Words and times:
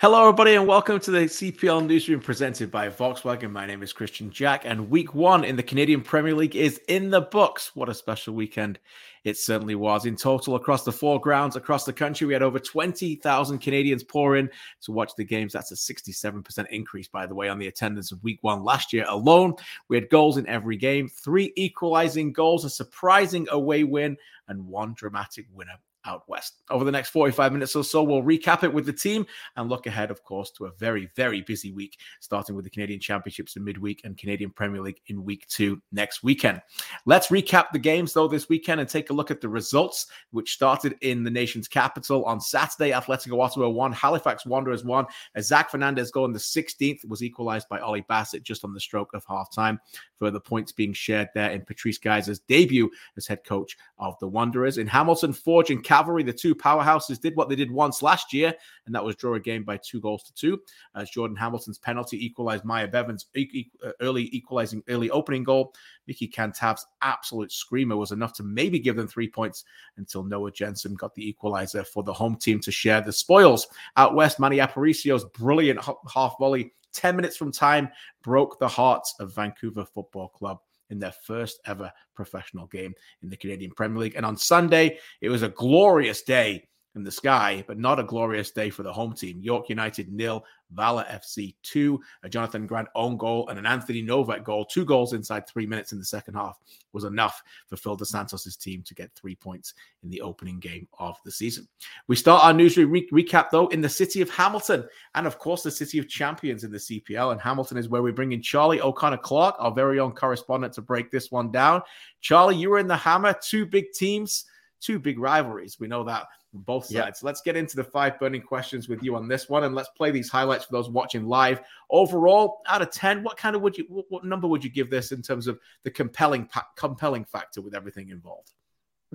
Hello, 0.00 0.20
everybody, 0.20 0.54
and 0.54 0.68
welcome 0.68 1.00
to 1.00 1.10
the 1.10 1.22
CPL 1.22 1.84
Newsroom 1.84 2.20
presented 2.20 2.70
by 2.70 2.88
Volkswagen. 2.88 3.50
My 3.50 3.66
name 3.66 3.82
is 3.82 3.92
Christian 3.92 4.30
Jack, 4.30 4.64
and 4.64 4.88
week 4.88 5.12
one 5.12 5.42
in 5.42 5.56
the 5.56 5.62
Canadian 5.64 6.02
Premier 6.02 6.36
League 6.36 6.54
is 6.54 6.80
in 6.86 7.10
the 7.10 7.22
books. 7.22 7.74
What 7.74 7.88
a 7.88 7.94
special 7.94 8.32
weekend 8.32 8.78
it 9.24 9.36
certainly 9.36 9.74
was. 9.74 10.06
In 10.06 10.14
total, 10.14 10.54
across 10.54 10.84
the 10.84 10.92
four 10.92 11.20
grounds 11.20 11.56
across 11.56 11.82
the 11.82 11.92
country, 11.92 12.28
we 12.28 12.32
had 12.32 12.44
over 12.44 12.60
20,000 12.60 13.58
Canadians 13.58 14.04
pour 14.04 14.36
in 14.36 14.48
to 14.82 14.92
watch 14.92 15.10
the 15.16 15.24
games. 15.24 15.52
That's 15.52 15.72
a 15.72 15.74
67% 15.74 16.66
increase, 16.70 17.08
by 17.08 17.26
the 17.26 17.34
way, 17.34 17.48
on 17.48 17.58
the 17.58 17.66
attendance 17.66 18.12
of 18.12 18.22
week 18.22 18.38
one 18.42 18.62
last 18.62 18.92
year 18.92 19.04
alone. 19.08 19.54
We 19.88 19.96
had 19.96 20.10
goals 20.10 20.36
in 20.36 20.46
every 20.46 20.76
game, 20.76 21.08
three 21.08 21.52
equalizing 21.56 22.32
goals, 22.32 22.64
a 22.64 22.70
surprising 22.70 23.48
away 23.50 23.82
win, 23.82 24.16
and 24.46 24.64
one 24.68 24.94
dramatic 24.94 25.46
winner 25.52 25.74
out 26.08 26.28
west. 26.28 26.62
Over 26.70 26.84
the 26.84 26.90
next 26.90 27.10
45 27.10 27.52
minutes 27.52 27.76
or 27.76 27.84
so, 27.84 28.02
we'll 28.02 28.22
recap 28.22 28.64
it 28.64 28.72
with 28.72 28.86
the 28.86 28.92
team 28.92 29.26
and 29.56 29.68
look 29.68 29.86
ahead, 29.86 30.10
of 30.10 30.24
course, 30.24 30.50
to 30.52 30.66
a 30.66 30.72
very, 30.72 31.08
very 31.14 31.42
busy 31.42 31.70
week, 31.70 31.98
starting 32.20 32.56
with 32.56 32.64
the 32.64 32.70
Canadian 32.70 32.98
Championships 32.98 33.56
in 33.56 33.64
midweek 33.64 34.00
and 34.04 34.16
Canadian 34.16 34.50
Premier 34.50 34.80
League 34.80 35.00
in 35.06 35.22
week 35.22 35.46
two 35.48 35.80
next 35.92 36.22
weekend. 36.22 36.60
Let's 37.04 37.28
recap 37.28 37.66
the 37.72 37.78
games, 37.78 38.12
though, 38.12 38.28
this 38.28 38.48
weekend 38.48 38.80
and 38.80 38.88
take 38.88 39.10
a 39.10 39.12
look 39.12 39.30
at 39.30 39.40
the 39.40 39.48
results, 39.48 40.06
which 40.30 40.54
started 40.54 40.96
in 41.02 41.22
the 41.22 41.30
nation's 41.30 41.68
capital 41.68 42.24
on 42.24 42.40
Saturday. 42.40 42.90
Atletico 42.92 43.42
Ottawa 43.42 43.68
won, 43.68 43.92
Halifax 43.92 44.46
Wanderers 44.46 44.84
won. 44.84 45.06
A 45.34 45.42
Zach 45.42 45.70
Fernandez 45.70 46.10
goal 46.10 46.24
in 46.24 46.32
the 46.32 46.38
16th 46.38 47.06
was 47.06 47.22
equalized 47.22 47.68
by 47.68 47.80
Ollie 47.80 48.04
Bassett 48.08 48.42
just 48.42 48.64
on 48.64 48.72
the 48.72 48.80
stroke 48.80 49.12
of 49.12 49.24
half 49.28 49.52
time. 49.52 49.78
Further 50.18 50.40
points 50.40 50.72
being 50.72 50.92
shared 50.92 51.28
there 51.34 51.50
in 51.50 51.62
Patrice 51.62 51.98
Gheisar's 51.98 52.40
debut 52.40 52.90
as 53.16 53.26
head 53.26 53.44
coach 53.44 53.76
of 53.98 54.18
the 54.18 54.26
Wanderers. 54.26 54.78
In 54.78 54.86
Hamilton, 54.86 55.32
Forge 55.32 55.70
and 55.70 55.84
Cavalry, 55.98 56.22
the 56.22 56.32
two 56.32 56.54
powerhouses, 56.54 57.20
did 57.20 57.34
what 57.34 57.48
they 57.48 57.56
did 57.56 57.72
once 57.72 58.02
last 58.02 58.32
year, 58.32 58.54
and 58.86 58.94
that 58.94 59.04
was 59.04 59.16
draw 59.16 59.34
a 59.34 59.40
game 59.40 59.64
by 59.64 59.76
two 59.78 60.00
goals 60.00 60.22
to 60.22 60.32
two. 60.32 60.60
As 60.94 61.10
Jordan 61.10 61.36
Hamilton's 61.36 61.78
penalty 61.78 62.24
equalized 62.24 62.64
Myer 62.64 62.86
Bevan's 62.86 63.26
uh, 63.36 63.90
early 64.00 64.28
equalizing 64.30 64.80
early 64.88 65.10
opening 65.10 65.42
goal. 65.42 65.74
Mickey 66.06 66.28
Cantave's 66.28 66.86
absolute 67.02 67.50
screamer 67.50 67.96
was 67.96 68.12
enough 68.12 68.32
to 68.34 68.44
maybe 68.44 68.78
give 68.78 68.94
them 68.94 69.08
three 69.08 69.28
points 69.28 69.64
until 69.96 70.22
Noah 70.22 70.52
Jensen 70.52 70.94
got 70.94 71.16
the 71.16 71.28
equalizer 71.28 71.82
for 71.82 72.04
the 72.04 72.12
home 72.12 72.36
team 72.36 72.60
to 72.60 72.70
share 72.70 73.00
the 73.00 73.12
spoils. 73.12 73.66
Out 73.96 74.14
west, 74.14 74.38
Manny 74.38 74.58
Aparicio's 74.58 75.24
brilliant 75.24 75.80
half 76.14 76.36
volley 76.38 76.72
10 76.92 77.16
minutes 77.16 77.36
from 77.36 77.50
time 77.50 77.88
broke 78.22 78.58
the 78.60 78.68
hearts 78.68 79.14
of 79.18 79.34
Vancouver 79.34 79.84
Football 79.84 80.28
Club 80.28 80.60
in 80.90 80.98
their 80.98 81.12
first 81.12 81.60
ever 81.66 81.92
professional 82.14 82.66
game 82.66 82.94
in 83.22 83.28
the 83.28 83.36
Canadian 83.36 83.72
Premier 83.72 83.98
League. 83.98 84.16
And 84.16 84.26
on 84.26 84.36
Sunday, 84.36 84.98
it 85.20 85.28
was 85.28 85.42
a 85.42 85.48
glorious 85.48 86.22
day 86.22 86.67
in 86.94 87.04
the 87.04 87.10
sky, 87.10 87.64
but 87.66 87.78
not 87.78 88.00
a 88.00 88.04
glorious 88.04 88.50
day 88.50 88.70
for 88.70 88.82
the 88.82 88.92
home 88.92 89.14
team. 89.14 89.40
York 89.40 89.68
United 89.68 90.12
nil, 90.12 90.44
Valour 90.72 91.04
FC 91.10 91.54
two, 91.62 92.00
a 92.22 92.28
Jonathan 92.28 92.66
Grant 92.66 92.88
own 92.94 93.16
goal 93.16 93.48
and 93.48 93.58
an 93.58 93.66
Anthony 93.66 94.02
Novak 94.02 94.44
goal, 94.44 94.64
two 94.64 94.84
goals 94.84 95.12
inside 95.12 95.46
three 95.46 95.66
minutes 95.66 95.92
in 95.92 95.98
the 95.98 96.04
second 96.04 96.34
half 96.34 96.58
was 96.92 97.04
enough 97.04 97.42
for 97.66 97.76
Phil 97.76 97.96
Dos 97.96 98.10
Santos' 98.10 98.56
team 98.56 98.82
to 98.82 98.94
get 98.94 99.10
three 99.14 99.34
points 99.34 99.74
in 100.02 100.10
the 100.10 100.20
opening 100.20 100.58
game 100.58 100.88
of 100.98 101.16
the 101.24 101.30
season. 101.30 101.66
We 102.06 102.16
start 102.16 102.44
our 102.44 102.52
news 102.52 102.76
re- 102.76 103.08
recap 103.10 103.50
though 103.50 103.68
in 103.68 103.80
the 103.80 103.88
city 103.88 104.20
of 104.20 104.30
Hamilton 104.30 104.84
and 105.14 105.26
of 105.26 105.38
course 105.38 105.62
the 105.62 105.70
city 105.70 105.98
of 105.98 106.08
champions 106.08 106.64
in 106.64 106.72
the 106.72 106.78
CPL. 106.78 107.32
And 107.32 107.40
Hamilton 107.40 107.78
is 107.78 107.88
where 107.88 108.02
we 108.02 108.12
bring 108.12 108.32
in 108.32 108.42
Charlie 108.42 108.80
O'Connor 108.80 109.18
Clarke, 109.18 109.56
our 109.58 109.72
very 109.72 110.00
own 110.00 110.12
correspondent, 110.12 110.74
to 110.74 110.82
break 110.82 111.10
this 111.10 111.30
one 111.30 111.50
down. 111.50 111.82
Charlie, 112.20 112.56
you 112.56 112.70
were 112.70 112.78
in 112.78 112.88
the 112.88 112.96
Hammer, 112.96 113.34
two 113.42 113.66
big 113.66 113.92
teams, 113.92 114.46
two 114.80 114.98
big 114.98 115.18
rivalries. 115.18 115.78
We 115.78 115.88
know 115.88 116.04
that 116.04 116.26
both 116.54 116.86
sides. 116.86 117.22
Let's 117.22 117.42
get 117.42 117.56
into 117.56 117.76
the 117.76 117.84
five 117.84 118.18
burning 118.18 118.42
questions 118.42 118.88
with 118.88 119.02
you 119.02 119.16
on 119.16 119.28
this 119.28 119.48
one, 119.48 119.64
and 119.64 119.74
let's 119.74 119.90
play 119.90 120.10
these 120.10 120.30
highlights 120.30 120.64
for 120.64 120.72
those 120.72 120.88
watching 120.88 121.26
live. 121.26 121.60
Overall, 121.90 122.62
out 122.66 122.82
of 122.82 122.90
ten, 122.90 123.22
what 123.22 123.36
kind 123.36 123.54
of 123.54 123.62
would 123.62 123.76
you, 123.76 123.84
what, 123.88 124.06
what 124.08 124.24
number 124.24 124.48
would 124.48 124.64
you 124.64 124.70
give 124.70 124.90
this 124.90 125.12
in 125.12 125.22
terms 125.22 125.46
of 125.46 125.58
the 125.84 125.90
compelling, 125.90 126.48
compelling 126.76 127.24
factor 127.24 127.60
with 127.60 127.74
everything 127.74 128.08
involved? 128.08 128.52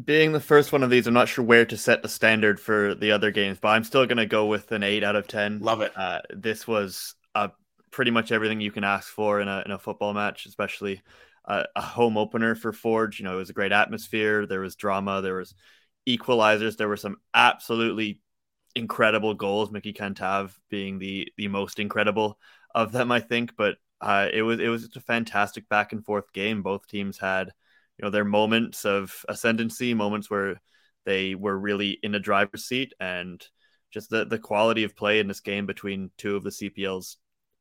Being 0.03 0.31
the 0.31 0.39
first 0.39 0.71
one 0.71 0.81
of 0.81 0.89
these, 0.89 1.05
I'm 1.05 1.13
not 1.13 1.27
sure 1.27 1.45
where 1.45 1.65
to 1.65 1.77
set 1.77 2.01
the 2.01 2.09
standard 2.09 2.59
for 2.59 2.95
the 2.95 3.11
other 3.11 3.29
games, 3.29 3.59
but 3.61 3.69
I'm 3.69 3.83
still 3.83 4.05
going 4.07 4.17
to 4.17 4.25
go 4.25 4.47
with 4.47 4.71
an 4.71 4.81
eight 4.81 5.03
out 5.03 5.15
of 5.15 5.27
ten. 5.27 5.59
Love 5.59 5.81
it. 5.81 5.91
Uh, 5.95 6.21
this 6.31 6.67
was 6.67 7.13
uh, 7.35 7.49
pretty 7.91 8.09
much 8.09 8.31
everything 8.31 8.59
you 8.59 8.71
can 8.71 8.83
ask 8.83 9.07
for 9.07 9.39
in 9.39 9.47
a 9.47 9.61
in 9.65 9.71
a 9.71 9.77
football 9.77 10.13
match, 10.13 10.47
especially 10.47 11.03
uh, 11.45 11.63
a 11.75 11.81
home 11.81 12.17
opener 12.17 12.55
for 12.55 12.73
Forge. 12.73 13.19
You 13.19 13.25
know, 13.25 13.35
it 13.35 13.37
was 13.37 13.51
a 13.51 13.53
great 13.53 13.71
atmosphere. 13.71 14.47
There 14.47 14.61
was 14.61 14.75
drama. 14.75 15.21
There 15.21 15.35
was 15.35 15.53
equalizers. 16.07 16.77
There 16.77 16.87
were 16.87 16.97
some 16.97 17.17
absolutely 17.33 18.21
incredible 18.75 19.33
goals. 19.33 19.71
Mickey 19.71 19.93
Cantave 19.93 20.57
being 20.69 20.99
the 20.99 21.31
the 21.37 21.47
most 21.47 21.79
incredible 21.79 22.39
of 22.73 22.91
them, 22.91 23.11
I 23.11 23.19
think. 23.19 23.55
But 23.57 23.77
uh, 24.01 24.27
it 24.31 24.41
was 24.41 24.59
it 24.59 24.67
was 24.67 24.83
just 24.83 24.97
a 24.97 25.01
fantastic 25.01 25.69
back 25.69 25.93
and 25.93 26.03
forth 26.05 26.31
game. 26.33 26.61
Both 26.61 26.87
teams 26.87 27.17
had 27.17 27.51
you 27.97 28.03
know 28.03 28.09
their 28.11 28.25
moments 28.25 28.85
of 28.85 29.13
ascendancy, 29.29 29.93
moments 29.93 30.29
where 30.29 30.61
they 31.05 31.35
were 31.35 31.57
really 31.57 31.99
in 32.03 32.15
a 32.15 32.19
driver's 32.19 32.65
seat, 32.65 32.93
and 32.99 33.45
just 33.91 34.09
the 34.09 34.25
the 34.25 34.39
quality 34.39 34.83
of 34.83 34.95
play 34.95 35.19
in 35.19 35.27
this 35.27 35.39
game 35.41 35.65
between 35.65 36.11
two 36.17 36.35
of 36.35 36.43
the 36.43 36.49
CPL's 36.49 37.17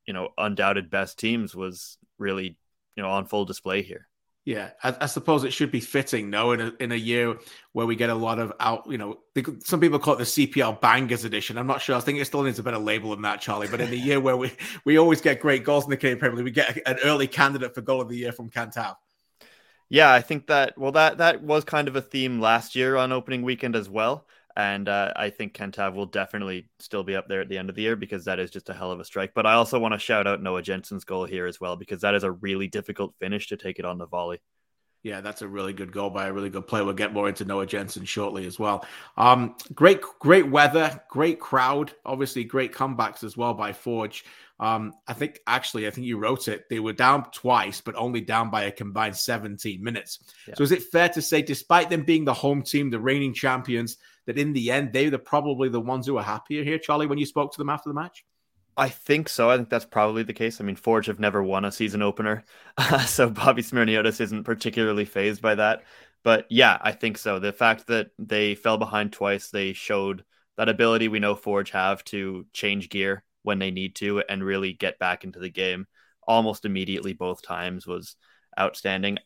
you 0.06 0.14
know 0.14 0.30
undoubted 0.38 0.90
best 0.90 1.18
teams 1.18 1.54
was 1.54 1.98
really 2.18 2.56
you 2.96 3.02
know 3.02 3.10
on 3.10 3.26
full 3.26 3.44
display 3.44 3.82
here. 3.82 4.08
Yeah, 4.44 4.70
I, 4.82 4.96
I, 5.02 5.06
suppose 5.06 5.44
it 5.44 5.52
should 5.52 5.70
be 5.70 5.78
fitting, 5.78 6.28
no, 6.28 6.50
in 6.50 6.60
a 6.60 6.72
in 6.80 6.90
a 6.90 6.96
year 6.96 7.38
where 7.74 7.86
we 7.86 7.94
get 7.94 8.10
a 8.10 8.14
lot 8.14 8.40
of 8.40 8.52
out, 8.58 8.90
you 8.90 8.98
know, 8.98 9.20
some 9.62 9.78
people 9.78 10.00
call 10.00 10.14
it 10.14 10.18
the 10.18 10.24
CPL 10.24 10.80
bangers 10.80 11.24
edition. 11.24 11.56
I'm 11.56 11.68
not 11.68 11.80
sure. 11.80 11.94
I 11.94 12.00
think 12.00 12.18
it 12.18 12.24
still 12.24 12.42
needs 12.42 12.58
a 12.58 12.62
better 12.64 12.78
label 12.78 13.10
than 13.10 13.22
that, 13.22 13.40
Charlie. 13.40 13.68
But 13.68 13.80
in 13.80 13.90
the 13.90 13.98
year 13.98 14.18
where 14.18 14.36
we 14.36 14.50
we 14.84 14.98
always 14.98 15.20
get 15.20 15.38
great 15.38 15.62
goals 15.62 15.84
in 15.84 15.90
the 15.90 15.96
Canadian 15.96 16.18
Premier 16.18 16.36
League, 16.38 16.44
we 16.44 16.50
get 16.50 16.76
an 16.86 16.98
early 17.04 17.28
candidate 17.28 17.72
for 17.72 17.82
goal 17.82 18.00
of 18.00 18.08
the 18.08 18.16
year 18.16 18.32
from 18.32 18.50
Cantave. 18.50 18.96
Yeah, 19.88 20.12
I 20.12 20.22
think 20.22 20.48
that 20.48 20.76
well 20.76 20.92
that 20.92 21.18
that 21.18 21.42
was 21.42 21.62
kind 21.62 21.86
of 21.86 21.94
a 21.94 22.02
theme 22.02 22.40
last 22.40 22.74
year 22.74 22.96
on 22.96 23.12
opening 23.12 23.42
weekend 23.42 23.76
as 23.76 23.88
well. 23.88 24.26
And 24.56 24.88
uh, 24.88 25.12
I 25.16 25.30
think 25.30 25.54
Cantave 25.54 25.94
will 25.94 26.06
definitely 26.06 26.68
still 26.78 27.02
be 27.02 27.16
up 27.16 27.28
there 27.28 27.40
at 27.40 27.48
the 27.48 27.58
end 27.58 27.70
of 27.70 27.76
the 27.76 27.82
year 27.82 27.96
because 27.96 28.24
that 28.26 28.38
is 28.38 28.50
just 28.50 28.68
a 28.68 28.74
hell 28.74 28.92
of 28.92 29.00
a 29.00 29.04
strike. 29.04 29.32
But 29.34 29.46
I 29.46 29.54
also 29.54 29.78
want 29.78 29.94
to 29.94 29.98
shout 29.98 30.26
out 30.26 30.42
Noah 30.42 30.62
Jensen's 30.62 31.04
goal 31.04 31.24
here 31.24 31.46
as 31.46 31.60
well 31.60 31.76
because 31.76 32.00
that 32.02 32.14
is 32.14 32.24
a 32.24 32.32
really 32.32 32.68
difficult 32.68 33.14
finish 33.20 33.48
to 33.48 33.56
take 33.56 33.78
it 33.78 33.84
on 33.84 33.98
the 33.98 34.06
volley. 34.06 34.40
Yeah, 35.02 35.20
that's 35.20 35.42
a 35.42 35.48
really 35.48 35.72
good 35.72 35.90
goal 35.90 36.10
by 36.10 36.26
a 36.28 36.32
really 36.32 36.48
good 36.48 36.68
player. 36.68 36.84
We'll 36.84 36.94
get 36.94 37.12
more 37.12 37.28
into 37.28 37.44
Noah 37.44 37.66
Jensen 37.66 38.04
shortly 38.04 38.46
as 38.46 38.58
well. 38.58 38.86
Um, 39.16 39.56
great, 39.74 40.00
great 40.20 40.48
weather, 40.48 41.02
great 41.10 41.40
crowd, 41.40 41.92
obviously 42.04 42.44
great 42.44 42.72
comebacks 42.72 43.24
as 43.24 43.36
well 43.36 43.52
by 43.52 43.72
Forge. 43.72 44.24
Um, 44.60 44.92
I 45.08 45.12
think 45.12 45.40
actually, 45.48 45.88
I 45.88 45.90
think 45.90 46.06
you 46.06 46.18
wrote 46.18 46.46
it. 46.46 46.68
They 46.70 46.78
were 46.78 46.92
down 46.92 47.28
twice, 47.32 47.80
but 47.80 47.96
only 47.96 48.20
down 48.20 48.48
by 48.48 48.64
a 48.64 48.70
combined 48.70 49.16
17 49.16 49.82
minutes. 49.82 50.20
Yeah. 50.46 50.54
So 50.56 50.62
is 50.62 50.70
it 50.70 50.84
fair 50.84 51.08
to 51.08 51.20
say, 51.20 51.42
despite 51.42 51.90
them 51.90 52.04
being 52.04 52.24
the 52.24 52.32
home 52.32 52.62
team, 52.62 52.88
the 52.88 53.00
reigning 53.00 53.34
champions, 53.34 53.96
that 54.26 54.38
in 54.38 54.52
the 54.52 54.70
end 54.70 54.92
they 54.92 55.10
were 55.10 55.18
probably 55.18 55.68
the 55.68 55.80
ones 55.80 56.06
who 56.06 56.16
are 56.16 56.22
happier 56.22 56.62
here, 56.62 56.78
Charlie, 56.78 57.08
when 57.08 57.18
you 57.18 57.26
spoke 57.26 57.50
to 57.52 57.58
them 57.58 57.70
after 57.70 57.90
the 57.90 57.94
match? 57.94 58.24
I 58.76 58.88
think 58.88 59.28
so. 59.28 59.50
I 59.50 59.56
think 59.56 59.68
that's 59.68 59.84
probably 59.84 60.22
the 60.22 60.32
case. 60.32 60.60
I 60.60 60.64
mean, 60.64 60.76
Forge 60.76 61.06
have 61.06 61.20
never 61.20 61.42
won 61.42 61.64
a 61.64 61.72
season 61.72 62.00
opener, 62.02 62.44
so 63.06 63.28
Bobby 63.28 63.62
Smyrniotis 63.62 64.20
isn't 64.20 64.44
particularly 64.44 65.04
phased 65.04 65.42
by 65.42 65.54
that. 65.56 65.84
But 66.22 66.46
yeah, 66.48 66.78
I 66.80 66.92
think 66.92 67.18
so. 67.18 67.38
The 67.38 67.52
fact 67.52 67.88
that 67.88 68.10
they 68.18 68.54
fell 68.54 68.78
behind 68.78 69.12
twice, 69.12 69.50
they 69.50 69.72
showed 69.72 70.24
that 70.56 70.68
ability 70.68 71.08
we 71.08 71.18
know 71.18 71.34
Forge 71.34 71.70
have 71.70 72.02
to 72.04 72.46
change 72.52 72.88
gear 72.88 73.24
when 73.42 73.58
they 73.58 73.70
need 73.70 73.96
to 73.96 74.20
and 74.28 74.44
really 74.44 74.72
get 74.72 74.98
back 74.98 75.24
into 75.24 75.38
the 75.38 75.50
game 75.50 75.86
almost 76.26 76.64
immediately 76.64 77.12
both 77.12 77.42
times 77.42 77.86
was 77.86 78.16
outstanding. 78.58 79.18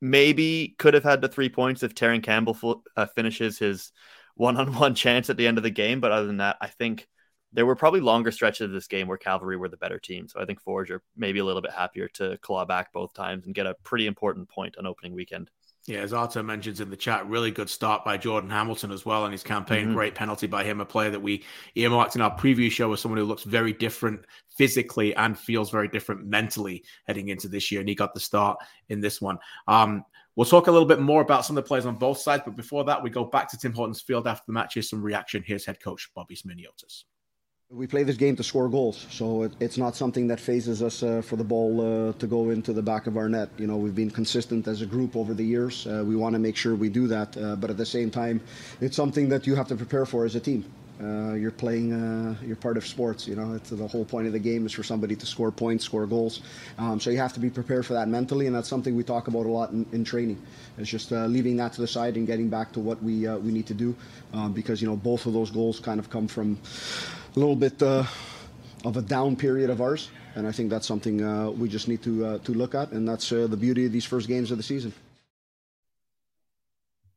Maybe 0.00 0.74
could 0.78 0.94
have 0.94 1.04
had 1.04 1.20
the 1.22 1.28
three 1.28 1.48
points 1.48 1.82
if 1.82 1.94
Terran 1.94 2.20
Campbell 2.20 2.84
uh, 2.96 3.06
finishes 3.06 3.58
his 3.58 3.92
one-on-one 4.34 4.94
chance 4.96 5.30
at 5.30 5.36
the 5.36 5.46
end 5.46 5.58
of 5.58 5.64
the 5.64 5.70
game. 5.70 6.00
But 6.00 6.12
other 6.12 6.26
than 6.26 6.38
that, 6.38 6.56
I 6.60 6.68
think 6.68 7.08
there 7.52 7.66
were 7.66 7.76
probably 7.76 8.00
longer 8.00 8.30
stretches 8.30 8.66
of 8.66 8.72
this 8.72 8.86
game 8.86 9.06
where 9.06 9.18
Cavalry 9.18 9.56
were 9.56 9.68
the 9.68 9.76
better 9.76 9.98
team. 9.98 10.28
So 10.28 10.40
I 10.40 10.44
think 10.44 10.60
Forge 10.60 10.90
are 10.90 11.02
maybe 11.16 11.38
a 11.38 11.44
little 11.44 11.62
bit 11.62 11.72
happier 11.72 12.08
to 12.14 12.38
claw 12.38 12.64
back 12.64 12.92
both 12.92 13.12
times 13.14 13.46
and 13.46 13.54
get 13.54 13.66
a 13.66 13.74
pretty 13.84 14.06
important 14.06 14.48
point 14.48 14.76
on 14.78 14.86
opening 14.86 15.14
weekend. 15.14 15.50
Yeah, 15.86 15.98
as 15.98 16.12
Arthur 16.12 16.44
mentions 16.44 16.80
in 16.80 16.90
the 16.90 16.96
chat, 16.96 17.26
really 17.28 17.50
good 17.50 17.68
start 17.68 18.04
by 18.04 18.16
Jordan 18.16 18.50
Hamilton 18.50 18.92
as 18.92 19.04
well 19.04 19.26
in 19.26 19.32
his 19.32 19.42
campaign. 19.42 19.86
Mm-hmm. 19.86 19.94
Great 19.94 20.14
penalty 20.14 20.46
by 20.46 20.62
him, 20.62 20.80
a 20.80 20.84
player 20.84 21.10
that 21.10 21.20
we 21.20 21.42
earmarked 21.74 22.14
in 22.14 22.22
our 22.22 22.36
preview 22.38 22.70
show 22.70 22.92
as 22.92 23.00
someone 23.00 23.18
who 23.18 23.24
looks 23.24 23.42
very 23.42 23.72
different 23.72 24.24
physically 24.56 25.12
and 25.16 25.36
feels 25.36 25.70
very 25.70 25.88
different 25.88 26.24
mentally 26.24 26.84
heading 27.08 27.30
into 27.30 27.48
this 27.48 27.72
year. 27.72 27.80
And 27.80 27.88
he 27.88 27.96
got 27.96 28.14
the 28.14 28.20
start 28.20 28.58
in 28.88 29.00
this 29.00 29.20
one. 29.20 29.38
Um, 29.66 30.04
We'll 30.34 30.46
talk 30.46 30.66
a 30.66 30.72
little 30.72 30.88
bit 30.88 31.00
more 31.00 31.20
about 31.20 31.44
some 31.44 31.58
of 31.58 31.64
the 31.64 31.68
players 31.68 31.84
on 31.84 31.96
both 31.96 32.18
sides, 32.18 32.42
but 32.46 32.56
before 32.56 32.84
that, 32.84 33.02
we 33.02 33.10
go 33.10 33.24
back 33.24 33.50
to 33.50 33.58
Tim 33.58 33.74
Hortons 33.74 34.00
Field 34.00 34.26
after 34.26 34.44
the 34.46 34.54
match. 34.54 34.74
Here's 34.74 34.88
some 34.88 35.02
reaction. 35.02 35.44
Here's 35.46 35.66
head 35.66 35.78
coach 35.78 36.08
Bobby 36.14 36.34
Smyrniotis. 36.34 37.04
We 37.74 37.86
play 37.86 38.02
this 38.02 38.18
game 38.18 38.36
to 38.36 38.42
score 38.42 38.68
goals, 38.68 39.06
so 39.08 39.44
it, 39.44 39.52
it's 39.58 39.78
not 39.78 39.96
something 39.96 40.26
that 40.26 40.38
phases 40.38 40.82
us 40.82 41.02
uh, 41.02 41.22
for 41.22 41.36
the 41.36 41.44
ball 41.44 41.80
uh, 41.80 42.12
to 42.18 42.26
go 42.26 42.50
into 42.50 42.74
the 42.74 42.82
back 42.82 43.06
of 43.06 43.16
our 43.16 43.30
net. 43.30 43.48
You 43.56 43.66
know, 43.66 43.78
we've 43.78 43.94
been 43.94 44.10
consistent 44.10 44.68
as 44.68 44.82
a 44.82 44.86
group 44.86 45.16
over 45.16 45.32
the 45.32 45.42
years. 45.42 45.86
Uh, 45.86 46.04
we 46.06 46.14
want 46.14 46.34
to 46.34 46.38
make 46.38 46.54
sure 46.54 46.74
we 46.74 46.90
do 46.90 47.06
that, 47.08 47.34
uh, 47.34 47.56
but 47.56 47.70
at 47.70 47.78
the 47.78 47.86
same 47.86 48.10
time, 48.10 48.42
it's 48.82 48.94
something 48.94 49.26
that 49.30 49.46
you 49.46 49.54
have 49.54 49.68
to 49.68 49.74
prepare 49.74 50.04
for 50.04 50.26
as 50.26 50.34
a 50.34 50.40
team. 50.40 50.66
Uh, 51.02 51.32
you're 51.32 51.50
playing, 51.50 51.94
uh, 51.94 52.36
you're 52.44 52.56
part 52.56 52.76
of 52.76 52.86
sports. 52.86 53.26
You 53.26 53.36
know, 53.36 53.56
the 53.56 53.88
whole 53.88 54.04
point 54.04 54.26
of 54.26 54.34
the 54.34 54.38
game 54.38 54.66
is 54.66 54.72
for 54.72 54.82
somebody 54.82 55.16
to 55.16 55.24
score 55.24 55.50
points, 55.50 55.82
score 55.82 56.06
goals. 56.06 56.42
Um, 56.76 57.00
so 57.00 57.08
you 57.08 57.16
have 57.16 57.32
to 57.32 57.40
be 57.40 57.48
prepared 57.48 57.86
for 57.86 57.94
that 57.94 58.06
mentally, 58.06 58.48
and 58.48 58.54
that's 58.54 58.68
something 58.68 58.94
we 58.94 59.02
talk 59.02 59.28
about 59.28 59.46
a 59.46 59.48
lot 59.48 59.70
in, 59.70 59.86
in 59.92 60.04
training. 60.04 60.40
It's 60.76 60.90
just 60.90 61.10
leaving 61.10 61.56
that 61.56 61.72
to 61.72 61.80
the 61.80 61.88
side 61.88 62.18
and 62.18 62.26
getting 62.26 62.50
back 62.50 62.72
to 62.72 62.80
what 62.80 63.02
we 63.02 63.26
we 63.38 63.50
need 63.50 63.66
to 63.68 63.74
do, 63.74 63.96
um, 64.34 64.52
because 64.52 64.82
you 64.82 64.88
know 64.88 64.96
both 64.96 65.24
of 65.24 65.32
those 65.32 65.50
goals 65.50 65.80
kind 65.80 65.98
of 65.98 66.10
come 66.10 66.28
from 66.28 66.58
a 67.34 67.38
little 67.38 67.56
bit 67.56 67.82
uh, 67.82 68.04
of 68.84 68.96
a 68.96 69.02
down 69.02 69.36
period 69.36 69.70
of 69.70 69.80
ours, 69.80 70.10
and 70.34 70.46
I 70.46 70.52
think 70.52 70.70
that's 70.70 70.86
something 70.86 71.22
uh, 71.22 71.50
we 71.50 71.68
just 71.68 71.88
need 71.88 72.02
to 72.02 72.38
to 72.38 72.52
look 72.52 72.74
at, 72.74 72.92
and 72.92 73.08
that's 73.08 73.30
the 73.30 73.56
beauty 73.56 73.86
of 73.86 73.92
these 73.92 74.04
first 74.04 74.28
games 74.28 74.50
of 74.50 74.56
the 74.56 74.62
season. 74.62 74.92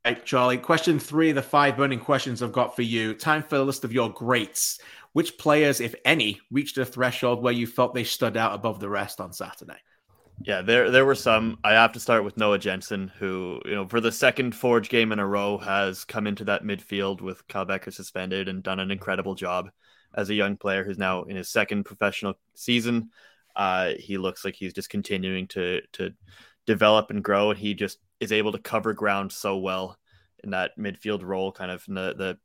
Right, 0.06 0.24
Charlie. 0.24 0.60
Question 0.60 1.00
three, 1.00 1.32
the 1.32 1.42
five 1.42 1.78
burning 1.78 2.00
questions 2.00 2.44
I've 2.44 2.52
got 2.52 2.76
for 2.76 2.84
you. 2.84 3.16
Time 3.16 3.42
for 3.42 3.56
a 3.56 3.64
list 3.64 3.84
of 3.84 3.92
your 3.92 4.12
greats. 4.12 4.80
Which 5.14 5.36
players, 5.40 5.82
if 5.82 5.96
any, 6.06 6.40
reached 6.52 6.78
a 6.78 6.86
threshold 6.86 7.42
where 7.42 7.54
you 7.54 7.66
felt 7.66 7.96
they 7.96 8.04
stood 8.04 8.38
out 8.38 8.54
above 8.54 8.80
the 8.80 8.90
rest 8.90 9.20
on 9.20 9.34
Saturday? 9.34 9.78
Yeah, 10.44 10.62
there 10.62 10.92
there 10.92 11.06
were 11.06 11.16
some. 11.16 11.58
I 11.64 11.72
have 11.72 11.94
to 11.94 12.00
start 12.00 12.24
with 12.24 12.38
Noah 12.38 12.60
Jensen, 12.60 13.12
who, 13.18 13.60
you 13.66 13.74
know, 13.74 13.88
for 13.88 14.00
the 14.00 14.12
second 14.12 14.54
Forge 14.54 14.90
game 14.90 15.12
in 15.12 15.18
a 15.18 15.26
row 15.26 15.58
has 15.58 16.04
come 16.04 16.28
into 16.28 16.44
that 16.44 16.64
midfield 16.64 17.22
with 17.22 17.48
Kyle 17.48 17.66
Bekker 17.66 17.92
suspended 17.92 18.48
and 18.48 18.62
done 18.62 18.80
an 18.80 18.92
incredible 18.92 19.34
job 19.34 19.72
as 20.16 20.30
a 20.30 20.36
young 20.36 20.58
player 20.58 20.84
who's 20.84 20.98
now 20.98 21.24
in 21.24 21.36
his 21.36 21.50
second 21.50 21.84
professional 21.84 22.34
season. 22.56 23.10
Uh, 23.56 23.92
he 24.00 24.18
looks 24.18 24.44
like 24.44 24.56
he's 24.56 24.74
just 24.74 24.90
continuing 24.90 25.48
to 25.48 25.82
to 25.94 26.12
develop 26.66 27.10
and 27.10 27.24
grow, 27.24 27.52
and 27.52 27.60
he 27.60 27.74
just 27.74 28.00
is 28.20 28.32
able 28.32 28.52
to 28.52 28.60
cover 28.60 28.94
ground 28.94 29.32
so 29.32 29.58
well 29.58 29.98
in 30.44 30.52
that 30.52 30.78
midfield 30.78 31.24
role, 31.24 31.52
kind 31.52 31.72
of 31.72 31.84
the, 31.88 32.14
the 32.16 32.38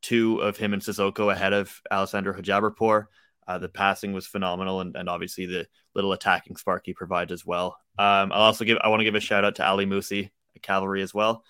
two 0.00 0.38
of 0.38 0.56
him 0.56 0.72
and 0.72 0.82
Sissoko 0.82 1.32
ahead 1.32 1.52
of 1.52 1.80
Alessandro 1.90 2.32
Hojabrpour. 2.32 3.06
Uh, 3.46 3.58
the 3.58 3.68
passing 3.68 4.12
was 4.12 4.26
phenomenal, 4.26 4.80
and, 4.80 4.94
and 4.96 5.08
obviously 5.08 5.46
the 5.46 5.66
little 5.94 6.12
attacking 6.12 6.56
spark 6.56 6.82
he 6.84 6.92
provides 6.92 7.32
as 7.32 7.46
well. 7.46 7.78
Um, 7.98 8.30
I'll 8.32 8.42
also 8.42 8.64
give 8.64 8.78
I 8.82 8.88
want 8.88 9.00
to 9.00 9.04
give 9.04 9.14
a 9.14 9.20
shout 9.20 9.44
out 9.44 9.56
to 9.56 9.66
Ali 9.66 9.86
Musse, 9.86 10.30
Cavalry 10.62 11.02
as 11.02 11.14
well. 11.14 11.44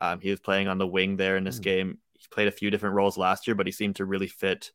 Um, 0.00 0.20
he 0.20 0.30
was 0.30 0.40
playing 0.40 0.68
on 0.68 0.78
the 0.78 0.86
wing 0.86 1.16
there 1.16 1.36
in 1.36 1.44
this 1.44 1.60
mm. 1.60 1.62
game. 1.62 1.98
He 2.14 2.26
played 2.30 2.48
a 2.48 2.52
few 2.52 2.70
different 2.70 2.96
roles 2.96 3.16
last 3.16 3.46
year, 3.46 3.54
but 3.54 3.66
he 3.66 3.72
seemed 3.72 3.96
to 3.96 4.04
really 4.04 4.26
fit 4.26 4.72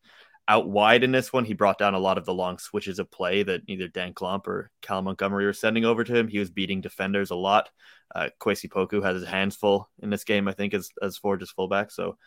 out 0.49 0.67
wide 0.67 1.03
in 1.03 1.11
this 1.11 1.31
one. 1.31 1.45
He 1.45 1.53
brought 1.53 1.77
down 1.77 1.93
a 1.93 1.99
lot 1.99 2.17
of 2.17 2.25
the 2.25 2.33
long 2.33 2.57
switches 2.57 2.97
of 2.99 3.11
play 3.11 3.43
that 3.43 3.61
either 3.67 3.87
Daan 3.87 4.13
Klomp 4.13 4.47
or 4.47 4.71
Cal 4.81 5.01
Montgomery 5.01 5.45
were 5.45 5.53
sending 5.53 5.85
over 5.85 6.03
to 6.03 6.15
him. 6.15 6.27
He 6.27 6.39
was 6.39 6.49
beating 6.49 6.81
defenders 6.81 7.29
a 7.29 7.35
lot. 7.35 7.69
Uh, 8.13 8.29
Kwasi 8.41 8.67
Poku 8.67 9.03
has 9.03 9.21
his 9.21 9.29
hands 9.29 9.55
full 9.55 9.87
in 10.01 10.09
this 10.09 10.23
game, 10.23 10.47
I 10.47 10.53
think, 10.53 10.73
as, 10.73 10.89
as 11.01 11.17
Forge's 11.17 11.51
fullback. 11.51 11.91
So 11.91 12.17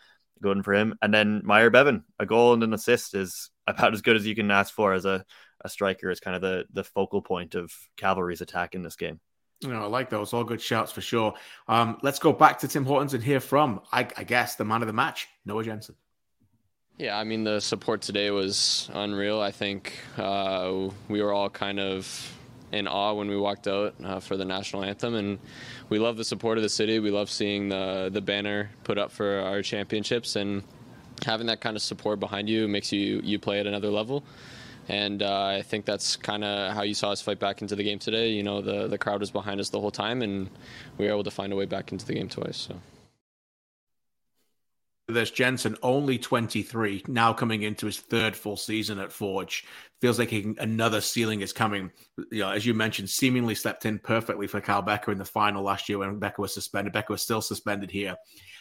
good 0.41 0.63
for 0.63 0.73
him. 0.73 0.95
And 1.01 1.13
then 1.13 1.41
Myer 1.43 1.69
Bevan, 1.69 2.05
a 2.17 2.25
goal 2.25 2.53
and 2.53 2.63
an 2.63 2.73
assist 2.73 3.13
is 3.13 3.51
about 3.67 3.93
as 3.93 4.01
good 4.01 4.15
as 4.15 4.25
you 4.25 4.35
can 4.35 4.49
ask 4.49 4.73
for 4.73 4.93
as 4.93 5.03
a, 5.05 5.25
a 5.61 5.69
striker, 5.69 6.09
is 6.09 6.21
kind 6.21 6.35
of 6.35 6.41
the, 6.41 6.65
the 6.71 6.83
focal 6.85 7.21
point 7.21 7.55
of 7.55 7.71
Cavalry's 7.97 8.41
attack 8.41 8.73
in 8.73 8.83
this 8.83 8.95
game. 8.95 9.19
You 9.59 9.69
know, 9.69 9.83
I 9.83 9.87
like 9.87 10.09
those. 10.09 10.33
All 10.33 10.43
good 10.43 10.61
shouts 10.61 10.91
for 10.91 11.01
sure. 11.01 11.33
Um, 11.67 11.97
let's 12.01 12.19
go 12.19 12.33
back 12.33 12.59
to 12.59 12.67
Tim 12.67 12.85
Hortons 12.85 13.13
and 13.13 13.23
hear 13.23 13.39
from, 13.39 13.81
I, 13.91 14.07
I 14.17 14.23
guess, 14.23 14.55
the 14.55 14.65
man 14.65 14.81
of 14.81 14.87
the 14.87 14.93
match, 14.93 15.27
Noah 15.45 15.63
Jensen. 15.63 15.95
Yeah, 16.97 17.17
I 17.17 17.23
mean, 17.23 17.43
the 17.43 17.59
support 17.59 18.01
today 18.01 18.29
was 18.29 18.89
unreal. 18.93 19.41
I 19.41 19.49
think 19.51 19.97
uh, 20.15 20.89
we 21.09 21.23
were 21.23 21.33
all 21.33 21.49
kind 21.49 21.79
of 21.79 22.37
in 22.71 22.87
awe 22.87 23.13
when 23.13 23.27
we 23.27 23.37
walked 23.37 23.67
out 23.67 23.95
uh, 24.03 24.19
for 24.19 24.37
the 24.37 24.45
national 24.45 24.83
anthem, 24.83 25.15
and 25.15 25.39
we 25.89 25.97
love 25.97 26.17
the 26.17 26.23
support 26.23 26.57
of 26.59 26.63
the 26.63 26.69
city. 26.69 26.99
We 26.99 27.09
love 27.09 27.31
seeing 27.31 27.69
the 27.69 28.09
the 28.13 28.21
banner 28.21 28.69
put 28.83 28.99
up 28.99 29.11
for 29.11 29.39
our 29.39 29.63
championships, 29.63 30.35
and 30.35 30.61
having 31.25 31.47
that 31.47 31.61
kind 31.61 31.75
of 31.75 31.81
support 31.81 32.19
behind 32.19 32.47
you 32.47 32.67
makes 32.67 32.91
you 32.91 33.21
you 33.23 33.39
play 33.39 33.59
at 33.59 33.65
another 33.65 33.89
level. 33.89 34.23
And 34.87 35.23
uh, 35.23 35.45
I 35.45 35.61
think 35.63 35.85
that's 35.85 36.15
kind 36.15 36.43
of 36.43 36.75
how 36.75 36.83
you 36.83 36.93
saw 36.93 37.11
us 37.11 37.21
fight 37.21 37.39
back 37.39 37.61
into 37.61 37.75
the 37.75 37.83
game 37.83 37.99
today. 37.99 38.29
You 38.29 38.43
know, 38.43 38.61
the 38.61 38.87
the 38.87 38.99
crowd 38.99 39.19
was 39.19 39.31
behind 39.31 39.59
us 39.59 39.69
the 39.69 39.79
whole 39.79 39.91
time, 39.91 40.21
and 40.21 40.47
we 40.99 41.05
were 41.05 41.11
able 41.11 41.23
to 41.23 41.31
find 41.31 41.51
a 41.53 41.55
way 41.55 41.65
back 41.65 41.91
into 41.91 42.05
the 42.05 42.13
game 42.13 42.29
twice. 42.29 42.57
So 42.57 42.75
this 45.07 45.31
Jensen, 45.31 45.75
only 45.83 46.17
23, 46.17 47.03
now 47.07 47.33
coming 47.33 47.63
into 47.63 47.85
his 47.85 47.99
third 47.99 48.35
full 48.35 48.55
season 48.55 48.99
at 48.99 49.11
Forge. 49.11 49.65
Feels 50.01 50.17
like 50.17 50.29
he, 50.29 50.55
another 50.59 51.01
ceiling 51.01 51.41
is 51.41 51.51
coming. 51.51 51.91
You 52.31 52.39
know, 52.39 52.49
as 52.51 52.65
you 52.65 52.73
mentioned, 52.73 53.09
seemingly 53.09 53.55
stepped 53.55 53.85
in 53.85 53.99
perfectly 53.99 54.47
for 54.47 54.61
Kyle 54.61 54.83
Bekker 54.83 55.11
in 55.11 55.17
the 55.17 55.25
final 55.25 55.63
last 55.63 55.89
year 55.89 55.97
when 55.97 56.19
Bekker 56.19 56.39
was 56.39 56.53
suspended. 56.53 56.93
Bekker 56.93 57.09
was 57.09 57.21
still 57.21 57.41
suspended 57.41 57.91
here. 57.91 58.15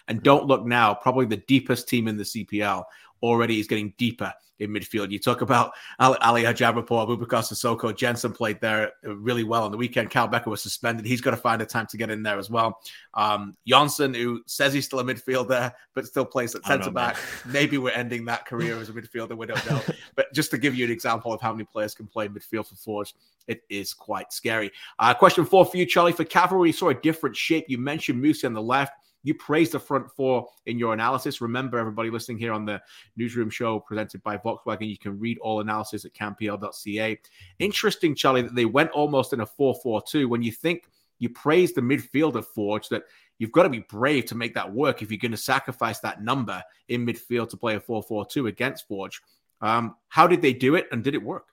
And 0.08 0.22
don't 0.22 0.46
look 0.46 0.64
now, 0.64 0.94
probably 0.94 1.26
the 1.26 1.38
deepest 1.48 1.88
team 1.88 2.08
in 2.08 2.16
the 2.16 2.24
CPL 2.24 2.84
already 3.22 3.60
is 3.60 3.66
getting 3.66 3.94
deeper 3.98 4.32
in 4.62 4.70
midfield. 4.70 5.10
You 5.10 5.18
talk 5.18 5.40
about 5.40 5.72
Ali 5.98 6.44
Hojabrpour, 6.44 6.86
Aboubacar 6.86 7.42
Sissoko, 7.42 7.94
Jensen 7.94 8.32
played 8.32 8.60
there 8.60 8.92
really 9.02 9.44
well 9.44 9.64
on 9.64 9.70
the 9.70 9.76
weekend. 9.76 10.10
Cal 10.10 10.28
Bekker 10.28 10.46
was 10.46 10.62
suspended. 10.62 11.04
He's 11.04 11.20
got 11.20 11.32
to 11.32 11.36
find 11.36 11.60
a 11.62 11.66
time 11.66 11.86
to 11.88 11.96
get 11.96 12.10
in 12.10 12.22
there 12.22 12.38
as 12.38 12.48
well. 12.48 12.80
Um, 13.14 13.56
Jonsson, 13.68 14.16
who 14.16 14.42
says 14.46 14.72
he's 14.72 14.84
still 14.84 15.00
a 15.00 15.04
midfielder, 15.04 15.72
but 15.94 16.06
still 16.06 16.24
plays 16.24 16.54
at 16.54 16.64
centre 16.64 16.90
back. 16.90 17.16
Maybe 17.46 17.78
we're 17.78 17.90
ending 17.90 18.24
that 18.26 18.46
career 18.46 18.78
as 18.78 18.88
a 18.88 18.92
midfielder. 18.92 19.36
We 19.36 19.46
don't 19.46 19.70
know. 19.70 19.80
but 20.14 20.32
just 20.32 20.50
to 20.52 20.58
give 20.58 20.74
you 20.74 20.84
an 20.84 20.92
example 20.92 21.32
of 21.32 21.40
how 21.40 21.52
many 21.52 21.64
players 21.64 21.94
can 21.94 22.06
play 22.06 22.28
midfield 22.28 22.66
for 22.68 22.76
Forge, 22.76 23.14
it 23.48 23.62
is 23.68 23.92
quite 23.92 24.32
scary. 24.32 24.70
Uh, 24.98 25.12
question 25.14 25.44
four 25.44 25.64
for 25.64 25.76
you, 25.76 25.86
Charlie. 25.86 26.12
For 26.12 26.24
Cavalry, 26.24 26.68
you 26.68 26.72
saw 26.72 26.90
a 26.90 26.94
different 26.94 27.36
shape. 27.36 27.64
You 27.68 27.78
mentioned 27.78 28.22
Musse 28.22 28.44
on 28.44 28.52
the 28.52 28.62
left. 28.62 28.92
You 29.22 29.34
praised 29.34 29.72
the 29.72 29.80
front 29.80 30.10
four 30.10 30.48
in 30.66 30.78
your 30.78 30.94
analysis. 30.94 31.40
Remember, 31.40 31.78
everybody 31.78 32.10
listening 32.10 32.38
here 32.38 32.52
on 32.52 32.64
the 32.64 32.80
newsroom 33.16 33.50
show 33.50 33.80
presented 33.80 34.22
by 34.22 34.36
Volkswagen, 34.36 34.88
you 34.88 34.98
can 34.98 35.18
read 35.18 35.38
all 35.38 35.60
analysis 35.60 36.04
at 36.04 36.14
canpl.ca. 36.14 37.18
Interesting, 37.58 38.14
Charlie, 38.14 38.42
that 38.42 38.54
they 38.54 38.64
went 38.64 38.90
almost 38.90 39.32
in 39.32 39.40
a 39.40 39.46
4 39.46 39.76
4 39.82 40.02
2 40.02 40.28
when 40.28 40.42
you 40.42 40.52
think 40.52 40.84
you 41.18 41.28
praise 41.28 41.72
the 41.72 41.80
midfield 41.80 42.34
of 42.34 42.48
Forge 42.48 42.88
that 42.88 43.04
you've 43.38 43.52
got 43.52 43.62
to 43.62 43.68
be 43.68 43.78
brave 43.78 44.26
to 44.26 44.34
make 44.34 44.54
that 44.54 44.72
work 44.72 45.02
if 45.02 45.10
you're 45.10 45.18
going 45.18 45.30
to 45.30 45.36
sacrifice 45.36 46.00
that 46.00 46.22
number 46.22 46.62
in 46.88 47.06
midfield 47.06 47.48
to 47.50 47.56
play 47.56 47.76
a 47.76 47.80
4 47.80 48.02
4 48.02 48.26
2 48.26 48.48
against 48.48 48.88
Forge. 48.88 49.22
Um, 49.60 49.94
how 50.08 50.26
did 50.26 50.42
they 50.42 50.52
do 50.52 50.74
it 50.74 50.88
and 50.90 51.04
did 51.04 51.14
it 51.14 51.22
work? 51.22 51.46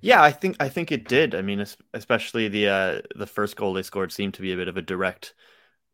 Yeah, 0.00 0.22
I 0.22 0.30
think 0.30 0.56
I 0.60 0.70
think 0.70 0.90
it 0.90 1.08
did. 1.08 1.34
I 1.34 1.42
mean, 1.42 1.64
especially 1.92 2.48
the 2.48 2.68
uh, 2.68 3.00
the 3.16 3.26
first 3.26 3.56
goal 3.56 3.74
they 3.74 3.82
scored 3.82 4.12
seemed 4.12 4.34
to 4.34 4.42
be 4.42 4.52
a 4.52 4.56
bit 4.56 4.68
of 4.68 4.78
a 4.78 4.82
direct 4.82 5.34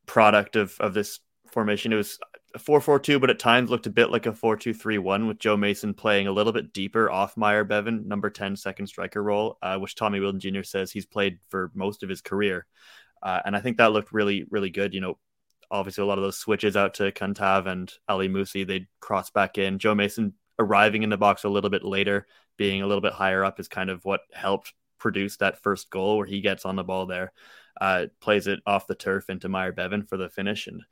product 0.07 0.57
of 0.57 0.79
of 0.81 0.95
this 0.95 1.21
formation. 1.51 1.93
It 1.93 1.97
was 1.97 2.19
a 2.55 2.59
4-4-2, 2.59 3.21
but 3.21 3.31
at 3.31 3.39
times 3.39 3.71
looked 3.71 3.87
a 3.87 3.91
bit 3.91 4.11
like 4.11 4.27
a 4.27 4.33
4-2-3-1 4.33 5.29
with 5.29 5.39
Joe 5.39 5.57
Mason 5.57 5.95
playing 5.95 6.27
a 6.27 6.33
little 6.33 6.53
bit 6.53 6.73
deeper 6.73 7.11
off 7.11 7.37
Myer 7.37 7.65
Bevan, 7.65 8.09
number 8.09 8.31
10 8.31 8.57
second 8.57 8.87
striker 8.87 9.23
role, 9.23 9.59
uh, 9.63 9.79
which 9.79 9.95
Tommy 9.95 10.19
Wheeldon 10.19 10.41
Jr. 10.41 10.63
says 10.63 10.91
he's 10.91 11.07
played 11.07 11.39
for 11.49 11.71
most 11.75 12.03
of 12.03 12.09
his 12.09 12.21
career. 12.21 12.67
Uh, 13.23 13.41
and 13.45 13.57
I 13.57 13.61
think 13.61 13.77
that 13.77 13.93
looked 13.93 14.13
really, 14.13 14.47
really 14.51 14.71
good. 14.71 14.95
You 14.95 15.01
know, 15.01 15.19
obviously 15.71 16.03
a 16.03 16.07
lot 16.07 16.19
of 16.19 16.25
those 16.25 16.39
switches 16.39 16.77
out 16.77 16.95
to 16.95 17.13
Cantave 17.13 17.67
and 17.67 17.93
Ali 18.09 18.29
Musse, 18.29 18.67
they'd 18.67 18.87
cross 19.01 19.31
back 19.31 19.59
in. 19.59 19.79
Joe 19.79 19.95
Mason 19.95 20.35
arriving 20.59 21.03
in 21.03 21.11
the 21.11 21.17
box 21.17 21.45
a 21.45 21.49
little 21.49 21.71
bit 21.71 21.85
later, 21.85 22.27
being 22.57 22.83
a 22.83 22.87
little 22.87 23.03
bit 23.03 23.13
higher 23.13 23.45
up 23.45 23.61
is 23.61 23.69
kind 23.69 23.91
of 23.91 24.05
what 24.05 24.21
helped 24.33 24.73
produce 25.07 25.37
that 25.37 25.63
first 25.63 25.89
goal 25.89 26.17
where 26.17 26.27
he 26.27 26.41
gets 26.41 26.65
on 26.65 26.75
the 26.75 26.83
ball 26.83 27.07
there 27.07 27.33
uh, 27.81 28.07
plays 28.21 28.49
it 28.49 28.59
off 28.67 28.89
the 28.89 28.95
turf 28.97 29.31
into 29.31 29.49
Myer 29.49 29.71
Bevan 29.71 30.03
for 30.03 30.17
the 30.17 30.29
finish. 30.29 30.67
And 30.67 30.83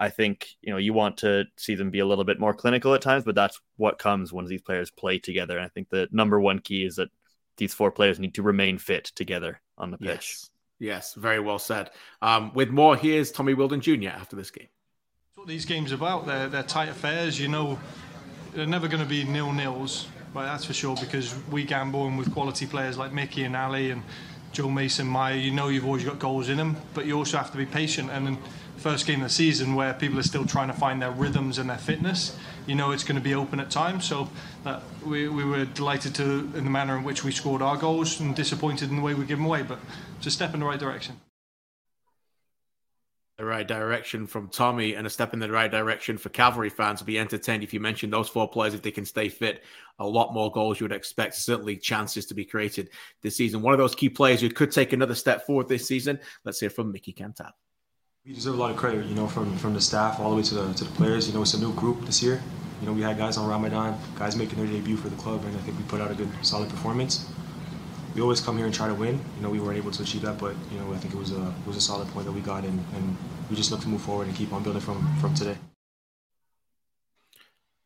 I 0.00 0.08
think, 0.08 0.48
you 0.60 0.72
know, 0.72 0.78
you 0.78 0.92
want 0.92 1.18
to 1.18 1.44
see 1.56 1.76
them 1.76 1.92
be 1.92 2.00
a 2.00 2.06
little 2.06 2.24
bit 2.24 2.40
more 2.40 2.54
clinical 2.54 2.92
at 2.92 3.02
times, 3.02 3.22
but 3.22 3.36
that's 3.36 3.60
what 3.76 4.00
comes 4.00 4.32
when 4.32 4.46
these 4.46 4.62
players 4.62 4.90
play 4.90 5.20
together. 5.20 5.56
And 5.56 5.64
I 5.64 5.68
think 5.68 5.90
the 5.90 6.08
number 6.10 6.40
one 6.40 6.58
key 6.58 6.84
is 6.84 6.96
that 6.96 7.10
these 7.56 7.72
four 7.72 7.92
players 7.92 8.18
need 8.18 8.34
to 8.34 8.42
remain 8.42 8.78
fit 8.78 9.12
together 9.14 9.60
on 9.78 9.92
the 9.92 9.98
pitch. 9.98 10.08
Yes, 10.08 10.50
yes 10.80 11.14
very 11.14 11.38
well 11.38 11.60
said. 11.60 11.90
Um, 12.20 12.50
with 12.52 12.70
more, 12.70 12.96
here's 12.96 13.30
Tommy 13.30 13.54
Wheeldon 13.54 13.80
Jr. 13.80 14.08
after 14.08 14.34
this 14.34 14.50
game. 14.50 14.66
That's 15.28 15.38
what 15.38 15.46
these 15.46 15.66
games 15.66 15.92
are 15.92 15.94
about. 15.94 16.26
They're, 16.26 16.48
they're 16.48 16.64
tight 16.64 16.88
affairs. 16.88 17.38
You 17.38 17.46
know, 17.46 17.78
they're 18.54 18.66
never 18.66 18.88
going 18.88 19.02
to 19.02 19.08
be 19.08 19.22
nil 19.22 19.52
nils, 19.52 20.08
but 20.32 20.44
that's 20.44 20.64
for 20.64 20.72
sure 20.72 20.96
because 20.96 21.34
we 21.50 21.64
gamble 21.64 22.06
and 22.06 22.18
with 22.18 22.32
quality 22.32 22.66
players 22.66 22.96
like 22.98 23.12
Mickey 23.12 23.44
and 23.44 23.56
Ali 23.56 23.90
and 23.90 24.02
Joe 24.52 24.68
Mason, 24.68 25.06
Myer, 25.06 25.34
you 25.34 25.50
know 25.50 25.68
you've 25.68 25.86
always 25.86 26.04
got 26.04 26.18
goals 26.18 26.48
in 26.48 26.58
them, 26.58 26.76
but 26.92 27.06
you 27.06 27.16
also 27.16 27.38
have 27.38 27.50
to 27.52 27.56
be 27.56 27.64
patient. 27.64 28.10
And 28.10 28.26
then 28.26 28.38
first 28.76 29.06
game 29.06 29.20
of 29.20 29.28
the 29.28 29.34
season 29.34 29.74
where 29.74 29.94
people 29.94 30.18
are 30.18 30.24
still 30.24 30.44
trying 30.44 30.68
to 30.68 30.74
find 30.74 31.00
their 31.00 31.10
rhythms 31.10 31.58
and 31.58 31.70
their 31.70 31.78
fitness, 31.78 32.36
you 32.66 32.74
know 32.74 32.90
it's 32.90 33.04
going 33.04 33.16
to 33.16 33.22
be 33.22 33.34
open 33.34 33.60
at 33.60 33.70
times. 33.70 34.04
So 34.04 34.28
that 34.64 34.82
we, 35.06 35.28
we 35.28 35.44
were 35.44 35.64
delighted 35.64 36.14
to 36.16 36.50
in 36.54 36.64
the 36.64 36.70
manner 36.70 36.96
in 36.98 37.04
which 37.04 37.24
we 37.24 37.32
scored 37.32 37.62
our 37.62 37.76
goals 37.76 38.20
and 38.20 38.36
disappointed 38.36 38.90
in 38.90 38.96
the 38.96 39.02
way 39.02 39.14
we 39.14 39.24
give 39.24 39.38
them 39.38 39.46
away, 39.46 39.62
but 39.62 39.78
it's 40.18 40.26
a 40.26 40.30
step 40.30 40.52
in 40.52 40.60
the 40.60 40.66
right 40.66 40.78
direction 40.78 41.18
the 43.38 43.44
right 43.44 43.66
direction 43.66 44.26
from 44.26 44.48
Tommy 44.48 44.94
and 44.94 45.06
a 45.06 45.10
step 45.10 45.32
in 45.32 45.40
the 45.40 45.50
right 45.50 45.70
direction 45.70 46.18
for 46.18 46.28
Cavalry 46.28 46.68
fans 46.68 46.98
to 46.98 47.04
be 47.04 47.18
entertained. 47.18 47.62
If 47.62 47.72
you 47.72 47.80
mention 47.80 48.10
those 48.10 48.28
four 48.28 48.48
players, 48.48 48.74
if 48.74 48.82
they 48.82 48.90
can 48.90 49.06
stay 49.06 49.28
fit, 49.28 49.64
a 49.98 50.06
lot 50.06 50.34
more 50.34 50.52
goals 50.52 50.78
you 50.78 50.84
would 50.84 50.92
expect, 50.92 51.34
certainly 51.36 51.76
chances 51.76 52.26
to 52.26 52.34
be 52.34 52.44
created 52.44 52.90
this 53.22 53.36
season. 53.36 53.62
One 53.62 53.72
of 53.72 53.78
those 53.78 53.94
key 53.94 54.10
players 54.10 54.40
who 54.40 54.50
could 54.50 54.70
take 54.70 54.92
another 54.92 55.14
step 55.14 55.46
forward 55.46 55.68
this 55.68 55.86
season. 55.88 56.20
Let's 56.44 56.60
hear 56.60 56.70
from 56.70 56.92
Mickey 56.92 57.12
Cantave. 57.12 57.52
We 58.26 58.34
deserve 58.34 58.54
a 58.54 58.58
lot 58.58 58.70
of 58.70 58.76
credit, 58.76 59.06
you 59.06 59.14
know, 59.14 59.26
from 59.26 59.56
from 59.56 59.74
the 59.74 59.80
staff 59.80 60.20
all 60.20 60.30
the 60.30 60.36
way 60.36 60.42
to 60.42 60.54
the 60.54 60.72
to 60.74 60.84
the 60.84 60.92
players. 60.92 61.26
You 61.26 61.34
know, 61.34 61.42
it's 61.42 61.54
a 61.54 61.60
new 61.60 61.72
group 61.74 62.04
this 62.04 62.22
year. 62.22 62.40
you 62.82 62.86
know, 62.86 62.92
we 62.92 63.00
had 63.00 63.16
guys 63.16 63.36
on 63.36 63.48
Ramadan, 63.48 63.96
guys 64.18 64.34
making 64.36 64.58
their 64.58 64.66
debut 64.66 64.96
for 64.96 65.08
the 65.08 65.16
club, 65.16 65.44
and 65.44 65.56
I 65.56 65.60
think 65.60 65.78
we 65.78 65.84
put 65.84 66.00
out 66.00 66.10
a 66.10 66.14
good, 66.14 66.28
solid 66.42 66.68
performance. 66.68 67.26
We 68.14 68.20
always 68.20 68.40
come 68.40 68.56
here 68.56 68.66
and 68.66 68.74
try 68.74 68.88
to 68.88 68.94
win. 68.94 69.18
You 69.36 69.42
know, 69.42 69.50
we 69.50 69.58
weren't 69.58 69.78
able 69.78 69.90
to 69.90 70.02
achieve 70.02 70.22
that, 70.22 70.38
but 70.38 70.54
you 70.70 70.78
know, 70.78 70.92
I 70.92 70.98
think 70.98 71.14
it 71.14 71.18
was 71.18 71.32
a 71.32 71.40
it 71.40 71.66
was 71.66 71.76
a 71.76 71.80
solid 71.80 72.08
point 72.08 72.26
that 72.26 72.32
we 72.32 72.40
got, 72.40 72.64
and, 72.64 72.84
and 72.94 73.16
we 73.48 73.56
just 73.56 73.70
look 73.70 73.80
to 73.80 73.88
move 73.88 74.02
forward 74.02 74.26
and 74.26 74.36
keep 74.36 74.52
on 74.52 74.62
building 74.62 74.82
from 74.82 75.16
from 75.18 75.34
today. 75.34 75.56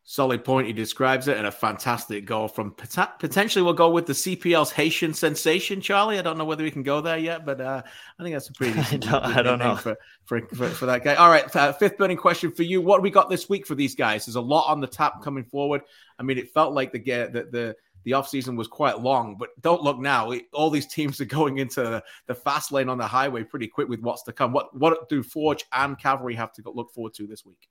Solid 0.08 0.44
point. 0.44 0.68
He 0.68 0.72
describes 0.72 1.26
it 1.26 1.36
and 1.36 1.48
a 1.48 1.50
fantastic 1.50 2.26
goal 2.26 2.46
from 2.46 2.70
potentially 2.70 3.64
we'll 3.64 3.74
go 3.74 3.90
with 3.90 4.06
the 4.06 4.12
CPL's 4.12 4.70
Haitian 4.70 5.12
sensation, 5.14 5.80
Charlie. 5.80 6.16
I 6.16 6.22
don't 6.22 6.38
know 6.38 6.44
whether 6.44 6.62
we 6.62 6.70
can 6.70 6.84
go 6.84 7.00
there 7.00 7.18
yet, 7.18 7.44
but 7.44 7.60
uh, 7.60 7.82
I 8.18 8.22
think 8.22 8.32
that's 8.34 8.48
a 8.48 8.52
pretty. 8.52 8.78
I 8.94 8.96
don't, 8.98 9.24
I 9.24 9.42
don't 9.42 9.58
know 9.58 9.74
for, 9.74 9.96
for, 10.24 10.46
for, 10.54 10.68
for, 10.68 10.86
that 10.86 11.02
guy. 11.02 11.16
All 11.16 11.28
right, 11.28 11.54
uh, 11.56 11.72
fifth 11.72 11.98
burning 11.98 12.16
question 12.16 12.52
for 12.52 12.62
you. 12.62 12.80
What 12.80 13.02
we 13.02 13.10
got 13.10 13.28
this 13.28 13.48
week 13.48 13.66
for 13.66 13.74
these 13.74 13.96
guys? 13.96 14.26
There's 14.26 14.36
a 14.36 14.40
lot 14.40 14.70
on 14.70 14.80
the 14.80 14.86
tap 14.86 15.22
coming 15.22 15.44
forward. 15.44 15.82
I 16.20 16.22
mean, 16.22 16.38
it 16.38 16.50
felt 16.50 16.72
like 16.72 16.92
the 16.92 17.00
the 17.00 17.48
the 17.50 17.76
the 18.06 18.12
offseason 18.12 18.56
was 18.56 18.68
quite 18.68 19.00
long, 19.00 19.34
but 19.36 19.48
don't 19.60 19.82
look 19.82 19.98
now. 19.98 20.32
All 20.52 20.70
these 20.70 20.86
teams 20.86 21.20
are 21.20 21.24
going 21.24 21.58
into 21.58 22.00
the, 22.28 22.34
fast 22.34 22.70
lane 22.70 22.88
on 22.88 22.98
the 22.98 23.06
highway 23.06 23.42
pretty 23.42 23.66
quick 23.66 23.88
with 23.88 24.00
what's 24.00 24.22
to 24.22 24.32
come. 24.32 24.52
What 24.52 24.68
what 24.78 25.08
do 25.08 25.24
Forge 25.24 25.64
and 25.72 25.98
Cavalry 25.98 26.36
have 26.36 26.52
to 26.52 26.62
look 26.70 26.94
forward 26.94 27.14
to 27.14 27.26
this 27.26 27.44
week? 27.44 27.68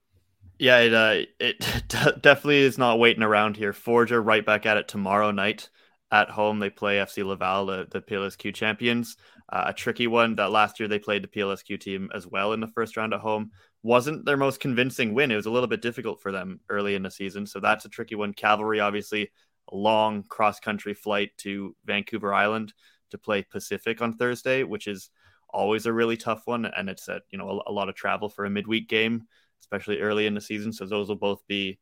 Yeah, 0.60 0.80
it 0.80 0.94
uh, 0.94 1.26
it 1.40 1.60
definitely 2.22 2.60
is 2.60 2.78
not 2.78 3.00
waiting 3.00 3.24
around 3.24 3.56
here. 3.56 3.72
Forge 3.72 4.12
are 4.12 4.22
right 4.22 4.46
back 4.46 4.66
at 4.66 4.76
it 4.76 4.90
tomorrow 4.90 5.32
night 5.32 5.70
at 6.12 6.30
home. 6.30 6.60
They 6.60 6.70
play 6.70 6.98
FC 6.98 7.26
Laval, 7.26 7.68
the, 7.68 7.88
the 7.90 8.02
PLSQ 8.02 8.54
champions. 8.54 9.16
Uh, 9.48 9.66
a 9.68 9.74
tricky 9.74 10.08
one 10.08 10.36
that 10.36 10.52
last 10.52 10.82
year 10.82 10.90
they 10.90 11.00
played 11.00 11.24
the 11.24 11.30
PLSQ 11.30 11.80
team 11.80 12.10
as 12.14 12.28
well 12.28 12.52
in 12.52 12.60
the 12.60 12.68
first 12.68 12.98
round 12.98 13.14
at 13.14 13.22
home. 13.22 13.52
Wasn't 13.84 14.26
their 14.26 14.38
most 14.38 14.60
convincing 14.60 15.14
win. 15.14 15.32
It 15.32 15.36
was 15.38 15.46
a 15.46 15.52
little 15.52 15.68
bit 15.68 15.82
difficult 15.82 16.22
for 16.22 16.34
them 16.34 16.60
early 16.68 16.96
in 16.96 17.04
the 17.04 17.12
season. 17.12 17.46
So 17.46 17.62
that's 17.62 17.86
a 17.86 17.90
tricky 17.90 18.16
one. 18.16 18.34
Cavalry, 18.34 18.82
obviously, 18.82 19.30
long 19.72 20.24
cross 20.24 20.60
country 20.60 20.94
flight 20.94 21.32
to 21.38 21.76
Vancouver 21.86 22.34
Island 22.34 22.74
to 23.12 23.18
play 23.18 23.44
Pacific 23.44 24.02
on 24.02 24.18
Thursday, 24.18 24.64
which 24.64 24.88
is 24.88 25.10
always 25.50 25.86
a 25.86 25.94
really 25.94 26.18
tough 26.18 26.44
one. 26.46 26.66
And 26.66 26.90
it's 26.90 27.08
a, 27.08 27.22
you 27.32 27.38
know, 27.38 27.62
a, 27.66 27.72
a 27.72 27.74
lot 27.74 27.90
of 27.90 27.96
travel 27.96 28.30
for 28.30 28.46
a 28.46 28.50
midweek 28.50 28.90
game 28.90 29.28
especially 29.66 30.00
early 30.00 30.28
in 30.28 30.34
the 30.34 30.42
season. 30.42 30.72
So 30.72 30.86
those 30.86 31.08
will 31.08 31.16
both 31.16 31.46
be 31.48 31.80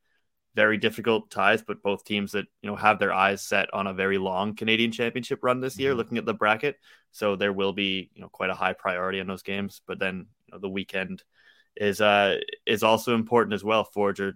very 0.54 0.78
difficult 0.78 1.30
ties, 1.30 1.62
but 1.62 1.82
both 1.82 2.04
teams 2.04 2.32
that 2.32 2.46
you 2.62 2.70
know 2.70 2.76
have 2.76 2.98
their 2.98 3.12
eyes 3.12 3.42
set 3.42 3.72
on 3.74 3.86
a 3.86 3.94
very 3.94 4.18
long 4.18 4.54
Canadian 4.54 4.92
Championship 4.92 5.40
run 5.42 5.60
this 5.60 5.78
year. 5.78 5.90
Mm-hmm. 5.90 5.98
Looking 5.98 6.18
at 6.18 6.26
the 6.26 6.34
bracket, 6.34 6.76
so 7.10 7.36
there 7.36 7.52
will 7.52 7.72
be 7.72 8.10
you 8.14 8.22
know 8.22 8.28
quite 8.28 8.50
a 8.50 8.54
high 8.54 8.72
priority 8.72 9.20
on 9.20 9.26
those 9.26 9.42
games. 9.42 9.82
But 9.86 9.98
then 9.98 10.26
you 10.46 10.52
know, 10.52 10.58
the 10.58 10.68
weekend 10.68 11.22
is 11.76 12.00
uh 12.00 12.38
is 12.66 12.82
also 12.82 13.14
important 13.14 13.54
as 13.54 13.64
well. 13.64 13.84
Forger 13.84 14.34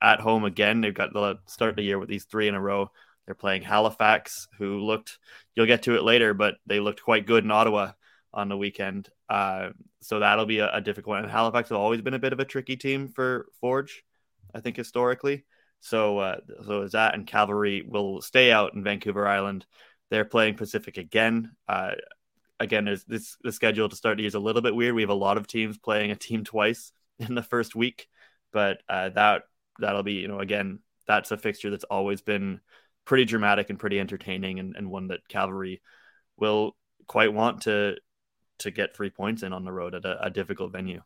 at 0.00 0.20
home 0.20 0.44
again. 0.44 0.80
They've 0.80 0.94
got 0.94 1.12
the 1.12 1.38
start 1.46 1.70
of 1.70 1.76
the 1.76 1.82
year 1.82 1.98
with 1.98 2.08
these 2.08 2.24
three 2.24 2.48
in 2.48 2.54
a 2.54 2.60
row. 2.60 2.90
They're 3.26 3.34
playing 3.34 3.62
Halifax, 3.62 4.48
who 4.58 4.80
looked 4.80 5.18
you'll 5.54 5.66
get 5.66 5.82
to 5.82 5.96
it 5.96 6.02
later, 6.02 6.32
but 6.34 6.54
they 6.66 6.80
looked 6.80 7.02
quite 7.02 7.26
good 7.26 7.44
in 7.44 7.50
Ottawa 7.50 7.92
on 8.32 8.48
the 8.48 8.56
weekend. 8.56 9.10
Uh, 9.28 9.70
so 10.00 10.20
that'll 10.20 10.46
be 10.46 10.60
a, 10.60 10.70
a, 10.72 10.80
difficult 10.80 11.16
one. 11.16 11.24
And 11.24 11.30
Halifax 11.30 11.68
have 11.68 11.78
always 11.78 12.00
been 12.00 12.14
a 12.14 12.18
bit 12.18 12.32
of 12.32 12.40
a 12.40 12.44
tricky 12.44 12.76
team 12.76 13.08
for 13.08 13.46
Forge, 13.60 14.02
I 14.54 14.60
think 14.60 14.76
historically. 14.76 15.44
So 15.80 16.18
uh, 16.18 16.38
so 16.64 16.82
is 16.82 16.92
that 16.92 17.14
and 17.14 17.26
Cavalry 17.26 17.82
will 17.86 18.22
stay 18.22 18.50
out 18.50 18.74
in 18.74 18.82
Vancouver 18.82 19.28
Island. 19.28 19.66
They're 20.10 20.24
playing 20.24 20.54
Pacific 20.54 20.96
again. 20.96 21.52
Uh, 21.68 21.92
again, 22.58 22.84
there's 22.84 23.04
this 23.04 23.36
the 23.42 23.52
schedule 23.52 23.88
to 23.88 23.96
start 23.96 24.16
the 24.16 24.22
year 24.22 24.28
is 24.28 24.34
a 24.34 24.40
little 24.40 24.62
bit 24.62 24.74
weird. 24.74 24.94
We 24.94 25.02
have 25.02 25.10
a 25.10 25.14
lot 25.14 25.36
of 25.36 25.46
teams 25.46 25.78
playing 25.78 26.10
a 26.10 26.16
team 26.16 26.44
twice 26.44 26.92
in 27.18 27.34
the 27.34 27.42
first 27.42 27.74
week, 27.76 28.08
but 28.52 28.78
uh, 28.88 29.10
that 29.10 29.42
that'll 29.78 30.02
be 30.02 30.14
you 30.14 30.28
know 30.28 30.40
again 30.40 30.80
that's 31.06 31.30
a 31.30 31.38
fixture 31.38 31.70
that's 31.70 31.84
always 31.84 32.20
been 32.20 32.60
pretty 33.08 33.24
dramatic 33.24 33.70
and 33.70 33.78
pretty 33.78 33.98
entertaining, 33.98 34.58
and, 34.60 34.76
and 34.76 34.90
one 34.90 35.08
that 35.08 35.26
Cavalry 35.28 35.80
will 36.36 36.76
quite 37.06 37.32
want 37.32 37.62
to 37.62 37.96
to 38.58 38.70
get 38.70 38.94
three 38.94 39.08
points 39.08 39.42
in 39.42 39.52
on 39.52 39.64
the 39.64 39.72
road 39.72 39.94
at 39.94 40.04
a, 40.04 40.26
a 40.26 40.30
difficult 40.30 40.72
venue. 40.72 41.00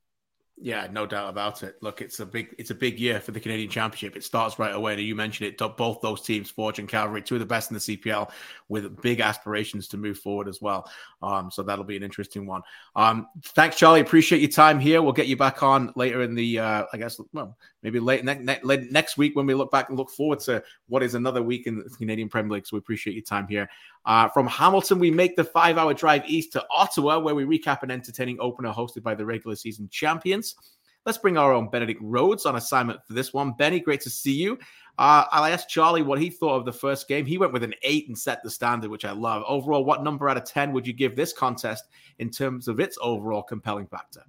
Yeah, 0.58 0.86
no 0.92 1.06
doubt 1.06 1.28
about 1.28 1.62
it. 1.62 1.76
Look, 1.82 2.00
it's 2.00 2.20
a 2.20 2.26
big 2.26 2.54
it's 2.58 2.70
a 2.70 2.74
big 2.74 3.00
year 3.00 3.18
for 3.20 3.32
the 3.32 3.40
Canadian 3.40 3.70
Championship. 3.70 4.16
It 4.16 4.22
starts 4.22 4.58
right 4.58 4.74
away. 4.74 4.92
And 4.92 5.02
you 5.02 5.16
mentioned 5.16 5.48
it. 5.48 5.58
Both 5.76 6.00
those 6.02 6.20
teams, 6.20 6.50
Forge 6.50 6.78
and 6.78 6.88
Cavalry, 6.88 7.22
two 7.22 7.34
of 7.36 7.40
the 7.40 7.46
best 7.46 7.70
in 7.70 7.74
the 7.74 7.80
CPL, 7.80 8.30
with 8.68 9.00
big 9.00 9.20
aspirations 9.20 9.88
to 9.88 9.96
move 9.96 10.18
forward 10.18 10.46
as 10.46 10.60
well. 10.60 10.88
Um, 11.22 11.50
so 11.50 11.62
that'll 11.62 11.84
be 11.84 11.96
an 11.96 12.02
interesting 12.02 12.46
one. 12.46 12.62
Um, 12.94 13.28
thanks, 13.42 13.76
Charlie. 13.76 14.00
Appreciate 14.00 14.40
your 14.40 14.50
time 14.50 14.78
here. 14.78 15.02
We'll 15.02 15.12
get 15.12 15.26
you 15.26 15.36
back 15.36 15.62
on 15.62 15.92
later 15.96 16.22
in 16.22 16.34
the, 16.34 16.58
uh, 16.58 16.84
I 16.92 16.96
guess, 16.96 17.18
well, 17.32 17.56
maybe 17.82 17.98
late 17.98 18.24
ne- 18.24 18.42
ne- 18.42 18.88
next 18.90 19.16
week 19.16 19.34
when 19.34 19.46
we 19.46 19.54
look 19.54 19.70
back 19.70 19.88
and 19.88 19.98
look 19.98 20.10
forward 20.10 20.40
to 20.40 20.62
what 20.88 21.02
is 21.02 21.14
another 21.14 21.42
week 21.42 21.66
in 21.66 21.78
the 21.78 21.90
Canadian 21.90 22.28
Premier 22.28 22.52
League. 22.52 22.66
So 22.66 22.76
we 22.76 22.78
appreciate 22.78 23.14
your 23.14 23.24
time 23.24 23.48
here. 23.48 23.68
Uh, 24.04 24.28
from 24.28 24.46
Hamilton, 24.46 24.98
we 24.98 25.10
make 25.10 25.36
the 25.36 25.44
five 25.44 25.78
hour 25.78 25.94
drive 25.94 26.22
east 26.26 26.52
to 26.52 26.64
Ottawa, 26.70 27.18
where 27.18 27.34
we 27.34 27.44
recap 27.44 27.82
an 27.82 27.90
entertaining 27.90 28.36
opener 28.40 28.72
hosted 28.72 29.02
by 29.02 29.14
the 29.14 29.24
regular 29.24 29.56
season 29.56 29.88
champions. 29.90 30.56
Let's 31.04 31.18
bring 31.18 31.36
our 31.36 31.52
own 31.52 31.68
Benedict 31.68 32.00
Rhodes 32.02 32.46
on 32.46 32.56
assignment 32.56 33.04
for 33.06 33.12
this 33.14 33.32
one. 33.32 33.52
Benny, 33.52 33.80
great 33.80 34.00
to 34.02 34.10
see 34.10 34.34
you. 34.34 34.58
Uh, 34.98 35.24
I 35.32 35.50
asked 35.50 35.68
Charlie 35.68 36.02
what 36.02 36.20
he 36.20 36.30
thought 36.30 36.56
of 36.56 36.64
the 36.64 36.72
first 36.72 37.08
game. 37.08 37.26
He 37.26 37.38
went 37.38 37.52
with 37.52 37.64
an 37.64 37.74
eight 37.82 38.06
and 38.08 38.16
set 38.16 38.42
the 38.42 38.50
standard, 38.50 38.90
which 38.90 39.04
I 39.04 39.12
love. 39.12 39.42
Overall, 39.48 39.84
what 39.84 40.04
number 40.04 40.28
out 40.28 40.36
of 40.36 40.44
10 40.44 40.72
would 40.72 40.86
you 40.86 40.92
give 40.92 41.16
this 41.16 41.32
contest 41.32 41.86
in 42.18 42.30
terms 42.30 42.68
of 42.68 42.78
its 42.78 42.98
overall 43.02 43.42
compelling 43.42 43.86
factor? 43.86 44.22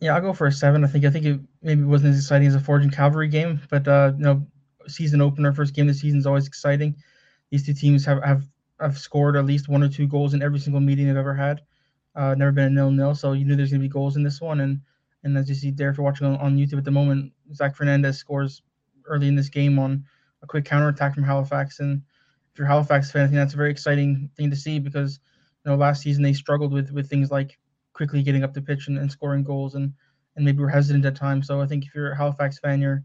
Yeah, 0.00 0.14
I'll 0.14 0.20
go 0.20 0.32
for 0.32 0.46
a 0.46 0.52
seven. 0.52 0.84
I 0.84 0.86
think 0.86 1.04
I 1.04 1.10
think 1.10 1.24
it 1.24 1.40
maybe 1.62 1.82
wasn't 1.82 2.12
as 2.12 2.18
exciting 2.18 2.46
as 2.46 2.54
a 2.54 2.60
Forge 2.60 2.82
and 2.82 2.92
Cavalry 2.92 3.28
game, 3.28 3.60
but 3.70 3.88
uh, 3.88 4.12
you 4.16 4.24
know, 4.24 4.46
season 4.86 5.20
opener, 5.20 5.52
first 5.52 5.74
game 5.74 5.88
of 5.88 5.94
the 5.94 5.98
season 5.98 6.18
is 6.18 6.26
always 6.26 6.46
exciting. 6.46 6.94
These 7.50 7.64
two 7.64 7.72
teams 7.72 8.04
have, 8.04 8.22
have 8.22 8.44
have 8.80 8.98
scored 8.98 9.36
at 9.36 9.46
least 9.46 9.68
one 9.68 9.82
or 9.82 9.88
two 9.88 10.06
goals 10.06 10.34
in 10.34 10.42
every 10.42 10.58
single 10.58 10.80
meeting 10.80 11.08
I've 11.10 11.16
ever 11.16 11.34
had. 11.34 11.62
Uh, 12.14 12.34
never 12.36 12.52
been 12.52 12.66
a 12.66 12.70
nil 12.70 12.90
nil, 12.90 13.14
so 13.14 13.32
you 13.32 13.44
knew 13.44 13.56
there's 13.56 13.70
gonna 13.70 13.80
be 13.80 13.88
goals 13.88 14.16
in 14.16 14.22
this 14.22 14.40
one. 14.40 14.60
And 14.60 14.80
and 15.22 15.36
as 15.36 15.48
you 15.48 15.54
see 15.54 15.70
there, 15.70 15.90
if 15.90 15.96
you're 15.96 16.04
watching 16.04 16.26
on, 16.26 16.36
on 16.36 16.56
YouTube 16.56 16.78
at 16.78 16.84
the 16.84 16.90
moment, 16.90 17.32
Zach 17.54 17.74
Fernandez 17.74 18.18
scores 18.18 18.62
early 19.06 19.28
in 19.28 19.34
this 19.34 19.48
game 19.48 19.78
on 19.78 20.04
a 20.42 20.46
quick 20.46 20.64
counter 20.64 20.88
attack 20.88 21.14
from 21.14 21.24
Halifax. 21.24 21.80
And 21.80 22.02
if 22.52 22.58
you're 22.58 22.66
a 22.66 22.70
Halifax 22.70 23.10
fan, 23.10 23.22
I 23.22 23.26
think 23.26 23.36
that's 23.36 23.54
a 23.54 23.58
very 23.58 23.70
exciting 23.70 24.30
thing 24.36 24.50
to 24.50 24.56
see 24.56 24.78
because 24.78 25.18
you 25.64 25.70
know 25.70 25.76
last 25.76 26.02
season 26.02 26.22
they 26.22 26.32
struggled 26.32 26.72
with 26.72 26.90
with 26.92 27.08
things 27.08 27.30
like 27.30 27.58
quickly 27.92 28.22
getting 28.22 28.44
up 28.44 28.52
the 28.52 28.62
pitch 28.62 28.88
and, 28.88 28.98
and 28.98 29.10
scoring 29.10 29.42
goals 29.42 29.74
and 29.74 29.92
and 30.36 30.44
maybe 30.44 30.58
were 30.58 30.68
hesitant 30.68 31.04
at 31.04 31.16
times. 31.16 31.46
So 31.46 31.60
I 31.60 31.66
think 31.66 31.84
if 31.84 31.94
you're 31.94 32.12
a 32.12 32.16
Halifax 32.16 32.58
fan, 32.58 32.80
you're 32.80 33.02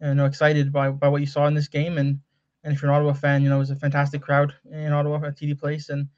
you 0.00 0.14
know 0.14 0.26
excited 0.26 0.72
by 0.72 0.90
by 0.90 1.08
what 1.08 1.20
you 1.20 1.26
saw 1.26 1.46
in 1.46 1.54
this 1.54 1.68
game 1.68 1.98
and 1.98 2.20
and 2.64 2.72
if 2.72 2.82
you're 2.82 2.90
an 2.90 2.96
Ottawa 2.96 3.12
fan, 3.12 3.42
you 3.42 3.48
know 3.48 3.56
it 3.56 3.60
was 3.60 3.70
a 3.70 3.76
fantastic 3.76 4.22
crowd 4.22 4.54
in 4.70 4.92
Ottawa 4.92 5.16
at 5.26 5.36
TD 5.36 5.58
Place 5.58 5.88
and 5.88 6.08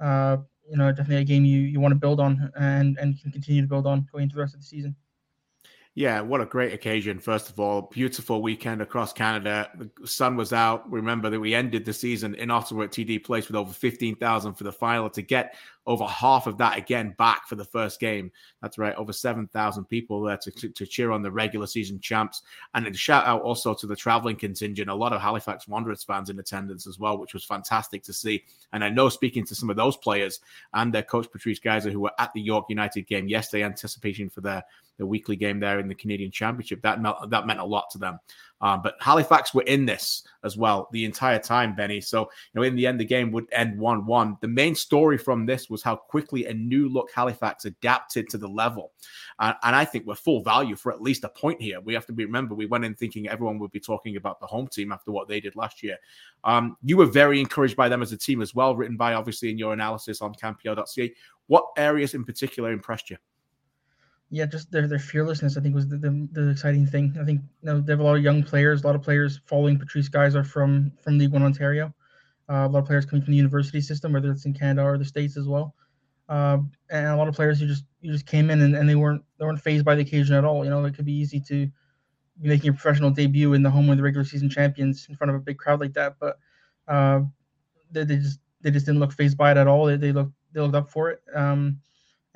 uh, 0.00 0.38
you 0.68 0.76
know 0.76 0.90
definitely 0.90 1.16
a 1.16 1.24
game 1.24 1.44
you 1.44 1.60
you 1.60 1.80
want 1.80 1.92
to 1.92 1.98
build 1.98 2.20
on 2.20 2.50
and 2.58 2.98
and 2.98 3.20
can 3.20 3.30
continue 3.30 3.62
to 3.62 3.68
build 3.68 3.86
on 3.86 4.06
going 4.12 4.24
into 4.24 4.36
the 4.36 4.40
rest 4.40 4.54
of 4.54 4.60
the 4.60 4.66
season. 4.66 4.94
Yeah, 5.96 6.20
what 6.20 6.40
a 6.40 6.46
great 6.46 6.72
occasion. 6.72 7.18
First 7.18 7.50
of 7.50 7.58
all, 7.58 7.82
beautiful 7.82 8.42
weekend 8.42 8.80
across 8.80 9.12
Canada. 9.12 9.70
The 9.76 10.06
sun 10.06 10.36
was 10.36 10.52
out. 10.52 10.90
Remember 10.90 11.28
that 11.28 11.40
we 11.40 11.52
ended 11.52 11.84
the 11.84 11.92
season 11.92 12.36
in 12.36 12.50
Ottawa 12.50 12.84
at 12.84 12.92
TD 12.92 13.24
Place 13.24 13.48
with 13.48 13.56
over 13.56 13.72
15,000 13.72 14.54
for 14.54 14.64
the 14.64 14.72
final 14.72 15.10
to 15.10 15.20
get 15.20 15.56
over 15.86 16.04
half 16.04 16.46
of 16.46 16.58
that 16.58 16.76
again 16.76 17.14
back 17.18 17.48
for 17.48 17.56
the 17.56 17.64
first 17.64 18.00
game. 18.00 18.30
That's 18.62 18.78
right, 18.78 18.94
over 18.96 19.12
7,000 19.12 19.84
people 19.86 20.22
there 20.22 20.36
to, 20.36 20.50
to, 20.50 20.68
to, 20.68 20.86
cheer 20.86 21.10
on 21.10 21.22
the 21.22 21.30
regular 21.30 21.66
season 21.66 21.98
champs. 22.00 22.42
And 22.74 22.86
a 22.86 22.94
shout 22.94 23.26
out 23.26 23.42
also 23.42 23.74
to 23.74 23.86
the 23.86 23.96
traveling 23.96 24.36
contingent, 24.36 24.90
a 24.90 24.94
lot 24.94 25.12
of 25.12 25.20
Halifax 25.20 25.66
Wanderers 25.66 26.04
fans 26.04 26.30
in 26.30 26.38
attendance 26.38 26.86
as 26.86 26.98
well, 26.98 27.18
which 27.18 27.34
was 27.34 27.44
fantastic 27.44 28.02
to 28.04 28.12
see. 28.12 28.44
And 28.72 28.84
I 28.84 28.90
know 28.90 29.08
speaking 29.08 29.44
to 29.46 29.54
some 29.54 29.70
of 29.70 29.76
those 29.76 29.96
players 29.96 30.40
and 30.74 30.92
their 30.92 31.02
coach 31.02 31.30
Patrice 31.30 31.60
Gheisar, 31.60 31.92
who 31.92 32.00
were 32.00 32.12
at 32.18 32.32
the 32.34 32.40
York 32.40 32.66
United 32.68 33.06
game 33.06 33.28
yesterday, 33.28 33.64
anticipation 33.64 34.28
for 34.28 34.42
their 34.42 34.62
the 35.00 35.06
weekly 35.06 35.34
game 35.34 35.58
there 35.58 35.80
in 35.80 35.88
the 35.88 35.94
Canadian 35.94 36.30
Championship. 36.30 36.82
That 36.82 37.02
that 37.30 37.46
meant 37.46 37.58
a 37.58 37.64
lot 37.64 37.90
to 37.90 37.98
them. 37.98 38.20
Um, 38.60 38.82
but 38.82 38.96
Halifax 39.00 39.54
were 39.54 39.62
in 39.62 39.86
this 39.86 40.22
as 40.44 40.56
well 40.56 40.88
the 40.92 41.04
entire 41.04 41.38
time, 41.38 41.74
Benny. 41.74 42.00
So, 42.00 42.22
you 42.22 42.60
know, 42.60 42.62
in 42.62 42.76
the 42.76 42.86
end, 42.86 43.00
the 43.00 43.04
game 43.04 43.32
would 43.32 43.46
end 43.52 43.78
1 43.78 44.06
1. 44.06 44.38
The 44.40 44.48
main 44.48 44.74
story 44.74 45.16
from 45.16 45.46
this 45.46 45.70
was 45.70 45.82
how 45.82 45.96
quickly 45.96 46.46
a 46.46 46.54
new 46.54 46.88
look 46.88 47.10
Halifax 47.14 47.64
adapted 47.64 48.28
to 48.30 48.38
the 48.38 48.48
level. 48.48 48.92
Uh, 49.38 49.54
and 49.62 49.74
I 49.74 49.84
think 49.84 50.06
we're 50.06 50.14
full 50.14 50.42
value 50.42 50.76
for 50.76 50.92
at 50.92 51.00
least 51.00 51.24
a 51.24 51.28
point 51.28 51.60
here. 51.60 51.80
We 51.80 51.94
have 51.94 52.06
to 52.06 52.12
be 52.12 52.24
remember, 52.24 52.54
we 52.54 52.66
went 52.66 52.84
in 52.84 52.94
thinking 52.94 53.28
everyone 53.28 53.58
would 53.58 53.72
be 53.72 53.80
talking 53.80 54.16
about 54.16 54.40
the 54.40 54.46
home 54.46 54.68
team 54.68 54.92
after 54.92 55.10
what 55.10 55.28
they 55.28 55.40
did 55.40 55.56
last 55.56 55.82
year. 55.82 55.96
Um, 56.44 56.76
you 56.82 56.96
were 56.96 57.06
very 57.06 57.40
encouraged 57.40 57.76
by 57.76 57.88
them 57.88 58.02
as 58.02 58.12
a 58.12 58.18
team 58.18 58.42
as 58.42 58.54
well, 58.54 58.76
written 58.76 58.96
by 58.96 59.14
obviously 59.14 59.50
in 59.50 59.58
your 59.58 59.72
analysis 59.72 60.20
on 60.20 60.34
canpl.ca. 60.34 61.14
What 61.46 61.66
areas 61.76 62.14
in 62.14 62.24
particular 62.24 62.72
impressed 62.72 63.10
you? 63.10 63.16
Yeah, 64.32 64.46
just 64.46 64.70
their 64.70 64.86
their 64.86 65.00
fearlessness. 65.00 65.56
I 65.56 65.60
think 65.60 65.74
was 65.74 65.88
the, 65.88 65.96
the, 65.96 66.28
the 66.32 66.50
exciting 66.50 66.86
thing. 66.86 67.16
I 67.20 67.24
think 67.24 67.40
you 67.62 67.66
know, 67.66 67.80
they 67.80 67.92
have 67.92 68.00
a 68.00 68.04
lot 68.04 68.16
of 68.16 68.22
young 68.22 68.44
players. 68.44 68.82
A 68.82 68.86
lot 68.86 68.94
of 68.94 69.02
players 69.02 69.40
following 69.44 69.76
Patrice 69.78 70.08
Gheisar 70.08 70.46
from 70.46 70.92
from 71.02 71.18
League 71.18 71.32
One 71.32 71.42
Ontario. 71.42 71.92
Uh, 72.48 72.66
a 72.66 72.68
lot 72.68 72.80
of 72.80 72.86
players 72.86 73.04
coming 73.04 73.24
from 73.24 73.32
the 73.32 73.36
university 73.36 73.80
system, 73.80 74.12
whether 74.12 74.30
it's 74.30 74.46
in 74.46 74.54
Canada 74.54 74.82
or 74.86 74.98
the 74.98 75.04
states 75.04 75.36
as 75.36 75.48
well. 75.48 75.74
Uh, 76.28 76.58
and 76.90 77.06
a 77.08 77.16
lot 77.16 77.26
of 77.26 77.34
players 77.34 77.58
who 77.58 77.66
just 77.66 77.84
you 78.00 78.12
just 78.12 78.26
came 78.26 78.50
in 78.50 78.60
and, 78.60 78.76
and 78.76 78.88
they 78.88 78.94
weren't 78.94 79.22
they 79.38 79.44
weren't 79.44 79.60
phased 79.60 79.84
by 79.84 79.96
the 79.96 80.02
occasion 80.02 80.36
at 80.36 80.44
all. 80.44 80.62
You 80.62 80.70
know, 80.70 80.84
it 80.84 80.94
could 80.94 81.04
be 81.04 81.12
easy 81.12 81.40
to 81.48 81.68
making 82.38 82.70
a 82.70 82.72
professional 82.72 83.10
debut 83.10 83.52
in 83.54 83.64
the 83.64 83.70
home 83.70 83.90
of 83.90 83.96
the 83.96 84.02
regular 84.02 84.24
season 84.24 84.48
champions 84.48 85.06
in 85.08 85.16
front 85.16 85.30
of 85.30 85.36
a 85.36 85.40
big 85.40 85.58
crowd 85.58 85.80
like 85.80 85.94
that. 85.94 86.14
But 86.20 86.38
uh, 86.86 87.22
they, 87.90 88.04
they 88.04 88.16
just 88.16 88.38
they 88.60 88.70
just 88.70 88.86
didn't 88.86 89.00
look 89.00 89.12
phased 89.12 89.36
by 89.36 89.50
it 89.50 89.56
at 89.56 89.66
all. 89.66 89.86
They, 89.86 89.96
they 89.96 90.12
looked 90.12 90.32
they 90.52 90.60
looked 90.60 90.76
up 90.76 90.88
for 90.88 91.10
it. 91.10 91.20
Um, 91.34 91.80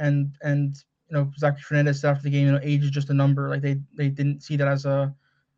and 0.00 0.36
and 0.42 0.74
you 1.10 1.16
know 1.16 1.30
Zachary 1.38 1.62
Fernandez 1.62 2.04
after 2.04 2.22
the 2.22 2.30
game, 2.30 2.46
you 2.46 2.52
know, 2.52 2.60
age 2.62 2.84
is 2.84 2.90
just 2.90 3.10
a 3.10 3.14
number. 3.14 3.48
Like 3.48 3.62
they 3.62 3.80
they 3.94 4.08
didn't 4.08 4.42
see 4.42 4.56
that 4.56 4.68
as 4.68 4.84
a 4.84 5.14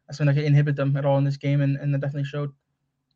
as 0.08 0.16
something 0.16 0.34
that 0.34 0.40
could 0.40 0.46
inhibit 0.46 0.76
them 0.76 0.96
at 0.96 1.04
all 1.04 1.18
in 1.18 1.24
this 1.24 1.36
game, 1.36 1.60
and 1.60 1.76
and 1.76 1.92
that 1.94 2.00
definitely 2.00 2.24
showed. 2.24 2.52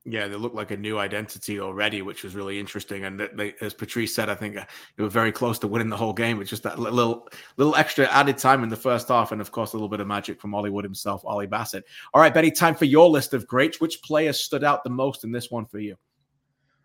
Yeah, 0.07 0.29
they 0.29 0.37
look 0.37 0.55
like 0.55 0.71
a 0.71 0.79
new 0.79 0.99
identity 0.99 1.61
already, 1.61 2.01
which 2.01 2.25
was 2.25 2.35
really 2.35 2.59
interesting. 2.59 3.05
And 3.05 3.21
they, 3.35 3.55
as 3.61 3.75
Patrice 3.75 4.15
said, 4.15 4.31
I 4.31 4.35
think 4.35 4.57
uh, 4.57 4.65
they 4.97 5.03
were 5.03 5.11
very 5.11 5.31
close 5.31 5.59
to 5.59 5.69
winning 5.69 5.91
the 5.91 5.97
whole 5.97 6.15
game. 6.15 6.41
It's 6.41 6.49
just 6.49 6.63
that 6.63 6.79
little, 6.79 7.29
little 7.59 7.77
extra 7.77 8.07
added 8.07 8.39
time 8.39 8.63
in 8.63 8.71
the 8.71 8.77
first 8.77 9.09
half, 9.09 9.31
and 9.31 9.43
of 9.43 9.53
course 9.53 9.75
a 9.75 9.77
little 9.77 9.91
bit 9.91 10.01
of 10.01 10.07
magic 10.07 10.41
from 10.41 10.53
Hollywood 10.53 10.85
himself, 10.85 11.23
Ollie 11.27 11.47
Bassett. 11.47 11.85
All 12.15 12.23
right, 12.23 12.33
Benny, 12.33 12.51
time 12.51 12.75
for 12.75 12.87
your 12.87 13.11
list 13.11 13.35
of 13.35 13.47
greats. 13.47 13.79
Which 13.79 14.01
player 14.03 14.33
stood 14.33 14.65
out 14.65 14.85
the 14.85 14.91
most 14.91 15.23
in 15.23 15.33
this 15.33 15.51
one 15.51 15.67
for 15.67 15.79
you? 15.79 15.97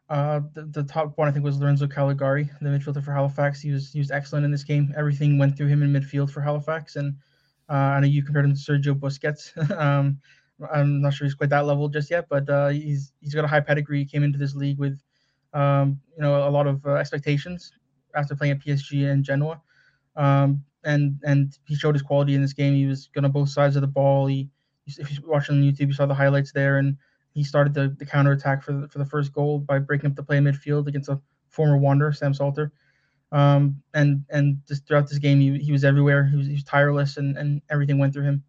Uh, 0.07 0.41
the, 0.53 0.65
the 0.65 0.83
top 0.83 1.17
one 1.17 1.27
I 1.27 1.31
think 1.31 1.43
was 1.43 1.57
Lorenzo 1.57 1.87
Callegari, 1.87 2.49
the 2.61 2.69
midfielder 2.69 3.03
for 3.03 3.11
Halifax. 3.11 3.59
He 3.59 3.71
was 3.71 3.91
he 3.91 3.99
was 3.99 4.11
excellent 4.11 4.45
in 4.45 4.51
this 4.51 4.63
game. 4.63 4.93
Everything 4.95 5.39
went 5.39 5.57
through 5.57 5.67
him 5.67 5.81
in 5.81 5.91
midfield 5.91 6.29
for 6.29 6.41
Halifax, 6.41 6.95
and 6.95 7.15
uh, 7.69 7.73
I 7.73 7.99
know 7.99 8.07
you 8.07 8.23
compared 8.23 8.45
him 8.45 8.53
to 8.53 8.59
Sergio 8.59 8.93
Busquets. 8.93 9.51
um, 9.77 10.19
I'm 10.71 11.01
not 11.01 11.13
sure 11.13 11.25
he's 11.25 11.33
quite 11.33 11.49
that 11.49 11.65
level 11.65 11.89
just 11.89 12.11
yet, 12.11 12.27
but 12.29 12.47
uh, 12.49 12.67
he's 12.69 13.13
he's 13.19 13.33
got 13.33 13.45
a 13.45 13.47
high 13.47 13.61
pedigree. 13.61 13.99
He 13.99 14.05
came 14.05 14.23
into 14.23 14.37
this 14.37 14.53
league 14.53 14.77
with 14.77 15.01
um, 15.53 15.99
you 16.15 16.21
know 16.21 16.47
a 16.47 16.51
lot 16.51 16.67
of 16.67 16.85
uh, 16.85 16.93
expectations 16.93 17.71
after 18.15 18.35
playing 18.35 18.51
at 18.51 18.59
PSG 18.59 19.11
and 19.11 19.23
Genoa, 19.23 19.59
um, 20.15 20.63
and 20.83 21.19
and 21.23 21.57
he 21.65 21.75
showed 21.75 21.95
his 21.95 22.03
quality 22.03 22.35
in 22.35 22.41
this 22.43 22.53
game. 22.53 22.75
He 22.75 22.85
was 22.85 23.09
good 23.13 23.25
on 23.25 23.31
both 23.31 23.49
sides 23.49 23.75
of 23.75 23.81
the 23.81 23.87
ball. 23.87 24.27
He 24.27 24.49
if 24.85 25.11
you 25.11 25.23
watch 25.25 25.49
on 25.49 25.63
YouTube, 25.63 25.87
you 25.87 25.93
saw 25.93 26.05
the 26.05 26.13
highlights 26.13 26.51
there, 26.51 26.77
and 26.77 26.97
he 27.35 27.43
started 27.43 27.73
the, 27.73 27.95
the 27.99 28.05
counter 28.05 28.31
attack 28.31 28.63
for 28.63 28.73
the, 28.73 28.87
for 28.87 28.97
the 28.97 29.05
first 29.05 29.31
goal 29.31 29.59
by 29.59 29.77
breaking 29.77 30.09
up 30.09 30.15
the 30.15 30.23
play 30.23 30.37
in 30.37 30.45
midfield 30.45 30.87
against 30.87 31.09
a 31.09 31.19
former 31.49 31.77
Wanderer, 31.77 32.13
Sam 32.13 32.33
Salter. 32.33 32.71
Um, 33.31 33.81
and 33.93 34.23
and 34.29 34.61
just 34.67 34.87
throughout 34.87 35.09
this 35.09 35.19
game, 35.19 35.39
he, 35.39 35.59
he 35.59 35.71
was 35.71 35.83
everywhere. 35.83 36.25
He 36.25 36.37
was, 36.37 36.47
he 36.47 36.53
was 36.53 36.63
tireless, 36.63 37.17
and, 37.17 37.37
and 37.37 37.61
everything 37.69 37.99
went 37.99 38.13
through 38.13 38.23
him. 38.23 38.43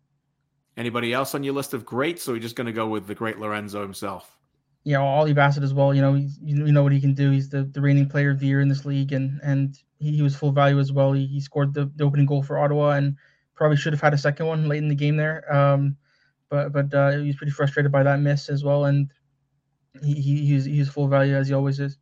Anybody 0.77 1.13
else 1.13 1.35
on 1.35 1.43
your 1.43 1.55
list 1.55 1.75
of 1.75 1.85
greats, 1.85 2.29
or 2.29 2.33
are 2.33 2.35
you 2.37 2.41
just 2.41 2.55
going 2.55 2.67
to 2.67 2.73
go 2.73 2.87
with 2.87 3.07
the 3.07 3.15
great 3.15 3.39
Lorenzo 3.39 3.83
himself? 3.83 4.37
Yeah, 4.85 4.99
Ollie 4.99 5.33
Bassett 5.33 5.65
as 5.65 5.75
well. 5.75 5.93
You 5.93 6.01
know, 6.01 6.15
he's, 6.15 6.39
you 6.41 6.55
know 6.55 6.85
what 6.85 6.93
he 6.93 7.01
can 7.01 7.15
do. 7.15 7.33
He's 7.33 7.49
the, 7.49 7.65
the 7.65 7.81
reigning 7.81 8.09
player 8.09 8.31
of 8.31 8.39
the 8.39 8.47
year 8.47 8.61
in 8.61 8.69
this 8.69 8.85
league, 8.85 9.13
and 9.13 9.41
and 9.43 9.77
he, 9.99 10.13
he 10.13 10.23
was 10.23 10.37
full 10.37 10.53
value 10.53 10.79
as 10.79 10.93
well. 10.93 11.13
He, 11.13 11.27
he 11.27 11.41
scored 11.41 11.75
the, 11.75 11.91
the 11.97 12.05
opening 12.05 12.27
goal 12.27 12.43
for 12.45 12.59
Ottawa, 12.59 12.91
and 12.91 13.17
probably 13.57 13.77
should 13.77 13.95
have 13.95 14.03
had 14.03 14.15
a 14.15 14.19
second 14.19 14.47
one 14.47 14.69
late 14.69 14.83
in 14.83 14.89
the 14.89 14.95
game 14.95 15.17
there. 15.17 15.53
Um, 15.53 15.97
but 16.51 16.73
but 16.73 16.93
uh, 16.95 17.13
he 17.13 17.27
was 17.29 17.37
pretty 17.37 17.53
frustrated 17.53 17.93
by 17.93 18.03
that 18.03 18.21
miss 18.21 18.49
as 18.49 18.65
well, 18.65 18.85
and 18.87 19.11
he, 20.03 20.15
he 20.15 20.47
he's 20.47 20.65
he's 20.67 20.89
full 20.89 21.09
value 21.09 21.37
as 21.37 21.49
he 21.49 21.55
always 21.55 21.81
is. 21.81 21.99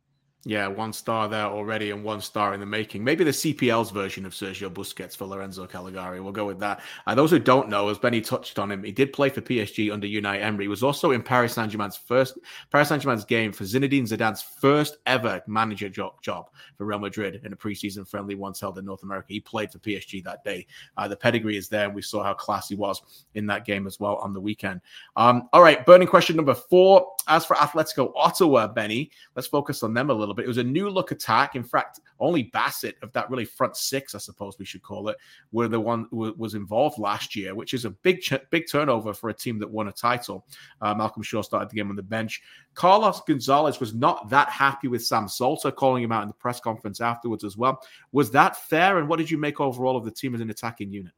Yeah, 0.47 0.67
one 0.67 0.93
star 0.93 1.27
there 1.27 1.47
already 1.47 1.89
and 1.89 2.03
one 2.03 2.21
star 2.21 2.53
in 2.53 2.59
the 2.59 2.67
making. 2.67 3.03
Maybe 3.03 3.23
the 3.23 3.31
CPL's 3.31 3.89
version 3.89 4.27
of 4.27 4.33
Sergio 4.33 4.69
Busquets 4.71 5.17
for 5.17 5.25
Lorenzo 5.25 5.65
Callegari. 5.65 6.21
We'll 6.21 6.31
go 6.31 6.45
with 6.45 6.59
that. 6.59 6.81
Uh, 7.07 7.15
those 7.15 7.31
who 7.31 7.39
don't 7.39 7.67
know, 7.67 7.89
as 7.89 7.97
Benny 7.97 8.21
touched 8.21 8.59
on 8.59 8.71
him, 8.71 8.83
he 8.83 8.91
did 8.91 9.11
play 9.11 9.29
for 9.29 9.41
PSG 9.41 9.91
under 9.91 10.05
Unai 10.05 10.39
Emery. 10.39 10.65
He 10.65 10.67
was 10.67 10.83
also 10.83 11.09
in 11.11 11.23
Paris 11.23 11.55
Saint 11.55 11.71
Germain's 11.71 11.97
first 11.97 12.37
Paris 12.71 12.89
Saint 12.89 13.01
Germain's 13.01 13.25
game 13.25 13.51
for 13.51 13.63
Zinedine 13.63 14.03
Zidane's 14.03 14.43
first 14.43 14.97
ever 15.07 15.41
manager 15.47 15.89
job, 15.89 16.21
job 16.21 16.51
for 16.77 16.85
Real 16.85 16.99
Madrid 16.99 17.41
in 17.43 17.51
a 17.51 17.55
preseason 17.55 18.07
friendly 18.07 18.35
once 18.35 18.59
held 18.59 18.77
in 18.77 18.85
North 18.85 19.01
America. 19.01 19.29
He 19.29 19.39
played 19.39 19.71
for 19.71 19.79
PSG 19.79 20.23
that 20.25 20.43
day. 20.43 20.67
Uh, 20.95 21.07
the 21.07 21.17
pedigree 21.17 21.57
is 21.57 21.69
there, 21.69 21.89
we 21.89 22.03
saw 22.03 22.23
how 22.23 22.35
class 22.35 22.69
he 22.69 22.75
was 22.75 23.25
in 23.33 23.47
that 23.47 23.65
game 23.65 23.87
as 23.87 23.99
well 23.99 24.17
on 24.17 24.31
the 24.31 24.41
weekend. 24.41 24.79
Um, 25.15 25.49
all 25.53 25.63
right, 25.63 25.83
burning 25.87 26.07
question 26.07 26.35
number 26.35 26.53
four. 26.53 27.14
As 27.27 27.45
for 27.45 27.55
Atletico 27.55 28.11
Ottawa, 28.15 28.67
Benny, 28.67 29.09
let's 29.35 29.47
focus 29.47 29.83
on 29.83 29.93
them 29.93 30.09
a 30.09 30.13
little 30.13 30.35
bit. 30.35 30.45
It 30.45 30.49
was 30.49 30.57
a 30.57 30.63
new 30.63 30.89
look 30.89 31.11
attack. 31.11 31.55
In 31.55 31.63
fact, 31.63 31.99
only 32.19 32.43
Bassett 32.43 32.97
of 33.01 33.11
that 33.13 33.29
really 33.29 33.45
front 33.45 33.75
six, 33.75 34.13
I 34.13 34.19
suppose 34.19 34.57
we 34.59 34.65
should 34.65 34.83
call 34.83 35.09
it, 35.09 35.17
were 35.51 35.67
the 35.67 35.79
one 35.79 36.07
was 36.11 36.53
involved 36.53 36.99
last 36.99 37.35
year, 37.35 37.55
which 37.55 37.73
is 37.73 37.85
a 37.85 37.89
big 37.89 38.23
big 38.51 38.65
turnover 38.69 39.13
for 39.13 39.29
a 39.29 39.33
team 39.33 39.59
that 39.59 39.69
won 39.69 39.87
a 39.87 39.91
title. 39.91 40.45
Uh, 40.81 40.93
Malcolm 40.93 41.23
Shaw 41.23 41.41
started 41.41 41.69
the 41.69 41.75
game 41.75 41.89
on 41.89 41.95
the 41.95 42.03
bench. 42.03 42.41
Carlos 42.73 43.21
Gonzalez 43.21 43.79
was 43.79 43.93
not 43.93 44.29
that 44.29 44.49
happy 44.49 44.87
with 44.87 45.03
Sam 45.03 45.27
Salter, 45.27 45.71
calling 45.71 46.03
him 46.03 46.11
out 46.11 46.23
in 46.23 46.27
the 46.27 46.33
press 46.33 46.59
conference 46.59 47.01
afterwards 47.01 47.43
as 47.43 47.57
well. 47.57 47.81
Was 48.11 48.31
that 48.31 48.55
fair? 48.55 48.99
And 48.99 49.09
what 49.09 49.17
did 49.17 49.31
you 49.31 49.37
make 49.37 49.59
overall 49.59 49.97
of 49.97 50.05
the 50.05 50.11
team 50.11 50.35
as 50.35 50.41
an 50.41 50.49
attacking 50.49 50.91
unit? 50.91 51.13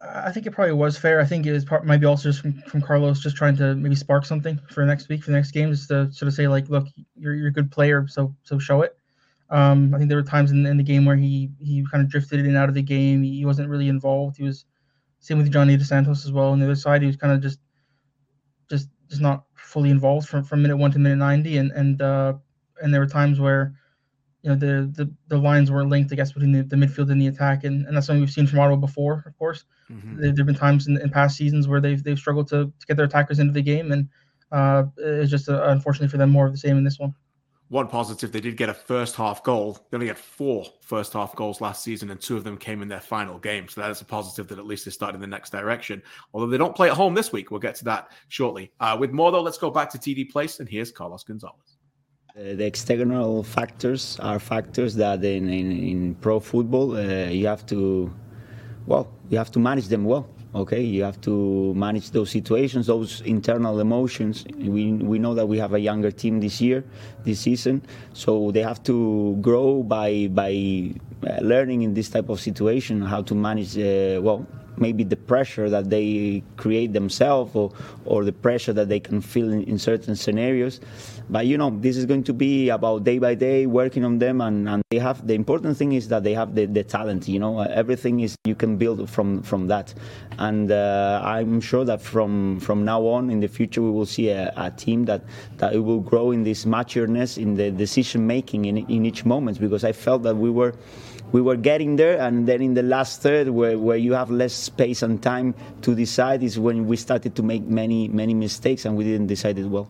I 0.00 0.30
think 0.30 0.46
it 0.46 0.52
probably 0.52 0.74
was 0.74 0.96
fair. 0.96 1.20
I 1.20 1.24
think 1.24 1.44
it 1.44 1.52
was 1.52 1.64
part, 1.64 1.84
maybe 1.84 2.06
also 2.06 2.28
just 2.28 2.40
from, 2.40 2.62
from 2.68 2.80
Carlos 2.80 3.20
just 3.20 3.36
trying 3.36 3.56
to 3.56 3.74
maybe 3.74 3.96
spark 3.96 4.24
something 4.24 4.60
for 4.70 4.84
next 4.84 5.08
week, 5.08 5.24
for 5.24 5.32
the 5.32 5.36
next 5.36 5.50
game, 5.50 5.70
just 5.70 5.88
to 5.88 6.10
sort 6.12 6.28
of 6.28 6.34
say 6.34 6.46
like, 6.46 6.68
look, 6.68 6.86
you're 7.16 7.34
you're 7.34 7.48
a 7.48 7.52
good 7.52 7.70
player, 7.70 8.06
so 8.06 8.34
so 8.44 8.58
show 8.58 8.82
it. 8.82 8.96
Um, 9.50 9.94
I 9.94 9.98
think 9.98 10.08
there 10.08 10.18
were 10.18 10.24
times 10.24 10.52
in, 10.52 10.64
in 10.66 10.76
the 10.76 10.84
game 10.84 11.04
where 11.04 11.16
he 11.16 11.50
he 11.58 11.84
kind 11.90 12.04
of 12.04 12.10
drifted 12.10 12.40
in 12.40 12.46
and 12.46 12.56
out 12.56 12.68
of 12.68 12.74
the 12.74 12.82
game. 12.82 13.22
He, 13.22 13.44
wasn't 13.44 13.68
really 13.68 13.88
involved. 13.88 14.36
He 14.36 14.44
was 14.44 14.66
same 15.20 15.38
with 15.38 15.50
Johnny 15.52 15.76
Dos 15.76 15.88
Santos 15.88 16.24
as 16.24 16.32
well. 16.32 16.48
On 16.48 16.60
the 16.60 16.66
other 16.66 16.76
side, 16.76 17.00
he 17.00 17.06
was 17.06 17.16
kind 17.16 17.32
of 17.32 17.40
just 17.40 17.58
just 18.70 18.88
just 19.08 19.20
not 19.20 19.44
fully 19.56 19.90
involved 19.90 20.28
from, 20.28 20.44
from 20.44 20.62
minute 20.62 20.76
one 20.76 20.92
to 20.92 20.98
minute 21.00 21.16
ninety. 21.16 21.56
And 21.56 21.72
and 21.72 22.00
uh, 22.00 22.34
and 22.82 22.94
there 22.94 23.00
were 23.00 23.06
times 23.06 23.40
where 23.40 23.74
you 24.42 24.50
know 24.50 24.56
the 24.56 24.92
the, 24.94 25.12
the 25.26 25.38
lines 25.38 25.72
weren't 25.72 25.88
linked, 25.88 26.12
I 26.12 26.16
guess, 26.16 26.32
between 26.32 26.52
the, 26.52 26.62
the 26.62 26.76
midfield 26.76 27.10
and 27.10 27.20
the 27.20 27.26
attack, 27.26 27.64
and, 27.64 27.86
and 27.86 27.96
that's 27.96 28.06
something 28.06 28.20
we've 28.20 28.30
seen 28.30 28.46
from 28.46 28.60
Ottawa 28.60 28.76
before, 28.76 29.24
of 29.26 29.36
course. 29.38 29.64
Mm-hmm. 29.90 30.20
There 30.20 30.34
have 30.36 30.46
been 30.46 30.54
times 30.54 30.86
in, 30.86 31.00
in, 31.00 31.10
past 31.10 31.36
seasons 31.36 31.66
where 31.66 31.80
they've 31.80 32.02
they've 32.02 32.18
struggled 32.18 32.48
to, 32.48 32.66
to 32.66 32.86
get 32.86 32.96
their 32.96 33.06
attackers 33.06 33.38
into 33.38 33.52
the 33.52 33.62
game, 33.62 33.92
and 33.92 34.08
uh, 34.52 34.84
it's 34.96 35.30
just 35.30 35.48
uh, 35.48 35.62
unfortunately 35.68 36.08
for 36.08 36.18
them 36.18 36.30
more 36.30 36.46
of 36.46 36.52
the 36.52 36.58
same 36.58 36.76
in 36.76 36.84
this 36.84 36.98
one. 36.98 37.14
One 37.70 37.86
positive, 37.86 38.32
they 38.32 38.40
did 38.40 38.56
get 38.56 38.70
a 38.70 38.74
first 38.74 39.14
half 39.14 39.42
goal. 39.42 39.78
They 39.90 39.96
only 39.96 40.06
had 40.06 40.16
four 40.16 40.64
first 40.80 41.12
half 41.12 41.36
goals 41.36 41.60
last 41.60 41.82
season, 41.82 42.10
and 42.10 42.18
two 42.18 42.36
of 42.36 42.44
them 42.44 42.56
came 42.56 42.80
in 42.80 42.88
their 42.88 43.00
final 43.00 43.38
game. 43.38 43.68
So 43.68 43.82
that 43.82 43.90
is 43.90 44.00
a 44.00 44.06
positive 44.06 44.48
that 44.48 44.58
at 44.58 44.66
least 44.66 44.86
they 44.86 44.90
started 44.90 45.16
in 45.16 45.20
the 45.20 45.26
next 45.26 45.50
direction. 45.50 46.02
Although 46.32 46.46
they 46.46 46.56
don't 46.56 46.74
play 46.74 46.88
at 46.88 46.96
home 46.96 47.14
this 47.14 47.30
week, 47.30 47.50
we'll 47.50 47.60
get 47.60 47.74
to 47.76 47.84
that 47.84 48.10
shortly. 48.28 48.72
Uh, 48.80 48.96
with 48.98 49.10
more 49.12 49.30
though, 49.30 49.42
let's 49.42 49.58
go 49.58 49.70
back 49.70 49.90
to 49.90 49.98
TD 49.98 50.30
Place, 50.30 50.60
and 50.60 50.68
here's 50.68 50.90
Carlos 50.90 51.24
Gonzalez. 51.24 51.76
Uh, 52.38 52.54
the 52.54 52.64
external 52.64 53.42
factors 53.42 54.18
are 54.20 54.38
factors 54.38 54.94
that 54.94 55.22
in, 55.24 55.48
in, 55.48 55.72
in 55.72 56.14
pro 56.14 56.40
football 56.40 56.96
uh, 56.96 57.28
you 57.28 57.46
have 57.46 57.66
to 57.66 58.10
well, 58.88 59.06
you 59.28 59.36
have 59.36 59.50
to 59.52 59.58
manage 59.58 59.88
them 59.88 60.04
well. 60.04 60.26
Okay, 60.54 60.80
you 60.80 61.04
have 61.04 61.20
to 61.20 61.74
manage 61.74 62.10
those 62.10 62.30
situations, 62.30 62.86
those 62.86 63.20
internal 63.20 63.80
emotions. 63.80 64.46
We 64.56 64.92
we 64.94 65.18
know 65.18 65.34
that 65.34 65.46
we 65.46 65.58
have 65.58 65.74
a 65.74 65.78
younger 65.78 66.10
team 66.10 66.40
this 66.40 66.58
year, 66.58 66.82
this 67.22 67.40
season, 67.40 67.82
so 68.14 68.50
they 68.50 68.62
have 68.62 68.82
to 68.84 69.36
grow 69.42 69.82
by 69.82 70.28
by 70.28 70.52
uh, 71.22 71.38
learning 71.42 71.82
in 71.82 71.92
this 71.92 72.08
type 72.08 72.30
of 72.30 72.40
situation 72.40 73.02
how 73.02 73.20
to 73.22 73.34
manage. 73.34 73.76
Uh, 73.76 74.22
well, 74.22 74.46
maybe 74.78 75.04
the 75.04 75.16
pressure 75.16 75.68
that 75.68 75.90
they 75.90 76.42
create 76.56 76.92
themselves 76.92 77.54
or, 77.54 77.72
or 78.04 78.24
the 78.24 78.32
pressure 78.32 78.72
that 78.72 78.88
they 78.88 79.00
can 79.00 79.20
feel 79.20 79.52
in, 79.52 79.64
in, 79.64 79.78
certain 79.78 80.14
scenarios. 80.14 80.80
But 81.30 81.46
you 81.46 81.58
know, 81.58 81.70
this 81.70 81.96
is 81.96 82.06
going 82.06 82.24
to 82.24 82.32
be 82.32 82.70
about 82.70 83.04
day 83.04 83.18
by 83.18 83.34
day 83.34 83.66
working 83.66 84.04
on 84.04 84.18
them, 84.18 84.40
and, 84.40 84.66
and 84.68 84.82
they 84.90 84.98
have 84.98 85.26
the 85.26 85.34
important 85.34 85.76
thing 85.76 85.92
is 85.92 86.08
that 86.08 86.24
they 86.24 86.32
have 86.32 86.54
the, 86.54 86.64
the 86.64 86.82
talent. 86.82 87.28
You 87.28 87.38
know, 87.38 87.60
everything 87.60 88.20
is 88.20 88.34
you 88.44 88.54
can 88.54 88.78
build 88.78 89.10
from 89.10 89.42
from 89.42 89.66
that, 89.68 89.92
and 90.38 90.72
uh, 90.72 91.20
I'm 91.22 91.60
sure 91.60 91.84
that 91.84 92.00
from 92.00 92.60
from 92.60 92.84
now 92.84 93.06
on 93.06 93.28
in 93.28 93.40
the 93.40 93.48
future 93.48 93.82
we 93.82 93.90
will 93.90 94.06
see 94.06 94.30
a, 94.30 94.52
a 94.56 94.70
team 94.70 95.04
that 95.04 95.22
that 95.58 95.74
it 95.74 95.80
will 95.80 96.00
grow 96.00 96.30
in 96.30 96.44
this 96.44 96.64
matureness 96.64 97.36
in 97.36 97.56
the 97.56 97.70
decision 97.70 98.26
making 98.26 98.64
in 98.64 98.78
in 98.78 99.04
each 99.04 99.26
moment 99.26 99.60
because 99.60 99.84
I 99.84 99.92
felt 99.92 100.22
that 100.22 100.36
we 100.36 100.48
were 100.48 100.74
we 101.30 101.42
were 101.42 101.56
getting 101.56 101.96
there, 101.96 102.18
and 102.18 102.48
then 102.48 102.62
in 102.62 102.72
the 102.72 102.82
last 102.82 103.20
third, 103.20 103.50
where, 103.50 103.78
where 103.78 103.98
you 103.98 104.14
have 104.14 104.30
less 104.30 104.54
space 104.54 105.02
and 105.02 105.22
time 105.22 105.54
to 105.82 105.94
decide, 105.94 106.42
is 106.42 106.58
when 106.58 106.86
we 106.86 106.96
started 106.96 107.36
to 107.36 107.42
make 107.42 107.64
many 107.64 108.08
many 108.08 108.32
mistakes, 108.32 108.86
and 108.86 108.96
we 108.96 109.04
didn't 109.04 109.26
decide 109.26 109.58
it 109.58 109.66
well. 109.66 109.88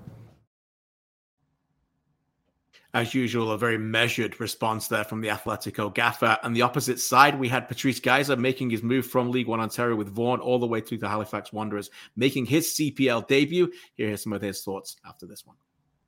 As 2.95 3.13
usual, 3.15 3.53
a 3.53 3.59
very 3.59 3.77
measured 3.77 4.41
response 4.41 4.89
there 4.89 5.05
from 5.05 5.21
the 5.21 5.29
Atletico 5.29 5.93
gaffer. 5.93 6.39
And 6.43 6.57
the 6.57 6.63
opposite 6.63 6.99
side, 6.99 7.39
we 7.39 7.47
had 7.47 7.69
Patrice 7.69 8.01
Gheisar 8.01 8.39
making 8.39 8.71
his 8.71 8.83
move 8.83 9.07
from 9.07 9.31
League 9.31 9.47
One 9.47 9.61
Ontario 9.61 9.95
with 9.95 10.09
Vaughan 10.09 10.41
all 10.41 10.59
the 10.59 10.67
way 10.67 10.81
through 10.81 10.99
the 10.99 11.09
Halifax 11.09 11.53
Wanderers, 11.53 11.91
making 12.17 12.47
his 12.47 12.69
CPL 12.69 13.27
debut. 13.29 13.71
Here 13.95 14.13
are 14.13 14.17
some 14.17 14.33
of 14.33 14.41
his 14.41 14.63
thoughts 14.63 14.97
after 15.07 15.27
this 15.27 15.45
one. 15.45 15.57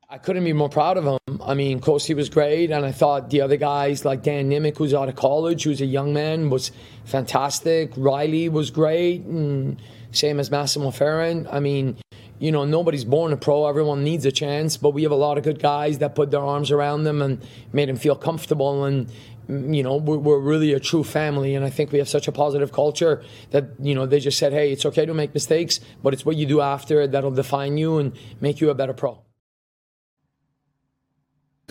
I 0.09 0.19
couldn't 0.19 0.43
be 0.43 0.55
more 0.55 0.71
proud 0.71 0.97
of 0.97 1.05
him. 1.05 1.41
I 1.43 1.55
mean, 1.55 1.81
Kosi 1.81 2.17
was 2.17 2.29
great, 2.29 2.71
and 2.73 2.85
I 2.85 2.91
thought 2.93 3.31
the 3.31 3.43
other 3.43 3.57
guys 3.57 4.05
like 4.05 4.23
Dan 4.23 4.51
Nimick, 4.51 4.77
who's 4.77 4.95
out 4.95 5.09
of 5.09 5.15
college, 5.15 5.63
who's 5.63 5.81
a 5.81 5.87
young 5.87 6.13
man, 6.13 6.51
was 6.51 6.73
fantastic. 7.05 7.93
Riley 7.97 8.49
was 8.49 8.71
great, 8.71 9.23
and 9.23 9.81
same 10.11 10.41
as 10.41 10.51
Massimo 10.51 10.91
Ferrin. 10.91 11.47
I 11.53 11.61
mean, 11.61 11.99
you 12.41 12.51
know, 12.51 12.65
nobody's 12.65 13.05
born 13.05 13.33
a 13.33 13.37
pro. 13.37 13.67
Everyone 13.67 14.03
needs 14.03 14.25
a 14.25 14.33
chance, 14.33 14.79
but 14.79 14.91
we 14.91 15.03
have 15.03 15.13
a 15.13 15.17
lot 15.17 15.37
of 15.37 15.45
good 15.45 15.61
guys 15.61 15.99
that 15.99 16.15
put 16.15 16.31
their 16.31 16.41
arms 16.41 16.71
around 16.71 17.05
them 17.05 17.21
and 17.21 17.47
made 17.73 17.89
them 17.89 17.97
feel 17.97 18.17
comfortable. 18.17 18.85
And 18.85 19.09
mm, 19.47 19.77
you 19.77 19.83
know, 19.83 19.97
we're, 19.97 20.17
we're 20.17 20.39
really 20.41 20.73
a 20.73 20.81
true 20.81 21.05
family, 21.05 21.55
and 21.55 21.65
I 21.65 21.71
think 21.71 21.93
we 21.93 21.99
have 21.99 22.09
such 22.09 22.27
a 22.29 22.33
positive 22.33 22.73
culture 22.73 23.23
that 23.51 23.67
you 23.79 23.95
know 23.95 24.07
they 24.07 24.21
just 24.21 24.39
said, 24.39 24.55
"Hey, 24.55 24.73
it's 24.73 24.87
okay 24.87 25.05
to 25.05 25.13
make 25.13 25.35
mistakes, 25.35 25.81
but 26.03 26.15
it's 26.15 26.25
what 26.25 26.37
you 26.37 26.47
do 26.47 26.63
after 26.63 27.07
that'll 27.07 27.31
define 27.31 27.77
you 27.77 27.99
and 27.99 28.13
make 28.41 28.61
you 28.61 28.71
a 28.71 28.75
better 28.75 28.95
pro." 28.95 29.21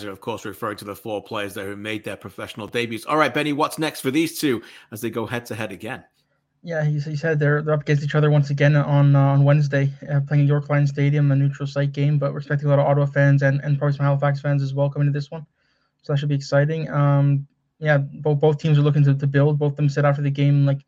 of 0.08 0.22
course, 0.22 0.46
referring 0.46 0.78
to 0.78 0.84
the 0.86 0.96
four 0.96 1.22
players 1.22 1.52
there 1.52 1.66
who 1.66 1.76
made 1.76 2.04
their 2.04 2.16
professional 2.16 2.66
debuts. 2.66 3.04
All 3.04 3.18
right, 3.18 3.34
Benny, 3.34 3.52
what's 3.52 3.78
next 3.78 4.00
for 4.00 4.10
these 4.10 4.38
two 4.38 4.62
as 4.90 5.02
they 5.02 5.10
go 5.10 5.26
head 5.26 5.44
to 5.46 5.54
head 5.54 5.72
again? 5.72 6.04
Yeah, 6.62 6.84
he, 6.84 6.98
he 6.98 7.16
said 7.16 7.38
they're, 7.38 7.62
they're 7.62 7.74
up 7.74 7.82
against 7.82 8.02
each 8.04 8.14
other 8.14 8.30
once 8.30 8.50
again 8.50 8.76
on 8.76 9.16
uh, 9.16 9.18
on 9.18 9.44
Wednesday, 9.44 9.90
uh, 10.10 10.20
playing 10.20 10.42
at 10.42 10.48
York 10.48 10.68
Lions 10.68 10.90
Stadium, 10.90 11.32
a 11.32 11.36
neutral 11.36 11.66
site 11.66 11.92
game. 11.92 12.18
But 12.18 12.32
we're 12.32 12.38
expecting 12.38 12.66
a 12.66 12.70
lot 12.70 12.78
of 12.78 12.86
Ottawa 12.86 13.06
fans 13.06 13.42
and, 13.42 13.60
and 13.62 13.78
probably 13.78 13.96
some 13.96 14.04
Halifax 14.04 14.40
fans 14.40 14.62
as 14.62 14.74
well 14.74 14.90
coming 14.90 15.06
to 15.06 15.12
this 15.12 15.30
one, 15.30 15.46
so 16.02 16.12
that 16.12 16.18
should 16.18 16.28
be 16.28 16.34
exciting. 16.34 16.90
Um, 16.90 17.46
yeah, 17.78 17.96
both 17.96 18.40
both 18.40 18.58
teams 18.58 18.78
are 18.78 18.82
looking 18.82 19.04
to, 19.04 19.14
to 19.14 19.26
build. 19.26 19.58
Both 19.58 19.72
of 19.72 19.76
them 19.76 19.88
said 19.88 20.04
after 20.04 20.20
the 20.20 20.30
game 20.30 20.66
like 20.66 20.84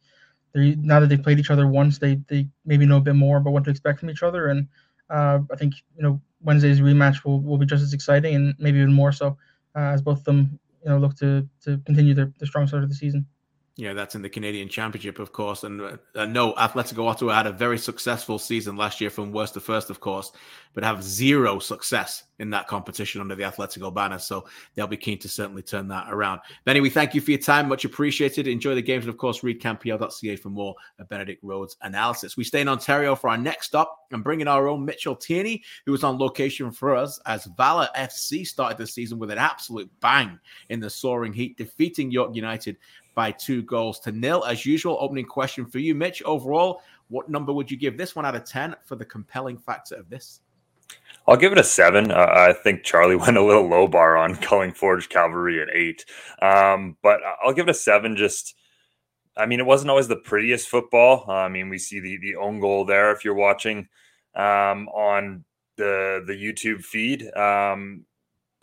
they 0.52 0.74
now 0.74 1.00
that 1.00 1.08
they've 1.08 1.22
played 1.22 1.38
each 1.38 1.50
other 1.50 1.66
once, 1.66 1.98
they 1.98 2.16
they 2.28 2.48
maybe 2.66 2.84
know 2.84 2.98
a 2.98 3.00
bit 3.00 3.14
more 3.14 3.38
about 3.38 3.54
what 3.54 3.64
to 3.64 3.70
expect 3.70 4.00
from 4.00 4.10
each 4.10 4.22
other. 4.22 4.48
And 4.48 4.68
uh, 5.08 5.38
I 5.50 5.56
think 5.56 5.72
you 5.96 6.02
know 6.02 6.20
Wednesday's 6.42 6.80
rematch 6.80 7.24
will, 7.24 7.40
will 7.40 7.56
be 7.56 7.64
just 7.64 7.82
as 7.82 7.94
exciting 7.94 8.34
and 8.34 8.54
maybe 8.58 8.78
even 8.78 8.92
more 8.92 9.12
so 9.12 9.38
uh, 9.74 9.92
as 9.94 10.02
both 10.02 10.18
of 10.18 10.24
them 10.24 10.58
you 10.84 10.90
know 10.90 10.98
look 10.98 11.16
to 11.16 11.48
to 11.64 11.78
continue 11.86 12.12
their, 12.12 12.30
their 12.38 12.46
strong 12.46 12.66
start 12.66 12.82
of 12.82 12.90
the 12.90 12.94
season. 12.94 13.26
Yeah, 13.76 13.94
that's 13.94 14.14
in 14.14 14.20
the 14.20 14.28
Canadian 14.28 14.68
Championship, 14.68 15.18
of 15.18 15.32
course. 15.32 15.64
And 15.64 15.80
uh, 16.14 16.26
no, 16.26 16.52
Atletico 16.54 17.08
Ottawa 17.08 17.34
had 17.34 17.46
a 17.46 17.52
very 17.52 17.78
successful 17.78 18.38
season 18.38 18.76
last 18.76 19.00
year 19.00 19.08
from 19.08 19.32
worst 19.32 19.54
to 19.54 19.60
first, 19.60 19.88
of 19.88 19.98
course, 19.98 20.30
but 20.74 20.84
have 20.84 21.02
zero 21.02 21.58
success 21.58 22.24
in 22.38 22.50
that 22.50 22.66
competition 22.66 23.22
under 23.22 23.34
the 23.34 23.44
Atletico 23.44 23.94
banner. 23.94 24.18
So 24.18 24.44
they'll 24.74 24.86
be 24.86 24.98
keen 24.98 25.18
to 25.20 25.28
certainly 25.28 25.62
turn 25.62 25.88
that 25.88 26.08
around. 26.10 26.40
Benny, 26.66 26.82
we 26.82 26.90
thank 26.90 27.14
you 27.14 27.22
for 27.22 27.30
your 27.30 27.40
time. 27.40 27.68
Much 27.68 27.86
appreciated. 27.86 28.46
Enjoy 28.46 28.74
the 28.74 28.82
games. 28.82 29.04
And 29.04 29.10
of 29.10 29.16
course, 29.16 29.42
read 29.42 29.62
canpl.ca 29.62 30.36
for 30.36 30.50
more 30.50 30.74
Benedict 31.08 31.42
Rhodes 31.42 31.76
analysis. 31.80 32.36
We 32.36 32.44
stay 32.44 32.60
in 32.60 32.68
Ontario 32.68 33.14
for 33.14 33.30
our 33.30 33.38
next 33.38 33.66
stop 33.66 34.06
and 34.10 34.22
bring 34.22 34.40
in 34.40 34.48
our 34.48 34.68
own 34.68 34.84
Mitchell 34.84 35.16
Tierney, 35.16 35.62
who 35.86 35.92
was 35.92 36.04
on 36.04 36.18
location 36.18 36.72
for 36.72 36.94
us 36.94 37.18
as 37.24 37.46
Valor 37.56 37.88
FC 37.96 38.46
started 38.46 38.76
the 38.76 38.86
season 38.86 39.18
with 39.18 39.30
an 39.30 39.38
absolute 39.38 39.90
bang 40.00 40.38
in 40.68 40.80
the 40.80 40.90
soaring 40.90 41.32
heat, 41.32 41.56
defeating 41.56 42.10
York 42.10 42.34
United 42.34 42.76
by 43.14 43.32
two 43.32 43.62
goals 43.62 44.00
to 44.00 44.12
nil. 44.12 44.44
As 44.44 44.64
usual, 44.66 44.96
opening 45.00 45.26
question 45.26 45.66
for 45.66 45.78
you, 45.78 45.94
Mitch. 45.94 46.22
Overall, 46.22 46.82
what 47.08 47.28
number 47.28 47.52
would 47.52 47.70
you 47.70 47.76
give 47.76 47.98
this 47.98 48.16
one 48.16 48.24
out 48.24 48.34
of 48.34 48.44
10 48.44 48.74
for 48.84 48.96
the 48.96 49.04
compelling 49.04 49.58
factor 49.58 49.96
of 49.96 50.08
this? 50.08 50.40
I'll 51.26 51.36
give 51.36 51.52
it 51.52 51.58
a 51.58 51.64
seven. 51.64 52.10
Uh, 52.10 52.26
I 52.30 52.52
think 52.52 52.82
Charlie 52.82 53.16
went 53.16 53.36
a 53.36 53.44
little 53.44 53.68
low 53.68 53.86
bar 53.86 54.16
on 54.16 54.36
Culling 54.36 54.72
Forge 54.72 55.08
Cavalry 55.08 55.60
at 55.60 55.68
eight, 55.72 56.04
um, 56.40 56.96
but 57.02 57.20
I'll 57.42 57.52
give 57.52 57.68
it 57.68 57.70
a 57.70 57.74
seven. 57.74 58.16
Just, 58.16 58.54
I 59.36 59.46
mean, 59.46 59.60
it 59.60 59.66
wasn't 59.66 59.90
always 59.90 60.08
the 60.08 60.16
prettiest 60.16 60.68
football. 60.68 61.24
Uh, 61.28 61.32
I 61.32 61.48
mean, 61.48 61.68
we 61.68 61.78
see 61.78 62.00
the 62.00 62.18
the 62.18 62.36
own 62.36 62.60
goal 62.60 62.84
there 62.84 63.12
if 63.12 63.24
you're 63.24 63.34
watching 63.34 63.88
um, 64.34 64.88
on 64.88 65.44
the 65.76 66.24
the 66.26 66.32
YouTube 66.34 66.82
feed, 66.82 67.32
um, 67.36 68.04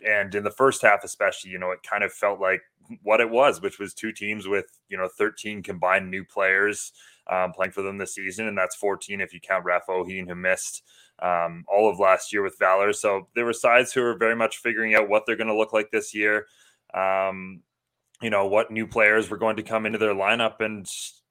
and 0.06 0.34
in 0.34 0.44
the 0.44 0.50
first 0.50 0.82
half, 0.82 1.02
especially, 1.04 1.50
you 1.50 1.58
know, 1.58 1.70
it 1.70 1.82
kind 1.82 2.04
of 2.04 2.12
felt 2.12 2.40
like 2.40 2.60
what 3.02 3.20
it 3.20 3.30
was, 3.30 3.60
which 3.60 3.78
was 3.78 3.94
two 3.94 4.12
teams 4.12 4.46
with 4.46 4.66
you 4.88 4.96
know 4.96 5.08
13 5.08 5.62
combined 5.62 6.10
new 6.10 6.24
players 6.24 6.92
um, 7.30 7.52
playing 7.52 7.72
for 7.72 7.82
them 7.82 7.98
this 7.98 8.14
season, 8.14 8.46
and 8.46 8.56
that's 8.56 8.76
14 8.76 9.20
if 9.20 9.32
you 9.32 9.40
count 9.40 9.64
Raf 9.64 9.86
Ohin 9.88 10.28
who 10.28 10.34
missed 10.34 10.82
um, 11.20 11.64
all 11.68 11.88
of 11.88 11.98
last 11.98 12.32
year 12.32 12.42
with 12.42 12.58
Valor. 12.58 12.92
So 12.92 13.28
there 13.34 13.44
were 13.44 13.52
sides 13.52 13.92
who 13.92 14.02
were 14.02 14.16
very 14.16 14.36
much 14.36 14.58
figuring 14.58 14.94
out 14.94 15.08
what 15.08 15.24
they're 15.26 15.36
going 15.36 15.48
to 15.48 15.56
look 15.56 15.72
like 15.72 15.90
this 15.90 16.14
year. 16.14 16.46
Um, 16.94 17.62
you 18.20 18.30
know 18.30 18.46
what 18.46 18.70
new 18.70 18.86
players 18.86 19.30
were 19.30 19.38
going 19.38 19.56
to 19.56 19.62
come 19.62 19.86
into 19.86 19.98
their 19.98 20.14
lineup, 20.14 20.60
and 20.60 20.86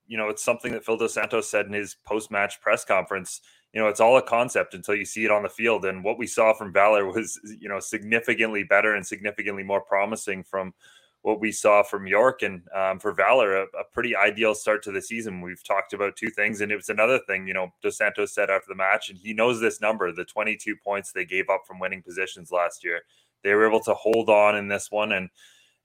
you 0.07 0.17
know 0.17 0.29
it's 0.29 0.43
something 0.43 0.71
that 0.73 0.85
Phil 0.85 0.97
Dos 0.97 1.13
Santos 1.13 1.49
said 1.49 1.65
in 1.65 1.73
his 1.73 1.95
post-match 2.05 2.61
press 2.61 2.83
conference 2.85 3.41
you 3.73 3.79
know, 3.79 3.87
it's 3.87 3.99
all 3.99 4.17
a 4.17 4.21
concept 4.21 4.73
until 4.73 4.95
you 4.95 5.05
see 5.05 5.25
it 5.25 5.31
on 5.31 5.43
the 5.43 5.49
field. 5.49 5.85
And 5.85 6.03
what 6.03 6.17
we 6.17 6.25
saw 6.25 6.53
from 6.53 6.73
Valor 6.73 7.05
was, 7.05 7.39
you 7.59 7.69
know, 7.69 7.79
significantly 7.79 8.63
better 8.63 8.95
and 8.95 9.05
significantly 9.05 9.63
more 9.63 9.81
promising 9.81 10.43
from 10.43 10.73
what 11.21 11.39
we 11.39 11.51
saw 11.51 11.83
from 11.83 12.07
York 12.07 12.43
and 12.43 12.61
um, 12.73 12.99
for 12.99 13.11
Valor, 13.11 13.57
a, 13.57 13.63
a, 13.63 13.83
pretty 13.91 14.15
ideal 14.15 14.55
start 14.55 14.81
to 14.83 14.91
the 14.91 15.01
season. 15.01 15.41
We've 15.41 15.63
talked 15.63 15.91
about 15.91 16.15
two 16.15 16.29
things, 16.29 16.61
and 16.61 16.71
it 16.71 16.77
was 16.77 16.89
another 16.89 17.19
thing. 17.27 17.45
You 17.45 17.53
know, 17.53 17.73
Dos 17.81 17.97
Santos 17.97 18.33
said 18.33 18.49
after 18.49 18.67
the 18.69 18.75
match, 18.75 19.09
and 19.09 19.19
he 19.19 19.33
knows 19.33 19.59
this 19.59 19.81
number: 19.81 20.11
the 20.11 20.23
22 20.23 20.75
points 20.77 21.11
they 21.11 21.25
gave 21.25 21.49
up 21.49 21.63
from 21.67 21.79
winning 21.79 22.01
positions 22.01 22.51
last 22.51 22.83
year. 22.83 23.01
They 23.43 23.53
were 23.53 23.67
able 23.67 23.81
to 23.81 23.93
hold 23.93 24.29
on 24.29 24.55
in 24.55 24.67
this 24.67 24.91
one 24.91 25.11
and 25.11 25.29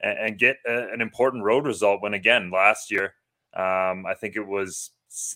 and, 0.01 0.38
get 0.38 0.57
a, 0.66 0.92
an 0.92 1.01
important 1.01 1.44
road 1.44 1.66
result. 1.66 2.03
When 2.03 2.14
again 2.14 2.51
last 2.51 2.90
year, 2.90 3.14
um, 3.55 4.07
I 4.07 4.14
think 4.18 4.37
it 4.37 4.47
was 4.47 4.90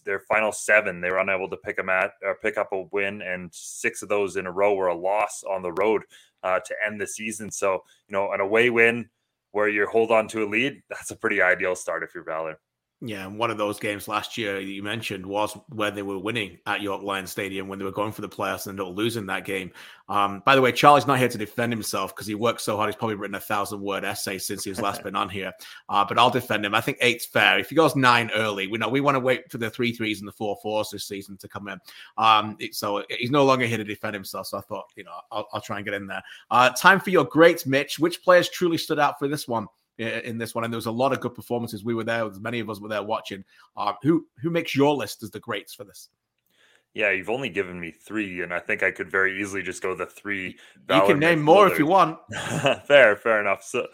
their 0.05 0.21
final 0.21 0.53
seven. 0.53 1.01
They 1.01 1.11
were 1.11 1.19
unable 1.19 1.49
to 1.49 1.57
pick 1.57 1.79
a 1.79 1.83
mat 1.83 2.13
or 2.23 2.37
pick 2.37 2.57
up 2.57 2.73
a 2.73 2.83
win, 2.93 3.23
and 3.23 3.51
six 3.53 4.03
of 4.03 4.09
those 4.09 4.37
in 4.37 4.47
a 4.47 4.53
row 4.53 4.75
were 4.75 4.89
a 4.89 4.97
loss 4.97 5.43
on 5.49 5.63
the 5.63 5.73
road 5.73 6.03
uh, 6.43 6.61
to 6.61 6.75
end 6.87 7.01
the 7.01 7.07
season. 7.07 7.51
So 7.51 7.85
you 8.09 8.13
know, 8.13 8.33
an 8.33 8.41
away 8.41 8.71
win 8.71 9.09
where 9.53 9.69
you 9.69 9.87
hold 9.87 10.11
on 10.11 10.29
to 10.29 10.45
a 10.45 10.49
lead, 10.49 10.83
that's 10.89 11.11
a 11.11 11.17
pretty 11.17 11.43
ideal 11.43 11.75
start 11.75 12.03
if 12.03 12.15
you're 12.15 12.25
Valor. 12.25 12.59
Yeah, 13.01 13.27
and 13.27 13.39
one 13.39 13.53
of 13.53 13.59
those 13.59 13.79
games 13.79 14.09
last 14.09 14.37
year 14.37 14.59
you 14.59 14.83
mentioned 14.83 15.25
was 15.25 15.57
where 15.69 15.93
they 15.93 16.03
were 16.03 16.19
winning 16.19 16.59
at 16.67 16.83
York 16.83 17.01
Lions 17.01 17.31
Stadium 17.31 17.69
when 17.69 17.79
they 17.79 17.85
were 17.85 17.93
going 17.93 18.11
for 18.11 18.23
the 18.23 18.29
playoffs 18.29 18.67
and 18.67 18.73
ended 18.77 18.91
up 18.91 18.97
losing 18.97 19.27
that 19.27 19.45
game. 19.45 19.71
Um, 20.09 20.43
by 20.45 20.57
the 20.57 20.61
way, 20.61 20.73
Charlie's 20.73 21.07
not 21.07 21.21
here 21.21 21.29
to 21.29 21.39
defend 21.39 21.73
himself 21.73 22.13
because 22.13 22.27
he 22.27 22.35
worked 22.35 22.61
so 22.61 22.77
hard. 22.77 22.89
He's 22.89 22.97
probably 22.97 23.15
written 23.15 23.37
a 23.37 23.41
thousand 23.41 23.83
word 23.83 24.05
essay 24.05 24.39
since 24.39 24.65
he's 24.65 24.81
last 24.81 25.03
been 25.05 25.15
on 25.15 25.29
here. 25.29 25.53
Uh, 25.89 26.05
but 26.09 26.19
I'll 26.19 26.29
defend 26.29 26.67
him. 26.67 26.75
I 26.75 26.81
think 26.81 26.99
eight's 27.01 27.25
fair. 27.25 27.61
If 27.61 27.69
he 27.69 27.77
goes 27.77 27.95
nine 27.95 28.33
early, 28.35 28.67
we 28.67 28.79
know 28.79 28.89
we 28.89 29.01
want 29.01 29.15
to 29.15 29.21
wait 29.21 29.49
for 29.49 29.59
the 29.59 29.71
three 29.71 29.93
threes 29.93 30.19
and 30.19 30.27
the 30.27 30.33
four 30.33 30.59
fours 30.61 30.91
this 30.91 31.05
season 31.05 31.37
to 31.37 31.47
come 31.47 31.69
in. 31.69 31.79
Um, 32.17 32.59
so 32.73 33.05
he's 33.11 33.31
no 33.31 33.45
longer 33.45 33.67
here 33.67 33.79
to 33.79 33.85
defend 33.85 34.15
himself. 34.15 34.49
So 34.49 34.59
I 34.59 34.63
thought, 34.63 34.87
you 34.97 35.05
know, 35.05 35.13
I'll, 35.31 35.47
I'll 35.53 35.61
try 35.61 35.77
and 35.77 35.85
get 35.85 35.95
in 35.95 36.09
there. 36.09 36.23
Uh, 36.51 36.71
time 36.71 36.99
for 36.99 37.11
your 37.11 37.27
greats, 37.27 37.65
Mitch. 37.65 38.01
Which 38.01 38.25
players 38.25 38.49
truly 38.49 38.77
stood 38.77 38.99
out 38.99 39.21
for 39.21 39.29
this 39.29 39.47
one? 39.47 39.69
In 39.99 40.39
this 40.39 40.55
one, 40.55 40.65
and 40.65 40.73
there 40.73 40.79
was 40.79 40.87
a 40.87 40.93
lot 40.93 41.13
of 41.13 41.21
good 41.21 41.35
performances. 41.35 41.85
We 41.85 41.95
were 41.95 42.05
there; 42.05 42.31
many 42.41 42.61
of 42.61 42.71
us 42.71 42.81
were 42.81 42.89
there 42.89 43.03
watching. 43.03 43.45
Uh, 43.77 43.95
who 44.03 44.27
who 44.41 44.51
makes 44.51 44.75
your 44.75 44.95
list 44.95 45.23
as 45.23 45.31
the 45.31 45.41
greats 45.41 45.75
for 45.75 45.85
this? 45.85 46.09
Yeah, 46.95 47.11
you've 47.11 47.31
only 47.31 47.49
given 47.49 47.79
me 47.79 47.91
three, 47.91 48.43
and 48.43 48.53
I 48.53 48.61
think 48.61 48.83
I 48.83 48.91
could 48.91 49.11
very 49.11 49.41
easily 49.41 49.63
just 49.63 49.83
go 49.83 49.95
the 49.95 50.07
three. 50.07 50.59
You 50.91 51.03
can 51.07 51.19
name 51.19 51.43
more 51.43 51.69
if 51.69 51.79
you 51.79 51.87
want. 51.87 52.19
fair, 52.87 53.15
fair 53.15 53.41
enough. 53.41 53.63
So, 53.63 53.87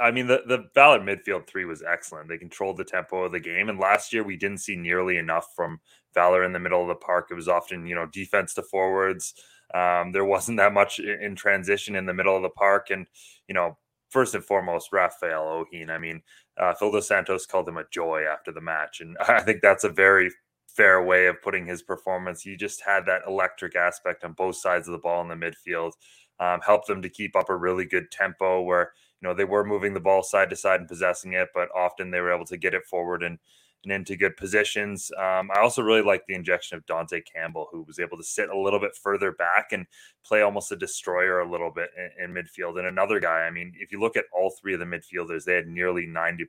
I 0.00 0.10
mean, 0.10 0.28
the 0.28 0.42
the 0.46 0.64
Valor 0.74 1.00
midfield 1.00 1.46
three 1.46 1.64
was 1.64 1.82
excellent. 1.82 2.28
They 2.28 2.38
controlled 2.38 2.76
the 2.76 2.84
tempo 2.84 3.24
of 3.24 3.32
the 3.32 3.40
game, 3.40 3.68
and 3.68 3.78
last 3.78 4.12
year 4.12 4.22
we 4.22 4.36
didn't 4.36 4.58
see 4.58 4.76
nearly 4.76 5.18
enough 5.18 5.48
from 5.56 5.80
Valor 6.14 6.44
in 6.44 6.52
the 6.52 6.58
middle 6.58 6.80
of 6.80 6.88
the 6.88 6.94
park. 6.94 7.28
It 7.30 7.34
was 7.34 7.48
often, 7.48 7.86
you 7.86 7.94
know, 7.94 8.06
defense 8.06 8.54
to 8.54 8.62
forwards. 8.62 9.34
Um, 9.74 10.12
there 10.12 10.24
wasn't 10.24 10.58
that 10.58 10.72
much 10.72 11.00
in 11.00 11.34
transition 11.34 11.96
in 11.96 12.06
the 12.06 12.14
middle 12.14 12.36
of 12.36 12.42
the 12.42 12.50
park, 12.50 12.90
and 12.90 13.06
you 13.48 13.54
know, 13.54 13.76
first 14.10 14.34
and 14.34 14.44
foremost, 14.44 14.92
Raphael 14.92 15.64
Ohin. 15.72 15.90
I 15.90 15.98
mean, 15.98 16.22
uh, 16.58 16.74
Phil 16.74 16.92
Dos 16.92 17.08
Santos 17.08 17.46
called 17.46 17.68
him 17.68 17.76
a 17.76 17.84
joy 17.90 18.24
after 18.30 18.52
the 18.52 18.60
match, 18.60 19.00
and 19.00 19.16
I 19.28 19.40
think 19.40 19.60
that's 19.62 19.84
a 19.84 19.88
very 19.88 20.30
fair 20.66 21.02
way 21.02 21.26
of 21.26 21.42
putting 21.42 21.66
his 21.66 21.82
performance. 21.82 22.42
He 22.42 22.56
just 22.56 22.82
had 22.82 23.06
that 23.06 23.22
electric 23.26 23.74
aspect 23.76 24.24
on 24.24 24.32
both 24.32 24.56
sides 24.56 24.86
of 24.86 24.92
the 24.92 24.98
ball 24.98 25.22
in 25.22 25.28
the 25.28 25.34
midfield, 25.34 25.92
um, 26.40 26.60
helped 26.60 26.86
them 26.86 27.02
to 27.02 27.08
keep 27.08 27.34
up 27.36 27.50
a 27.50 27.56
really 27.56 27.84
good 27.84 28.10
tempo 28.10 28.62
where 28.62 28.92
you 29.20 29.28
know 29.28 29.34
they 29.34 29.44
were 29.44 29.64
moving 29.64 29.94
the 29.94 30.00
ball 30.00 30.22
side 30.22 30.50
to 30.50 30.56
side 30.56 30.80
and 30.80 30.88
possessing 30.88 31.32
it, 31.32 31.48
but 31.54 31.68
often 31.76 32.10
they 32.10 32.20
were 32.20 32.32
able 32.32 32.46
to 32.46 32.56
get 32.56 32.74
it 32.74 32.86
forward 32.86 33.22
and 33.22 33.38
and 33.84 33.92
into 33.92 34.16
good 34.16 34.36
positions. 34.36 35.10
Um, 35.16 35.50
I 35.54 35.60
also 35.60 35.82
really 35.82 36.02
like 36.02 36.24
the 36.26 36.34
injection 36.34 36.76
of 36.76 36.86
Dante 36.86 37.20
Campbell, 37.22 37.68
who 37.70 37.82
was 37.82 37.98
able 37.98 38.16
to 38.16 38.24
sit 38.24 38.50
a 38.50 38.58
little 38.58 38.80
bit 38.80 38.96
further 38.96 39.32
back 39.32 39.72
and 39.72 39.86
play 40.24 40.42
almost 40.42 40.72
a 40.72 40.76
destroyer 40.76 41.40
a 41.40 41.50
little 41.50 41.70
bit 41.70 41.90
in, 41.96 42.24
in, 42.24 42.34
midfield. 42.34 42.78
And 42.78 42.88
another 42.88 43.20
guy, 43.20 43.40
I 43.40 43.50
mean, 43.50 43.72
if 43.78 43.92
you 43.92 44.00
look 44.00 44.16
at 44.16 44.24
all 44.32 44.50
three 44.50 44.74
of 44.74 44.80
the 44.80 44.86
midfielders, 44.86 45.44
they 45.44 45.54
had 45.54 45.68
nearly 45.68 46.06
90% 46.06 46.46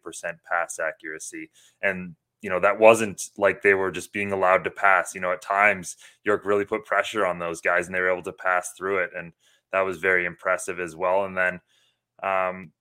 pass 0.49 0.79
accuracy. 0.79 1.51
And 1.81 2.15
you 2.41 2.49
know, 2.49 2.59
that 2.59 2.79
wasn't 2.79 3.21
like 3.37 3.61
they 3.61 3.73
were 3.73 3.91
just 3.91 4.13
being 4.13 4.31
allowed 4.31 4.63
to 4.63 4.71
pass. 4.71 5.13
You 5.13 5.21
know, 5.21 5.31
at 5.31 5.41
times 5.41 5.97
York 6.23 6.45
really 6.45 6.65
put 6.65 6.85
pressure 6.85 7.25
on 7.25 7.39
those 7.39 7.61
guys 7.61 7.85
and 7.85 7.95
they 7.95 7.99
were 7.99 8.11
able 8.11 8.23
to 8.23 8.33
pass 8.33 8.71
through 8.77 8.99
it. 8.99 9.11
And 9.15 9.33
that 9.71 9.81
was 9.81 9.97
very 9.97 10.25
impressive 10.25 10.79
as 10.79 10.95
well. 10.95 11.25
And 11.25 11.37
then, 11.37 11.59
um, 12.23 12.71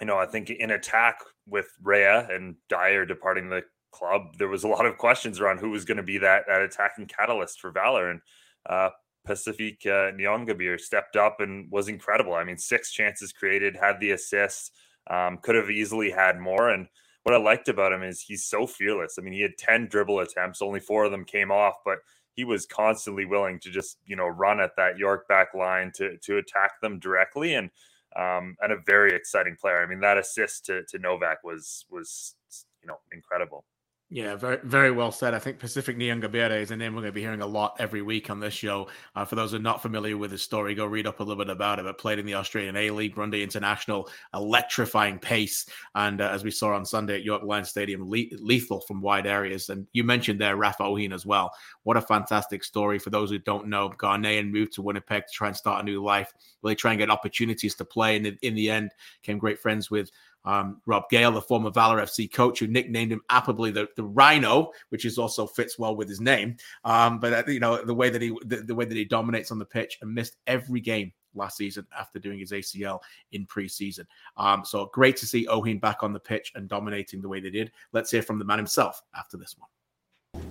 you 0.00 0.06
know, 0.06 0.18
I 0.18 0.26
think 0.26 0.50
in 0.50 0.70
attack 0.70 1.20
with 1.46 1.68
Rea 1.82 2.26
and 2.30 2.56
Dyer 2.68 3.04
departing 3.04 3.48
the 3.48 3.64
club, 3.96 4.36
there 4.38 4.48
was 4.48 4.64
a 4.64 4.68
lot 4.68 4.86
of 4.86 4.98
questions 4.98 5.40
around 5.40 5.58
who 5.58 5.70
was 5.70 5.84
going 5.84 5.96
to 5.96 6.02
be 6.02 6.18
that, 6.18 6.44
that 6.48 6.62
attacking 6.62 7.06
catalyst 7.06 7.60
for 7.60 7.70
Valor. 7.70 8.10
And 8.10 8.20
uh, 8.68 8.90
Pacifique 9.26 9.86
uh, 9.86 10.12
Niyongabire 10.12 10.80
stepped 10.80 11.16
up 11.16 11.40
and 11.40 11.70
was 11.70 11.88
incredible. 11.88 12.34
I 12.34 12.44
mean, 12.44 12.58
six 12.58 12.92
chances 12.92 13.32
created, 13.32 13.76
had 13.76 14.00
the 14.00 14.12
assist, 14.12 14.72
um, 15.08 15.38
could 15.38 15.54
have 15.54 15.70
easily 15.70 16.10
had 16.10 16.38
more. 16.38 16.70
And 16.70 16.86
what 17.22 17.34
I 17.34 17.38
liked 17.38 17.68
about 17.68 17.92
him 17.92 18.02
is 18.02 18.20
he's 18.20 18.44
so 18.44 18.66
fearless. 18.66 19.16
I 19.18 19.22
mean, 19.22 19.32
he 19.32 19.42
had 19.42 19.58
10 19.58 19.88
dribble 19.88 20.20
attempts, 20.20 20.62
only 20.62 20.80
four 20.80 21.04
of 21.04 21.10
them 21.10 21.24
came 21.24 21.50
off, 21.50 21.74
but 21.84 21.98
he 22.36 22.44
was 22.44 22.66
constantly 22.66 23.24
willing 23.24 23.58
to 23.60 23.70
just 23.70 23.98
you 24.04 24.14
know 24.14 24.26
run 24.26 24.60
at 24.60 24.76
that 24.76 24.98
York 24.98 25.26
back 25.26 25.54
line 25.54 25.90
to 25.96 26.16
to 26.18 26.36
attack 26.36 26.80
them 26.80 26.98
directly 27.00 27.54
and 27.54 27.70
um, 28.14 28.56
and 28.60 28.72
a 28.72 28.76
very 28.86 29.14
exciting 29.14 29.56
player. 29.60 29.82
I 29.82 29.86
mean 29.86 30.00
that 30.00 30.18
assist 30.18 30.66
to 30.66 30.84
to 30.84 30.98
Novak 30.98 31.42
was 31.42 31.86
was 31.90 32.36
you 32.82 32.86
know 32.86 32.98
incredible. 33.10 33.64
Yeah, 34.08 34.36
very 34.36 34.58
very 34.62 34.92
well 34.92 35.10
said. 35.10 35.34
I 35.34 35.40
think 35.40 35.58
Pacifique 35.58 35.96
Niyongabire 35.96 36.60
is 36.60 36.70
a 36.70 36.76
name 36.76 36.94
we're 36.94 37.00
going 37.00 37.10
to 37.10 37.14
be 37.14 37.22
hearing 37.22 37.40
a 37.40 37.46
lot 37.46 37.74
every 37.80 38.02
week 38.02 38.30
on 38.30 38.38
this 38.38 38.54
show. 38.54 38.86
Uh, 39.16 39.24
for 39.24 39.34
those 39.34 39.50
who 39.50 39.56
are 39.56 39.60
not 39.60 39.82
familiar 39.82 40.16
with 40.16 40.30
his 40.30 40.42
story, 40.42 40.76
go 40.76 40.86
read 40.86 41.08
up 41.08 41.18
a 41.18 41.24
little 41.24 41.44
bit 41.44 41.50
about 41.50 41.80
it. 41.80 41.84
But 41.84 41.98
played 41.98 42.20
in 42.20 42.26
the 42.26 42.34
Australian 42.34 42.76
A 42.76 42.90
League, 42.92 43.16
Burundi 43.16 43.42
International, 43.42 44.08
electrifying 44.32 45.18
pace, 45.18 45.66
and 45.96 46.20
uh, 46.20 46.28
as 46.30 46.44
we 46.44 46.52
saw 46.52 46.72
on 46.76 46.84
Sunday 46.84 47.16
at 47.16 47.24
York 47.24 47.42
Lions 47.42 47.68
Stadium, 47.68 48.08
le- 48.08 48.30
lethal 48.38 48.80
from 48.82 49.00
wide 49.00 49.26
areas. 49.26 49.70
And 49.70 49.88
you 49.92 50.04
mentioned 50.04 50.40
there 50.40 50.54
Rafa 50.54 50.84
Ohin 50.84 51.12
as 51.12 51.26
well. 51.26 51.50
What 51.82 51.96
a 51.96 52.00
fantastic 52.00 52.62
story 52.62 53.00
for 53.00 53.10
those 53.10 53.30
who 53.30 53.40
don't 53.40 53.66
know. 53.66 53.90
Ghanaian 53.90 54.52
moved 54.52 54.74
to 54.74 54.82
Winnipeg 54.82 55.26
to 55.26 55.32
try 55.32 55.48
and 55.48 55.56
start 55.56 55.82
a 55.82 55.84
new 55.84 56.00
life. 56.00 56.32
Really 56.62 56.76
try 56.76 56.92
and 56.92 57.00
get 57.00 57.10
opportunities 57.10 57.74
to 57.74 57.84
play, 57.84 58.14
and 58.14 58.38
in 58.40 58.54
the 58.54 58.70
end, 58.70 58.92
came 59.24 59.38
great 59.38 59.58
friends 59.58 59.90
with 59.90 60.12
um, 60.46 60.80
Rob 60.86 61.10
Gale, 61.10 61.32
the 61.32 61.42
former 61.42 61.70
Valor 61.70 61.98
FC 61.98 62.32
coach, 62.32 62.60
who 62.60 62.66
nicknamed 62.68 63.12
him 63.12 63.20
aptly 63.28 63.70
the, 63.70 63.88
the 63.96 64.04
Rhino, 64.04 64.70
which 64.88 65.04
is 65.04 65.18
also 65.18 65.46
fits 65.46 65.78
well 65.78 65.96
with 65.96 66.08
his 66.08 66.20
name. 66.20 66.56
Um, 66.84 67.18
but 67.18 67.32
uh, 67.32 67.50
you 67.50 67.60
know 67.60 67.84
the 67.84 67.94
way 67.94 68.08
that 68.08 68.22
he 68.22 68.36
the, 68.44 68.58
the, 68.58 68.74
way 68.74 68.84
that 68.84 68.96
he 68.96 69.04
dominates 69.04 69.50
on 69.50 69.58
the 69.58 69.64
pitch 69.64 69.98
and 70.00 70.14
missed 70.14 70.36
every 70.46 70.80
game 70.80 71.12
last 71.34 71.56
season 71.56 71.86
after 71.98 72.18
doing 72.18 72.38
his 72.38 72.52
ACL 72.52 73.00
in 73.32 73.46
preseason. 73.46 74.06
Um, 74.36 74.64
so 74.64 74.86
great 74.92 75.16
to 75.18 75.26
see 75.26 75.46
Ohin 75.46 75.80
back 75.80 76.02
on 76.02 76.12
the 76.12 76.20
pitch 76.20 76.52
and 76.54 76.68
dominating 76.68 77.20
the 77.20 77.28
way 77.28 77.40
they 77.40 77.50
did. 77.50 77.72
Let's 77.92 78.10
hear 78.10 78.22
from 78.22 78.38
the 78.38 78.44
man 78.44 78.58
himself 78.58 79.02
after 79.14 79.36
this 79.36 79.56
one. 79.58 79.68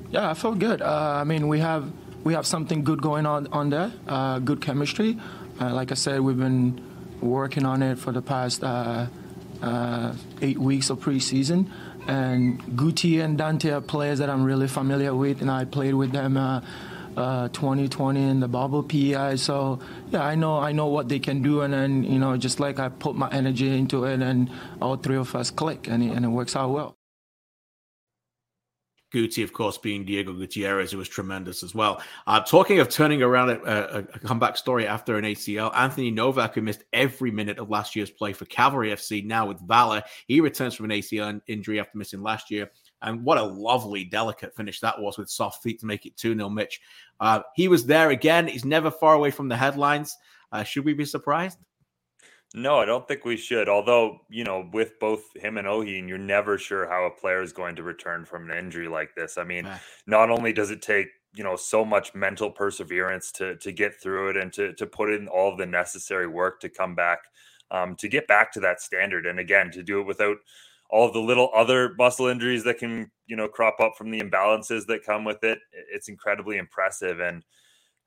Yeah, 0.10 0.30
I 0.30 0.34
felt 0.34 0.60
good. 0.60 0.82
Uh, 0.82 1.18
I 1.20 1.24
mean, 1.24 1.48
we 1.48 1.60
have 1.60 1.92
we 2.24 2.34
have 2.34 2.46
something 2.46 2.84
good 2.84 3.02
going 3.02 3.26
on 3.26 3.48
on 3.48 3.70
there. 3.70 3.92
Uh, 4.08 4.40
good 4.40 4.62
chemistry. 4.62 5.18
Uh, 5.60 5.74
like 5.74 5.92
I 5.92 5.96
said, 5.96 6.20
we've 6.20 6.38
been 6.38 6.84
working 7.22 7.66
on 7.66 7.82
it 7.82 7.98
for 7.98 8.12
the 8.12 8.22
past 8.22 8.64
uh, 8.64 9.08
eight 10.42 10.58
weeks 10.58 10.90
of 10.90 11.00
preseason. 11.00 11.70
And 12.08 12.62
Guti 12.78 13.24
and 13.24 13.38
Dante 13.38 13.72
are 13.72 13.82
players 13.82 14.20
that 14.20 14.30
I'm 14.30 14.44
really 14.44 14.68
familiar 14.68 15.16
with, 15.16 15.42
and 15.42 15.50
I 15.50 15.66
played 15.66 15.96
with 15.96 16.12
them 16.12 16.38
uh, 16.38 16.62
uh, 17.18 17.48
2020 17.50 18.22
in 18.22 18.40
the 18.40 18.48
bubble 18.48 18.84
PEI. 18.84 19.38
So 19.38 19.80
yeah, 20.12 20.24
I 20.24 20.36
know 20.36 20.60
I 20.60 20.72
know 20.72 20.88
what 20.88 21.10
they 21.10 21.20
can 21.20 21.42
do, 21.42 21.62
and 21.62 21.74
then 21.74 22.04
you 22.04 22.20
know 22.20 22.38
just 22.38 22.60
like 22.60 22.80
I 22.80 22.90
put 22.90 23.16
my 23.16 23.30
energy 23.32 23.76
into 23.76 24.06
it, 24.06 24.22
and 24.22 24.50
all 24.82 24.98
three 24.98 25.18
of 25.18 25.36
us 25.36 25.50
click, 25.50 25.88
and 25.88 26.04
it, 26.04 26.12
and 26.12 26.26
it 26.26 26.30
works 26.30 26.56
out 26.56 26.72
well. 26.72 26.95
Guti, 29.16 29.44
of 29.46 29.54
course, 29.54 29.78
being 29.78 30.04
Diego 30.04 30.34
Gutierrez, 30.34 30.92
who 30.92 30.98
was 30.98 31.08
tremendous 31.08 31.64
as 31.64 31.74
well. 31.74 32.02
Uh, 32.28 32.42
talking 32.42 32.80
of 32.80 32.90
turning 32.90 33.24
around 33.24 33.50
a, 33.50 34.00
a, 34.00 34.20
comeback 34.20 34.58
story 34.58 34.86
after 34.86 35.18
an 35.18 35.24
ACL, 35.24 35.74
Anthony 35.74 36.12
Novak, 36.12 36.56
who 36.56 36.62
missed 36.62 36.84
every 36.92 37.32
minute 37.32 37.58
of 37.58 37.70
last 37.70 37.96
year's 37.96 38.10
play 38.10 38.34
for 38.34 38.44
Cavalry 38.46 38.90
FC, 38.92 39.26
now 39.26 39.46
with 39.46 39.66
Valor, 39.66 40.04
he 40.28 40.42
returns 40.42 40.76
from 40.76 40.86
an 40.86 40.92
ACL 40.92 41.40
injury 41.48 41.80
after 41.80 41.98
missing 41.98 42.22
last 42.22 42.52
year. 42.52 42.70
And 43.02 43.24
what 43.24 43.38
a 43.38 43.44
lovely, 43.44 44.04
delicate 44.04 44.54
finish 44.54 44.82
that 44.82 45.00
was 45.00 45.18
with 45.18 45.30
soft 45.30 45.64
feet 45.64 45.80
to 45.80 45.86
make 45.86 46.06
it 46.06 46.18
2 46.18 46.36
0 46.36 46.50
Mitch. 46.50 46.82
Uh, 47.22 47.42
he 47.56 47.70
was 47.70 47.86
there 47.86 48.10
again. 48.10 48.48
He's 48.48 48.66
never 48.66 48.92
far 48.92 49.16
away 49.16 49.32
from 49.32 49.48
the 49.48 49.56
headlines. 49.56 50.18
Uh, 50.52 50.64
should 50.64 50.84
we 50.84 50.94
be 50.94 51.06
surprised? 51.06 51.60
No, 52.58 52.80
I 52.80 52.86
don't 52.86 53.06
think 53.06 53.26
we 53.26 53.36
should. 53.36 53.68
Although, 53.68 54.22
you 54.30 54.46
know, 54.46 54.70
with 54.72 54.98
both 54.98 55.24
him 55.36 55.58
and 55.58 55.68
Ohin, 55.68 56.08
you're 56.08 56.18
never 56.18 56.58
sure 56.58 56.88
how 56.88 57.04
a 57.04 57.12
player 57.12 57.42
is 57.42 57.52
going 57.52 57.76
to 57.76 57.84
return 57.84 58.24
from 58.24 58.50
an 58.50 58.58
injury 58.58 58.88
like 58.88 59.14
this. 59.14 59.38
I 59.38 59.44
mean, 59.44 59.66
not 60.08 60.30
only 60.30 60.54
does 60.54 60.72
it 60.72 60.82
take, 60.82 61.08
you 61.36 61.44
know, 61.44 61.58
so 61.58 61.84
much 61.84 62.16
mental 62.16 62.50
perseverance 62.50 63.30
to 63.34 63.58
to 63.58 63.74
get 63.74 64.00
through 64.02 64.30
it 64.30 64.38
and 64.38 64.54
to 64.54 64.74
to 64.76 64.88
put 64.88 65.12
in 65.12 65.28
all 65.28 65.58
the 65.58 65.66
necessary 65.66 66.28
work 66.28 66.62
to 66.62 66.70
come 66.70 66.96
back, 66.96 67.20
um, 67.72 67.94
to 67.98 68.08
get 68.08 68.26
back 68.26 68.54
to 68.54 68.62
that 68.62 68.80
standard. 68.80 69.26
And 69.26 69.38
again, 69.38 69.70
to 69.72 69.84
do 69.84 70.00
it 70.00 70.08
without 70.08 70.38
all 70.90 71.12
the 71.12 71.20
little 71.20 71.50
other 71.54 71.94
muscle 71.98 72.28
injuries 72.28 72.64
that 72.64 72.78
can, 72.78 73.12
you 73.28 73.36
know, 73.36 73.50
crop 73.50 73.82
up 73.82 73.96
from 73.98 74.12
the 74.12 74.22
imbalances 74.22 74.86
that 74.86 75.04
come 75.04 75.26
with 75.26 75.44
it. 75.44 75.60
It's 75.94 76.08
incredibly 76.08 76.58
impressive. 76.58 77.20
And 77.20 77.44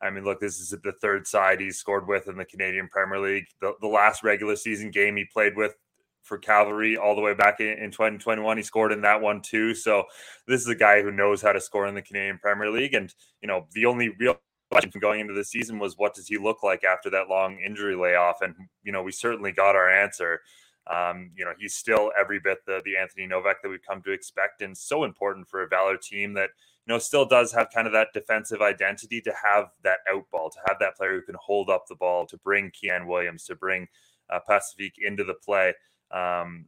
I 0.00 0.10
mean, 0.10 0.24
look, 0.24 0.40
this 0.40 0.60
is 0.60 0.70
the 0.70 0.92
third 1.00 1.26
side 1.26 1.60
he's 1.60 1.78
scored 1.78 2.06
with 2.06 2.28
in 2.28 2.36
the 2.36 2.44
Canadian 2.44 2.88
Premier 2.88 3.18
League. 3.18 3.46
The, 3.60 3.74
the 3.80 3.88
last 3.88 4.22
regular 4.22 4.56
season 4.56 4.90
game 4.90 5.16
he 5.16 5.24
played 5.24 5.56
with 5.56 5.74
for 6.22 6.38
Cavalry 6.38 6.96
all 6.96 7.16
the 7.16 7.20
way 7.20 7.34
back 7.34 7.60
in, 7.60 7.78
in 7.78 7.90
2021, 7.90 8.56
he 8.56 8.62
scored 8.62 8.92
in 8.92 9.00
that 9.02 9.20
one 9.20 9.40
too. 9.40 9.74
So 9.74 10.04
this 10.46 10.60
is 10.60 10.68
a 10.68 10.74
guy 10.74 11.02
who 11.02 11.10
knows 11.10 11.42
how 11.42 11.52
to 11.52 11.60
score 11.60 11.86
in 11.86 11.94
the 11.94 12.02
Canadian 12.02 12.38
Premier 12.38 12.70
League. 12.70 12.94
And, 12.94 13.12
you 13.40 13.48
know, 13.48 13.66
the 13.72 13.86
only 13.86 14.10
real 14.10 14.38
question 14.70 15.00
going 15.00 15.20
into 15.20 15.34
the 15.34 15.44
season 15.44 15.78
was 15.78 15.96
what 15.96 16.14
does 16.14 16.28
he 16.28 16.38
look 16.38 16.62
like 16.62 16.84
after 16.84 17.10
that 17.10 17.28
long 17.28 17.58
injury 17.64 17.96
layoff? 17.96 18.42
And, 18.42 18.54
you 18.84 18.92
know, 18.92 19.02
we 19.02 19.10
certainly 19.10 19.52
got 19.52 19.74
our 19.74 19.90
answer. 19.90 20.42
Um, 20.86 21.32
you 21.36 21.44
know, 21.44 21.52
he's 21.58 21.74
still 21.74 22.12
every 22.18 22.38
bit 22.38 22.58
the, 22.66 22.80
the 22.84 22.96
Anthony 22.96 23.26
Novak 23.26 23.62
that 23.62 23.68
we've 23.68 23.82
come 23.86 24.02
to 24.02 24.12
expect 24.12 24.62
and 24.62 24.76
so 24.76 25.04
important 25.04 25.48
for 25.48 25.62
a 25.62 25.68
Valor 25.68 25.96
team 25.96 26.34
that– 26.34 26.50
you 26.88 26.94
know, 26.94 26.98
still 26.98 27.26
does 27.26 27.52
have 27.52 27.68
kind 27.72 27.86
of 27.86 27.92
that 27.92 28.08
defensive 28.14 28.62
identity 28.62 29.20
to 29.20 29.32
have 29.44 29.66
that 29.84 29.98
out 30.10 30.24
ball, 30.32 30.48
to 30.48 30.58
have 30.66 30.78
that 30.80 30.96
player 30.96 31.12
who 31.12 31.22
can 31.22 31.36
hold 31.38 31.68
up 31.68 31.84
the 31.86 31.94
ball, 31.94 32.24
to 32.26 32.38
bring 32.38 32.70
Kian 32.70 33.06
Williams, 33.06 33.44
to 33.44 33.54
bring 33.54 33.86
uh, 34.30 34.40
Pacifique 34.48 34.94
into 34.98 35.22
the 35.22 35.34
play. 35.34 35.68
Um, 36.10 36.64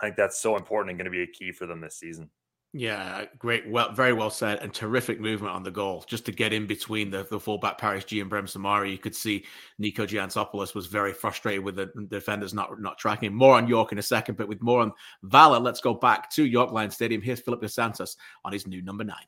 I 0.00 0.04
think 0.06 0.16
that's 0.16 0.38
so 0.38 0.56
important 0.56 0.90
and 0.90 0.98
going 0.98 1.06
to 1.06 1.10
be 1.10 1.24
a 1.24 1.26
key 1.26 1.50
for 1.50 1.66
them 1.66 1.80
this 1.80 1.96
season. 1.96 2.30
Yeah, 2.72 3.24
great. 3.38 3.68
Well, 3.68 3.90
very 3.92 4.12
well 4.12 4.30
said, 4.30 4.58
and 4.60 4.72
terrific 4.72 5.18
movement 5.18 5.54
on 5.54 5.64
the 5.64 5.70
goal. 5.72 6.04
Just 6.06 6.26
to 6.26 6.32
get 6.32 6.52
in 6.52 6.66
between 6.66 7.10
the, 7.10 7.26
the 7.28 7.40
fullback 7.40 7.78
Paris 7.78 8.04
Gee 8.04 8.20
and 8.20 8.30
Brem 8.30 8.44
Soumaoro, 8.44 8.88
you 8.88 8.98
could 8.98 9.16
see 9.16 9.44
Nico 9.78 10.06
Giansopoulos 10.06 10.74
was 10.74 10.86
very 10.86 11.12
frustrated 11.12 11.64
with 11.64 11.74
the 11.74 11.90
defenders 12.08 12.54
not 12.54 12.78
not 12.80 12.98
tracking. 12.98 13.34
More 13.34 13.56
on 13.56 13.66
York 13.66 13.90
in 13.90 13.98
a 13.98 14.02
second, 14.02 14.36
but 14.36 14.46
with 14.48 14.62
more 14.62 14.82
on 14.82 14.92
Valor, 15.24 15.58
let's 15.58 15.80
go 15.80 15.94
back 15.94 16.30
to 16.32 16.44
York 16.44 16.70
Line 16.70 16.90
Stadium. 16.90 17.22
Here's 17.22 17.40
Philip 17.40 17.62
Dos 17.62 17.74
Santos 17.74 18.16
on 18.44 18.52
his 18.52 18.66
new 18.66 18.82
number 18.82 19.02
nine 19.02 19.26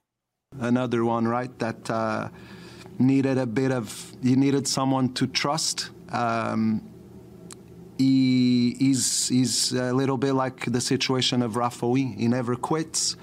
another 0.58 1.04
one, 1.04 1.28
right? 1.28 1.56
That 1.58 1.88
uh, 1.88 2.28
needed 2.98 3.38
a 3.38 3.46
bit 3.46 3.70
of, 3.70 4.12
you 4.22 4.36
needed 4.36 4.66
someone 4.66 5.12
to 5.14 5.26
trust. 5.26 5.90
Um, 6.10 6.82
he, 7.98 8.74
he's 8.78 9.72
a 9.72 9.92
little 9.92 10.16
bit 10.16 10.32
like 10.32 10.64
the 10.72 10.80
situation 10.80 11.42
of 11.42 11.56
Rafael. 11.56 11.94
He 11.94 12.28
never 12.28 12.56
quits. 12.56 13.16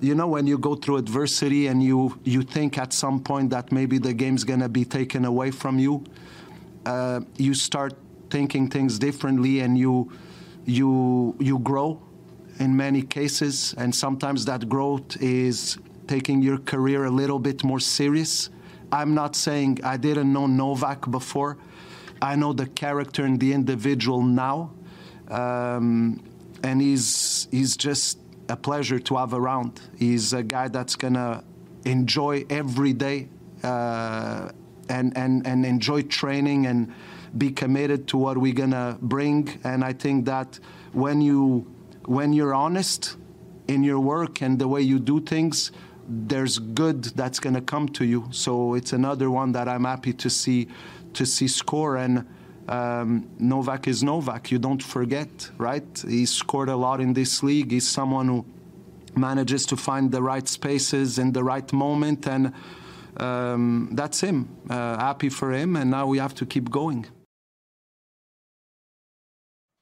You 0.00 0.14
know, 0.14 0.28
when 0.28 0.46
you 0.46 0.56
go 0.58 0.76
through 0.76 0.98
adversity 0.98 1.66
and 1.66 1.82
you, 1.82 2.18
you 2.22 2.42
think 2.42 2.78
at 2.78 2.92
some 2.92 3.20
point 3.20 3.50
that 3.50 3.72
maybe 3.72 3.98
the 3.98 4.14
game's 4.14 4.44
to 4.44 4.68
be 4.68 4.84
taken 4.84 5.24
away 5.24 5.50
from 5.50 5.78
you, 5.78 6.04
uh, 6.86 7.20
you 7.36 7.54
start 7.54 7.94
thinking 8.30 8.70
things 8.70 8.98
differently 8.98 9.60
and 9.60 9.76
you, 9.76 10.12
you, 10.64 11.36
you 11.40 11.58
grow 11.58 12.00
in 12.60 12.76
many 12.76 13.02
cases. 13.02 13.74
And 13.76 13.92
sometimes 13.92 14.44
that 14.44 14.68
growth 14.68 15.20
is 15.20 15.78
taking 16.08 16.42
your 16.42 16.58
career 16.58 17.04
a 17.04 17.10
little 17.10 17.38
bit 17.38 17.62
more 17.62 17.78
serious. 17.78 18.50
I'm 18.90 19.14
not 19.14 19.36
saying 19.36 19.80
I 19.84 19.96
didn't 19.98 20.32
know 20.32 20.46
Novak 20.46 21.10
before. 21.10 21.58
I 22.20 22.34
know 22.34 22.52
the 22.52 22.66
character 22.66 23.24
and 23.24 23.38
the 23.38 23.52
individual 23.52 24.22
now. 24.22 24.72
Um, 25.28 26.22
and 26.62 26.80
he's, 26.80 27.46
he's 27.50 27.76
just 27.76 28.18
a 28.48 28.56
pleasure 28.56 28.98
to 28.98 29.16
have 29.16 29.34
around. 29.34 29.80
He's 29.96 30.32
a 30.32 30.42
guy 30.42 30.68
that's 30.68 30.96
going 30.96 31.14
to 31.14 31.44
enjoy 31.84 32.44
every 32.50 32.94
day 32.94 33.28
uh, 33.62 34.50
and, 34.88 35.16
and, 35.16 35.46
and 35.46 35.66
enjoy 35.66 36.02
training 36.02 36.66
and 36.66 36.92
be 37.36 37.50
committed 37.50 38.08
to 38.08 38.16
what 38.16 38.38
we're 38.38 38.54
going 38.54 38.70
to 38.70 38.96
bring. 39.02 39.60
And 39.64 39.84
I 39.84 39.92
think 39.92 40.24
that 40.24 40.58
when, 40.92 41.20
you, 41.20 41.70
when 42.06 42.32
you're 42.32 42.54
honest 42.54 43.16
in 43.68 43.84
your 43.84 44.00
work 44.00 44.40
and 44.40 44.58
the 44.58 44.66
way 44.66 44.80
you 44.80 44.98
do 44.98 45.20
things, 45.20 45.70
there's 46.08 46.58
good 46.58 47.04
that's 47.04 47.38
going 47.38 47.54
to 47.54 47.60
come 47.60 47.88
to 47.90 48.04
you. 48.04 48.28
So 48.30 48.74
it's 48.74 48.92
another 48.92 49.30
one 49.30 49.52
that 49.52 49.68
I'm 49.68 49.84
happy 49.84 50.12
to 50.14 50.30
see 50.30 50.68
to 51.14 51.26
see 51.26 51.48
score. 51.48 51.96
And 51.96 52.26
um, 52.68 53.28
Novak 53.38 53.88
is 53.88 54.02
Novak. 54.02 54.50
You 54.50 54.58
don't 54.58 54.82
forget, 54.82 55.50
right? 55.58 56.04
He 56.06 56.26
scored 56.26 56.68
a 56.68 56.76
lot 56.76 57.00
in 57.00 57.12
this 57.14 57.42
league. 57.42 57.70
He's 57.72 57.88
someone 57.88 58.28
who 58.28 58.44
manages 59.16 59.66
to 59.66 59.76
find 59.76 60.10
the 60.10 60.22
right 60.22 60.46
spaces 60.46 61.18
in 61.18 61.32
the 61.32 61.42
right 61.42 61.72
moment, 61.72 62.26
and 62.26 62.52
um, 63.16 63.90
that's 63.92 64.20
him. 64.20 64.48
Uh, 64.68 64.98
happy 64.98 65.28
for 65.28 65.52
him, 65.52 65.76
and 65.76 65.90
now 65.90 66.06
we 66.06 66.18
have 66.18 66.34
to 66.36 66.46
keep 66.46 66.70
going 66.70 67.06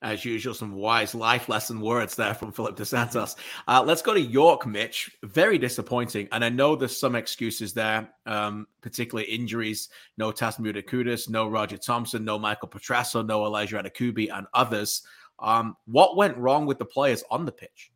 as 0.07 0.25
usual, 0.25 0.55
some 0.55 0.73
wise 0.73 1.15
life 1.15 1.49
lesson 1.49 1.81
words 1.81 2.15
there 2.15 2.35
from 2.35 2.53
Philip 2.53 2.77
Dos 2.77 2.91
Santos. 2.91 3.35
Uh, 3.67 3.83
let's 3.85 4.03
go 4.03 4.15
to 4.15 4.21
York, 4.21 4.65
Mitch. 4.65 5.11
Very 5.25 5.59
disappointing. 5.59 6.29
And 6.31 6.45
I 6.45 6.49
know 6.49 6.77
there's 6.77 6.99
some 6.99 7.17
excuses 7.17 7.73
there, 7.73 8.09
um, 8.25 8.69
particularly 8.83 9.29
injuries. 9.29 9.89
No 10.17 10.31
Tass 10.31 10.59
Mourdoukoutas, 10.59 11.29
no 11.29 11.49
Roger 11.49 11.77
Thompson, 11.77 12.25
no 12.25 12.39
Michael 12.39 12.69
Petrasso, 12.69 13.27
no 13.27 13.45
Elijah 13.45 13.83
Adekugbe, 13.83 14.29
and 14.33 14.47
others. 14.55 15.03
Um, 15.41 15.77
what 15.87 16.17
went 16.17 16.37
wrong 16.37 16.67
with 16.67 16.79
the 16.79 16.85
players 16.85 17.25
on 17.31 17.45
the 17.45 17.53
pitch? 17.53 17.91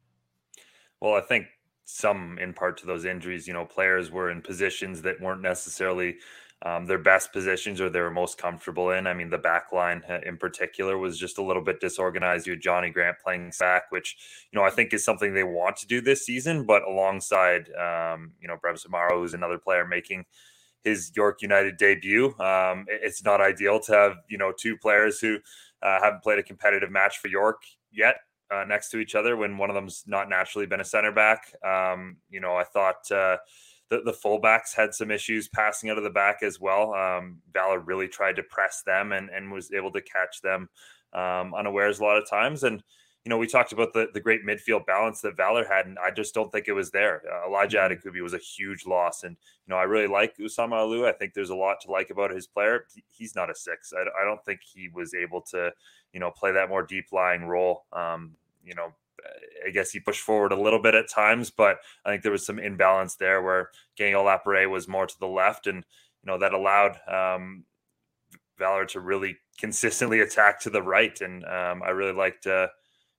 Well, 1.01 1.15
I 1.15 1.21
think 1.21 1.47
some 1.85 2.39
in 2.39 2.53
part 2.53 2.77
to 2.79 2.87
those 2.87 3.05
injuries. 3.05 3.47
You 3.47 3.55
know, 3.55 3.65
players 3.65 4.11
were 4.11 4.31
in 4.31 4.43
positions 4.43 5.01
that 5.03 5.21
weren't 5.21 5.43
necessarily 5.43 6.17
um, 6.63 6.87
their 6.87 6.99
best 6.99 7.33
positions 7.33 7.81
or 7.81 7.89
they 7.89 8.01
were 8.01 8.11
most 8.11 8.37
comfortable 8.37 8.91
in. 8.91 9.07
I 9.07 9.15
mean, 9.15 9.31
the 9.31 9.39
back 9.39 9.73
line 9.73 10.03
uh, 10.09 10.19
in 10.27 10.37
particular 10.37 10.99
was 10.99 11.19
just 11.19 11.39
a 11.39 11.43
little 11.43 11.63
bit 11.63 11.81
disorganized. 11.81 12.47
You 12.47 12.53
had 12.53 12.61
Johnny 12.61 12.91
Grant 12.91 13.17
playing 13.23 13.53
back, 13.59 13.85
which, 13.91 14.17
you 14.53 14.59
know, 14.59 14.65
I 14.65 14.71
think 14.71 14.93
is 14.93 15.05
something 15.05 15.33
they 15.33 15.45
want 15.45 15.77
to 15.79 15.87
do 15.87 16.01
this 16.01 16.27
season, 16.27 16.67
but 16.67 16.83
alongside, 16.83 17.71
um, 17.75 18.33
you 18.41 18.49
know, 18.49 18.57
Brem 18.63 18.77
Soumaoro, 18.77 19.19
who's 19.19 19.35
another 19.35 19.59
player 19.59 19.87
making 19.87 20.27
his 20.85 21.13
York 21.15 21.41
United 21.43 21.77
debut. 21.77 22.35
Um, 22.39 22.85
it's 22.89 23.25
not 23.25 23.41
ideal 23.41 23.81
to 23.81 23.93
have, 23.93 24.17
you 24.29 24.39
know, 24.39 24.53
two 24.57 24.77
players 24.77 25.19
who 25.19 25.39
uh, 25.83 26.01
haven't 26.03 26.23
played 26.23 26.39
a 26.39 26.43
competitive 26.43 26.91
match 26.91 27.19
for 27.19 27.29
York 27.29 27.63
yet 27.91 28.17
uh, 28.51 28.65
next 28.65 28.91
to 28.91 28.99
each 28.99 29.15
other 29.15 29.37
when 29.37 29.57
one 29.57 29.71
of 29.71 29.75
them's 29.75 30.05
not 30.07 30.29
naturally 30.29 30.67
been 30.67 30.81
a 30.81 30.85
center 30.85 31.13
back. 31.13 31.53
Um, 31.65 32.17
you 32.29 32.41
know, 32.41 32.55
I 32.55 32.65
thought 32.65 33.11
uh, 33.11 33.39
the, 33.91 34.01
the 34.05 34.13
fullbacks 34.13 34.75
had 34.75 34.95
some 34.95 35.11
issues 35.11 35.49
passing 35.49 35.91
out 35.91 35.99
of 35.99 36.05
the 36.05 36.11
back 36.11 36.43
as 36.43 36.61
well. 36.61 36.95
Um, 36.95 37.39
Valor 37.53 37.81
really 37.81 38.09
tried 38.09 38.37
to 38.37 38.43
press 38.45 38.83
them 38.87 39.13
and, 39.13 39.29
and 39.29 39.53
was 39.53 39.73
able 39.73 39.91
to 39.93 40.01
catch 40.01 40.41
them 40.41 40.69
um, 41.13 41.53
unawares 41.55 41.99
a 41.99 42.05
lot 42.05 42.17
of 42.17 42.29
times. 42.31 42.63
And, 42.63 42.83
you 43.25 43.31
know, 43.31 43.37
we 43.37 43.49
talked 43.49 43.73
about 43.73 43.93
the, 43.93 44.09
the 44.15 44.21
great 44.21 44.47
midfield 44.47 44.87
balance 44.87 45.21
that 45.23 45.37
Valor 45.37 45.67
had, 45.67 45.87
and 45.87 45.99
I 45.99 46.13
just 46.13 46.33
don't 46.35 46.51
think 46.53 46.69
it 46.69 46.73
was 46.73 46.93
there. 46.93 47.23
Uh, 47.31 47.49
Elijah 47.49 47.79
mm-hmm. 47.79 48.09
Adekugbe 48.09 48.23
was 48.23 48.33
a 48.33 48.39
huge 48.39 48.87
loss. 48.87 49.25
And, 49.25 49.37
you 49.67 49.75
know, 49.75 49.77
I 49.77 49.83
really 49.83 50.07
like 50.07 50.37
Usama 50.39 50.75
Alou. 50.75 51.07
I 51.07 51.13
think 51.13 51.35
there's 51.35 51.51
a 51.51 51.55
lot 51.55 51.81
to 51.83 51.91
like 51.91 52.11
about 52.11 52.31
his 52.31 52.47
player. 52.47 52.87
He's 53.09 53.35
not 53.35 53.51
a 53.51 53.55
six. 53.55 53.93
I, 53.93 54.03
I, 54.03 54.25
don't 54.25 54.43
think 54.45 54.61
he 54.63 54.89
was 54.89 55.15
able 55.15 55.43
to, 55.51 55.73
you 56.13 56.21
know, 56.21 56.31
play 56.31 56.53
that 56.53 56.69
more 56.69 56.85
deep 56.85 57.07
lying 57.13 57.45
role. 57.45 57.85
Um, 57.93 58.37
you 58.65 58.75
know, 58.75 58.95
I 59.67 59.71
guess 59.71 59.91
he 59.91 60.01
pushed 60.01 60.23
forward 60.23 60.53
a 60.53 60.61
little 60.61 60.81
bit 60.81 60.95
at 60.95 61.09
times, 61.09 61.51
but 61.51 61.79
I 62.05 62.11
think 62.11 62.23
there 62.23 62.33
was 62.33 62.47
some 62.47 62.59
imbalance 62.59 63.17
there 63.17 63.43
where 63.43 63.71
Gael 63.97 64.25
Lapare 64.25 64.69
was 64.69 64.89
more 64.89 65.07
to 65.07 65.19
the 65.19 65.27
left, 65.27 65.67
and 65.67 65.85
you 66.23 66.27
know 66.27 66.39
that 66.39 66.55
allowed 66.55 66.99
um, 67.09 67.65
Valor 68.59 68.87
to 68.87 69.01
really 69.01 69.37
consistently 69.59 70.21
attack 70.21 70.61
to 70.61 70.71
the 70.71 70.83
right, 70.83 71.21
and 71.21 71.45
um, 71.45 71.83
I 71.83 71.91
really 71.91 72.13
liked 72.13 72.47
uh, 72.47 72.69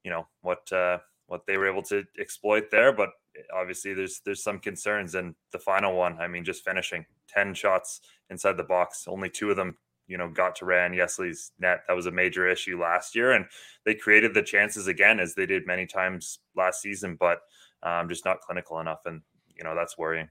you 0.04 0.12
know 0.12 0.28
what 0.42 0.72
uh, 0.72 1.00
what 1.28 1.46
they 1.46 1.58
were 1.58 1.70
able 1.70 1.84
to 1.84 2.04
exploit 2.20 2.72
there, 2.72 2.92
but 2.92 3.10
obviously 3.54 3.94
there's 3.94 4.22
there's 4.26 4.44
some 4.44 4.60
concerns, 4.60 5.16
and 5.16 5.36
the 5.52 5.60
final 5.60 5.96
one, 5.96 6.20
I 6.20 6.28
mean, 6.28 6.44
just 6.44 6.64
finishing 6.64 7.06
ten 7.28 7.54
shots 7.54 8.02
inside 8.30 8.58
the 8.58 8.64
box, 8.64 9.06
only 9.08 9.30
two 9.30 9.50
of 9.50 9.58
them 9.58 9.78
you 10.08 10.18
know, 10.18 10.30
got 10.30 10.56
to 10.58 10.66
Rayane 10.66 10.96
Yesli's 10.96 11.52
net. 11.60 11.82
That 11.88 11.96
was 11.96 12.06
a 12.06 12.12
major 12.12 12.48
issue 12.48 12.80
last 12.80 13.16
year, 13.16 13.32
and 13.32 13.46
they 13.86 13.96
created 13.96 14.34
the 14.34 14.44
chances 14.44 14.88
again 14.88 15.20
as 15.20 15.36
they 15.36 15.46
did 15.46 15.68
many 15.68 15.86
times 15.86 16.40
last 16.56 16.82
season, 16.82 17.18
but 17.20 17.40
um, 17.84 18.10
just 18.10 18.26
not 18.26 18.42
clinical 18.42 18.80
enough, 18.80 19.02
and 19.06 19.22
you 19.56 19.64
know 19.64 19.76
that's 19.76 19.98
worrying. 19.98 20.30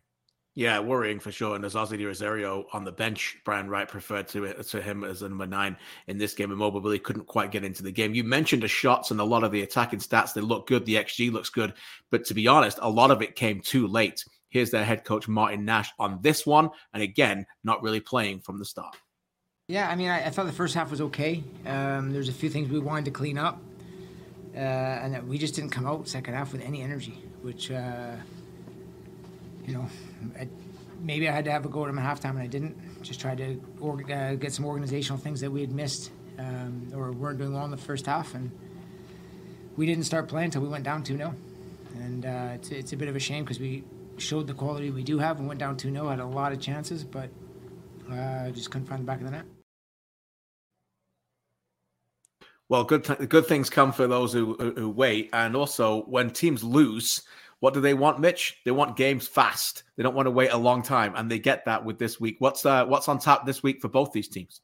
Yeah, 0.57 0.81
worrying 0.81 1.21
for 1.21 1.31
sure. 1.31 1.55
And 1.55 1.63
there's 1.63 1.75
Ozzy 1.75 2.05
Rosario 2.05 2.67
on 2.73 2.85
the 2.85 2.91
bench. 2.91 3.39
Brian 3.45 3.69
Wright 3.69 3.87
preferred 3.87 4.27
to 4.29 4.53
to 4.53 4.83
him 4.83 5.05
as 5.05 5.23
a 5.23 5.29
number 5.29 5.47
nine 5.47 5.77
in 6.09 6.19
this 6.19 6.35
game. 6.35 6.51
And 6.51 6.59
Mobile 6.59 6.81
really 6.81 6.99
couldn't 6.99 7.27
quite 7.27 7.53
get 7.53 7.65
into 7.65 7.85
the 7.85 7.93
game. 7.93 8.15
You 8.15 8.25
mentioned 8.25 8.63
the 8.63 8.69
shots 8.69 9.13
and 9.13 9.21
a 9.21 9.25
lot 9.25 9.45
of 9.45 9.53
the 9.53 9.63
attacking 9.63 10.01
stats. 10.01 10.35
They 10.35 10.41
look 10.41 10.67
good. 10.67 10.85
The 10.85 10.97
XG 10.97 11.33
looks 11.33 11.51
good. 11.51 11.75
But 12.11 12.25
to 12.27 12.35
be 12.35 12.49
honest, 12.49 12.79
a 12.83 12.91
lot 12.91 13.13
of 13.13 13.23
it 13.23 13.37
came 13.37 13.61
too 13.61 13.87
late. 13.87 14.25
Here's 14.49 14.71
their 14.71 14.85
head 14.85 15.05
coach, 15.05 15.29
Martin 15.29 15.65
Nash, 15.65 15.93
on 16.01 16.19
this 16.21 16.45
one. 16.45 16.71
And 16.93 17.03
again, 17.03 17.47
not 17.63 17.83
really 17.83 18.01
playing 18.01 18.41
from 18.41 18.59
the 18.59 18.65
start. 18.65 18.97
Yeah, 19.71 19.89
I 19.89 19.95
mean, 19.95 20.09
I, 20.09 20.27
I, 20.27 20.31
thought 20.31 20.47
the 20.47 20.53
first 20.53 20.75
half 20.75 20.91
was 20.91 21.01
okay. 21.01 21.45
Um, 21.65 22.13
there's 22.13 22.29
a 22.29 22.33
few 22.33 22.51
things 22.51 22.69
we 22.69 22.81
wanted 22.81 23.05
to 23.05 23.13
clean 23.13 23.39
up, 23.39 23.63
uh, 24.53 24.59
and 24.59 25.29
we 25.29 25.39
just 25.39 25.55
didn't 25.55 25.71
come 25.71 25.87
out 25.87 26.09
second 26.09 26.35
half 26.35 26.51
with 26.51 26.61
any 26.63 26.83
energy, 26.83 27.23
which, 27.43 27.71
uh, 27.71 28.17
you 29.65 29.75
know, 29.75 29.87
I, 30.37 30.49
maybe 31.01 31.29
I 31.29 31.33
had 31.33 31.45
to 31.45 31.53
have 31.53 31.65
a 31.67 31.69
go 31.69 31.85
at 31.85 31.87
them 31.87 32.01
at 32.01 32.05
halftime, 32.05 32.31
and 32.31 32.41
I 32.41 32.49
didn't. 32.49 32.77
Just 33.05 33.21
tried 33.21 33.39
to 33.39 34.13
uh, 34.13 34.35
get 34.35 34.53
some 34.53 34.65
organizational 34.65 35.19
things 35.19 35.41
that 35.41 35.53
we 35.53 35.61
had 35.61 35.71
missed 35.71 36.11
um, 36.41 36.91
or 36.93 37.13
weren't 37.13 37.39
doing 37.39 37.55
well 37.55 37.65
in 37.65 37.71
the 37.71 37.77
first 37.77 38.07
half, 38.07 38.35
and 38.35 38.51
we 39.77 39.87
didn't 39.87 40.03
start 40.03 40.27
playing 40.27 40.47
until 40.47 40.63
we 40.63 40.69
went 40.69 40.83
down 40.83 41.05
2 41.05 41.17
0. 41.17 41.33
And 41.95 42.27
uh, 42.27 42.49
it's, 42.55 42.71
it's 42.71 42.93
a 42.93 42.97
bit 42.97 43.07
of 43.07 43.15
a 43.15 43.21
shame 43.21 43.45
because 43.45 43.61
we 43.61 43.85
showed 44.17 44.49
the 44.49 44.55
quality 44.55 44.91
we 44.91 45.05
do 45.05 45.21
have 45.21 45.39
and 45.39 45.47
went 45.47 45.61
down 45.61 45.77
2 45.77 45.93
0, 45.93 46.09
had 46.09 46.19
a 46.19 46.27
lot 46.27 46.51
of 46.51 46.59
chances, 46.59 47.05
but 47.05 47.31
uh, 48.11 48.51
just 48.51 48.73
couldn't 48.73 48.89
find 48.89 49.03
the 49.03 49.07
back 49.07 49.19
of 49.19 49.27
the 49.27 49.31
net. 49.31 49.45
Well, 52.71 52.85
good 52.85 53.03
th- 53.03 53.29
good 53.29 53.47
things 53.47 53.69
come 53.69 53.93
for 53.93 54.07
those 54.07 54.33
who, 54.33 54.55
who 54.55 54.89
wait, 54.89 55.29
and 55.33 55.57
also 55.57 56.03
when 56.05 56.31
teams 56.31 56.63
lose, 56.63 57.21
what 57.59 57.75
do 57.75 57.81
they 57.81 57.95
want, 57.95 58.21
Mitch? 58.21 58.59
They 58.65 58.71
want 58.71 58.97
games 58.97 59.27
fast. 59.27 59.83
They 59.97 60.05
don't 60.05 60.15
want 60.15 60.27
to 60.27 60.31
wait 60.31 60.53
a 60.53 60.57
long 60.57 60.83
time, 60.83 61.15
and 61.17 61.29
they 61.29 61.41
get 61.41 61.65
that 61.65 61.85
with 61.85 61.99
this 61.99 62.21
week. 62.21 62.37
What's 62.39 62.65
uh, 62.65 62.87
what's 62.87 63.09
on 63.09 63.19
tap 63.19 63.45
this 63.45 63.65
week 63.65 63.81
for 63.81 63.89
both 63.89 64.13
these 64.13 64.29
teams? 64.29 64.61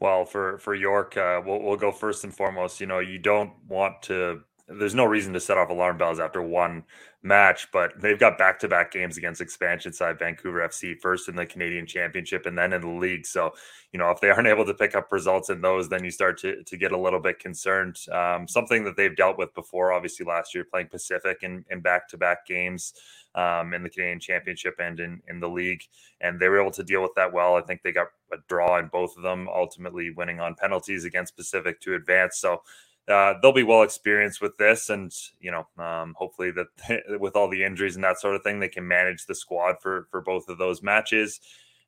Well, 0.00 0.24
for 0.24 0.58
for 0.58 0.74
York, 0.74 1.16
uh, 1.16 1.40
we'll 1.46 1.62
we'll 1.62 1.76
go 1.76 1.92
first 1.92 2.24
and 2.24 2.34
foremost. 2.34 2.80
You 2.80 2.88
know, 2.88 2.98
you 2.98 3.20
don't 3.20 3.52
want 3.68 4.02
to 4.02 4.40
there's 4.68 4.94
no 4.94 5.04
reason 5.04 5.32
to 5.32 5.40
set 5.40 5.58
off 5.58 5.70
alarm 5.70 5.96
bells 5.96 6.18
after 6.18 6.42
one 6.42 6.82
match, 7.22 7.68
but 7.72 7.92
they've 8.00 8.18
got 8.18 8.36
back 8.38 8.58
to 8.58 8.68
back 8.68 8.90
games 8.90 9.16
against 9.16 9.40
expansion 9.40 9.92
side 9.92 10.18
Vancouver 10.18 10.66
FC, 10.66 10.98
first 11.00 11.28
in 11.28 11.36
the 11.36 11.46
Canadian 11.46 11.86
Championship 11.86 12.46
and 12.46 12.58
then 12.58 12.72
in 12.72 12.80
the 12.80 12.88
league. 12.88 13.26
So, 13.26 13.52
you 13.92 13.98
know, 13.98 14.10
if 14.10 14.20
they 14.20 14.30
aren't 14.30 14.48
able 14.48 14.64
to 14.66 14.74
pick 14.74 14.96
up 14.96 15.12
results 15.12 15.50
in 15.50 15.60
those, 15.60 15.88
then 15.88 16.04
you 16.04 16.10
start 16.10 16.38
to, 16.38 16.62
to 16.64 16.76
get 16.76 16.92
a 16.92 16.98
little 16.98 17.20
bit 17.20 17.38
concerned. 17.38 17.98
Um, 18.12 18.48
something 18.48 18.82
that 18.84 18.96
they've 18.96 19.14
dealt 19.14 19.38
with 19.38 19.54
before, 19.54 19.92
obviously, 19.92 20.26
last 20.26 20.54
year 20.54 20.64
playing 20.64 20.88
Pacific 20.88 21.38
in 21.42 21.64
back 21.80 22.08
to 22.08 22.18
back 22.18 22.46
games 22.46 22.92
um, 23.36 23.74
in 23.74 23.82
the 23.82 23.90
Canadian 23.90 24.18
Championship 24.18 24.74
and 24.80 24.98
in, 24.98 25.22
in 25.28 25.38
the 25.38 25.48
league. 25.48 25.82
And 26.20 26.40
they 26.40 26.48
were 26.48 26.60
able 26.60 26.72
to 26.72 26.82
deal 26.82 27.02
with 27.02 27.14
that 27.16 27.32
well. 27.32 27.54
I 27.54 27.60
think 27.60 27.82
they 27.82 27.92
got 27.92 28.08
a 28.32 28.38
draw 28.48 28.78
in 28.78 28.88
both 28.88 29.16
of 29.16 29.22
them, 29.22 29.48
ultimately 29.48 30.10
winning 30.10 30.40
on 30.40 30.54
penalties 30.54 31.04
against 31.04 31.36
Pacific 31.36 31.80
to 31.82 31.94
advance. 31.94 32.38
So, 32.38 32.62
uh, 33.08 33.34
they'll 33.40 33.52
be 33.52 33.62
well 33.62 33.82
experienced 33.82 34.40
with 34.40 34.56
this, 34.56 34.90
and 34.90 35.12
you 35.40 35.50
know, 35.50 35.84
um, 35.84 36.14
hopefully 36.16 36.50
that 36.52 37.00
with 37.20 37.36
all 37.36 37.48
the 37.48 37.64
injuries 37.64 37.94
and 37.94 38.04
that 38.04 38.20
sort 38.20 38.34
of 38.34 38.42
thing, 38.42 38.58
they 38.58 38.68
can 38.68 38.86
manage 38.86 39.26
the 39.26 39.34
squad 39.34 39.76
for 39.80 40.08
for 40.10 40.20
both 40.20 40.48
of 40.48 40.58
those 40.58 40.82
matches. 40.82 41.40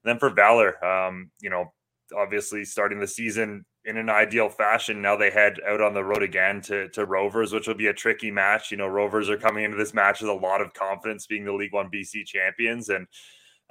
And 0.05 0.11
then 0.11 0.19
for 0.19 0.31
Valor, 0.31 0.83
um, 0.85 1.31
you 1.41 1.51
know, 1.51 1.73
obviously 2.17 2.65
starting 2.65 3.01
the 3.01 3.07
season 3.07 3.65
in 3.85 3.97
an 3.97 4.09
ideal 4.09 4.49
fashion. 4.49 5.03
Now 5.03 5.17
they 5.17 5.31
head 5.31 5.57
out 5.67 5.81
on 5.81 5.95
the 5.95 6.05
road 6.05 6.23
again 6.23 6.61
to 6.63 6.89
to 6.91 7.05
Rovers, 7.05 7.53
which 7.53 7.67
will 7.67 7.75
be 7.75 7.89
a 7.89 7.95
tricky 7.95 8.31
match. 8.31 8.71
You 8.71 8.77
know, 8.77 8.87
Rovers 8.87 9.29
are 9.29 9.39
coming 9.39 9.65
into 9.65 9.77
this 9.77 9.95
match 9.95 10.21
with 10.21 10.31
a 10.31 10.35
lot 10.35 10.61
of 10.61 10.73
confidence, 10.73 11.27
being 11.27 11.45
the 11.45 11.53
League 11.53 11.75
One 11.75 11.91
BC 11.91 12.27
champions, 12.27 12.91
and 12.91 13.07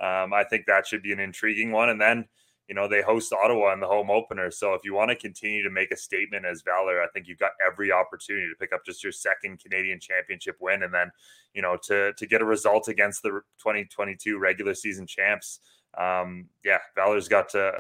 um, 0.01 0.33
I 0.33 0.43
think 0.49 0.65
that 0.65 0.86
should 0.86 1.01
be 1.01 1.13
an 1.13 1.19
intriguing 1.19 1.71
one. 1.71 1.89
And 1.89 2.01
then 2.01 2.25
you 2.67 2.75
know, 2.75 2.88
they 2.88 3.01
host 3.01 3.32
Ottawa 3.32 3.73
in 3.73 3.80
the 3.80 3.88
home 3.88 4.12
opener. 4.12 4.51
So 4.51 4.73
if 4.73 4.84
you 4.84 4.93
want 4.93 5.10
to 5.10 5.15
continue 5.15 5.63
to 5.63 5.69
make 5.69 5.91
a 5.91 5.97
statement 5.97 6.45
as 6.45 6.62
Valor, 6.63 7.01
I 7.01 7.08
think 7.13 7.27
you've 7.27 7.39
got 7.39 7.51
every 7.65 7.91
opportunity 7.91 8.47
to 8.47 8.56
pick 8.60 8.73
up 8.73 8.86
just 8.86 9.03
your 9.03 9.13
second 9.13 9.60
Canadian 9.60 9.99
championship 9.99 10.58
win 10.60 10.84
and 10.84 10.93
then, 10.93 11.12
you 11.53 11.62
know, 11.62 11.77
to 11.84 12.13
to 12.13 12.27
get 12.27 12.41
a 12.41 12.45
result 12.45 12.89
against 12.89 13.23
the 13.23 13.30
2022 13.60 14.38
regular 14.38 14.73
season 14.73 15.08
champs. 15.08 15.60
Um, 15.97 16.47
yeah, 16.63 16.80
Valor's 16.95 17.27
got 17.27 17.49
to, 17.49 17.73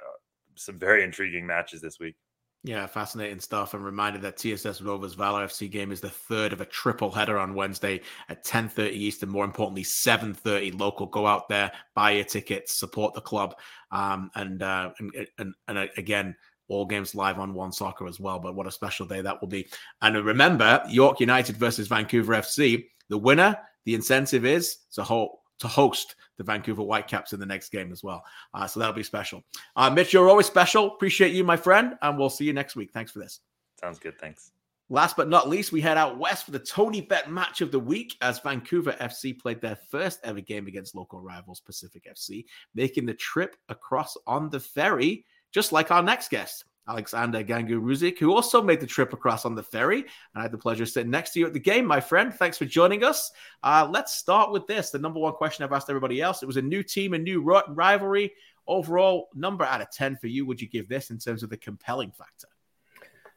some 0.55 0.79
very 0.79 1.03
intriguing 1.03 1.45
matches 1.45 1.81
this 1.81 1.99
week. 1.99 2.15
Yeah, 2.67 2.85
fascinating 2.85 3.39
stuff. 3.39 3.73
And 3.73 3.85
reminded 3.85 4.21
that 4.23 4.35
TSS 4.35 4.81
Rovers 4.81 5.13
Valor 5.13 5.47
FC 5.47 5.71
game 5.71 5.89
is 5.89 6.01
the 6.01 6.09
third 6.09 6.51
of 6.51 6.59
a 6.59 6.65
triple 6.65 7.09
header 7.09 7.39
on 7.39 7.53
Wednesday 7.53 8.01
at 8.27 8.43
10:30 8.43 8.91
Eastern. 8.91 9.29
More 9.29 9.45
importantly, 9.45 9.83
7:30 9.83 10.77
local. 10.77 11.05
Go 11.05 11.25
out 11.25 11.47
there, 11.47 11.71
buy 11.95 12.11
your 12.11 12.25
tickets, 12.25 12.73
support 12.73 13.13
the 13.13 13.21
club, 13.21 13.55
um, 13.91 14.29
and, 14.35 14.61
uh, 14.61 14.91
and, 14.99 15.27
and 15.37 15.53
and 15.69 15.77
uh, 15.77 15.87
again, 15.95 16.35
all 16.67 16.85
games 16.85 17.15
live 17.15 17.39
on 17.39 17.53
One 17.53 17.71
Soccer 17.71 18.05
as 18.05 18.19
well. 18.19 18.37
But 18.37 18.53
what 18.53 18.67
a 18.67 18.71
special 18.71 19.05
day 19.05 19.21
that 19.21 19.39
will 19.39 19.47
be! 19.47 19.69
And 20.01 20.17
remember, 20.25 20.83
York 20.89 21.21
United 21.21 21.55
versus 21.55 21.87
Vancouver 21.87 22.33
FC. 22.33 22.89
The 23.07 23.17
winner, 23.17 23.57
the 23.85 23.95
incentive 23.95 24.45
is 24.45 24.79
to 24.91 25.03
hold 25.03 25.37
to 25.59 25.67
host 25.67 26.15
the 26.37 26.43
Vancouver 26.43 26.83
Whitecaps 26.83 27.33
in 27.33 27.39
the 27.39 27.45
next 27.45 27.69
game 27.69 27.91
as 27.91 28.03
well. 28.03 28.23
Uh, 28.53 28.67
so 28.67 28.79
that'll 28.79 28.93
be 28.93 29.03
special. 29.03 29.43
Uh, 29.75 29.89
Mitch, 29.89 30.13
you're 30.13 30.29
always 30.29 30.45
special. 30.45 30.87
Appreciate 30.87 31.33
you, 31.33 31.43
my 31.43 31.57
friend, 31.57 31.95
and 32.01 32.17
we'll 32.17 32.29
see 32.29 32.45
you 32.45 32.53
next 32.53 32.75
week. 32.75 32.91
Thanks 32.93 33.11
for 33.11 33.19
this. 33.19 33.39
Sounds 33.79 33.99
good. 33.99 34.19
Thanks. 34.19 34.51
Last 34.89 35.17
but 35.17 35.27
not 35.27 35.49
least, 35.49 35.73
we 35.73 35.81
head 35.81 35.97
out 35.97 36.17
west 36.17 36.45
for 36.45 36.51
the 36.51 36.59
TonyBet 36.61 37.27
match 37.27 37.59
of 37.59 37.71
the 37.71 37.79
week 37.79 38.15
as 38.21 38.39
Vancouver 38.39 38.93
FC 38.93 39.37
played 39.37 39.59
their 39.59 39.75
first 39.75 40.19
ever 40.23 40.39
game 40.39 40.65
against 40.67 40.95
local 40.95 41.19
rivals 41.19 41.59
Pacific 41.59 42.07
FC, 42.09 42.45
making 42.73 43.05
the 43.05 43.13
trip 43.13 43.57
across 43.67 44.15
on 44.25 44.49
the 44.49 44.59
ferry, 44.61 45.25
just 45.51 45.73
like 45.73 45.91
our 45.91 46.01
next 46.01 46.29
guest. 46.29 46.63
Alexandre 46.87 47.43
Gangué-Ruzic, 47.43 48.17
who 48.17 48.33
also 48.33 48.61
made 48.61 48.79
the 48.79 48.87
trip 48.87 49.13
across 49.13 49.45
on 49.45 49.55
the 49.55 49.63
ferry. 49.63 49.99
And 49.99 50.07
I 50.35 50.41
had 50.41 50.51
the 50.51 50.57
pleasure 50.57 50.83
of 50.83 50.89
sitting 50.89 51.11
next 51.11 51.33
to 51.33 51.39
you 51.39 51.47
at 51.47 51.53
the 51.53 51.59
game, 51.59 51.85
my 51.85 51.99
friend. 51.99 52.33
Thanks 52.33 52.57
for 52.57 52.65
joining 52.65 53.03
us. 53.03 53.31
Uh, 53.63 53.87
let's 53.89 54.15
start 54.15 54.51
with 54.51 54.67
this 54.67 54.89
the 54.89 54.99
number 54.99 55.19
one 55.19 55.33
question 55.33 55.63
I've 55.63 55.73
asked 55.73 55.89
everybody 55.89 56.21
else. 56.21 56.43
It 56.43 56.47
was 56.47 56.57
a 56.57 56.61
new 56.61 56.83
team, 56.83 57.13
a 57.13 57.17
new 57.19 57.41
rivalry. 57.41 58.33
Overall, 58.67 59.29
number 59.33 59.63
out 59.63 59.81
of 59.81 59.89
10 59.91 60.17
for 60.17 60.27
you, 60.27 60.45
would 60.45 60.61
you 60.61 60.67
give 60.67 60.89
this 60.89 61.09
in 61.09 61.17
terms 61.17 61.41
of 61.41 61.49
the 61.49 61.57
compelling 61.57 62.11
factor? 62.11 62.47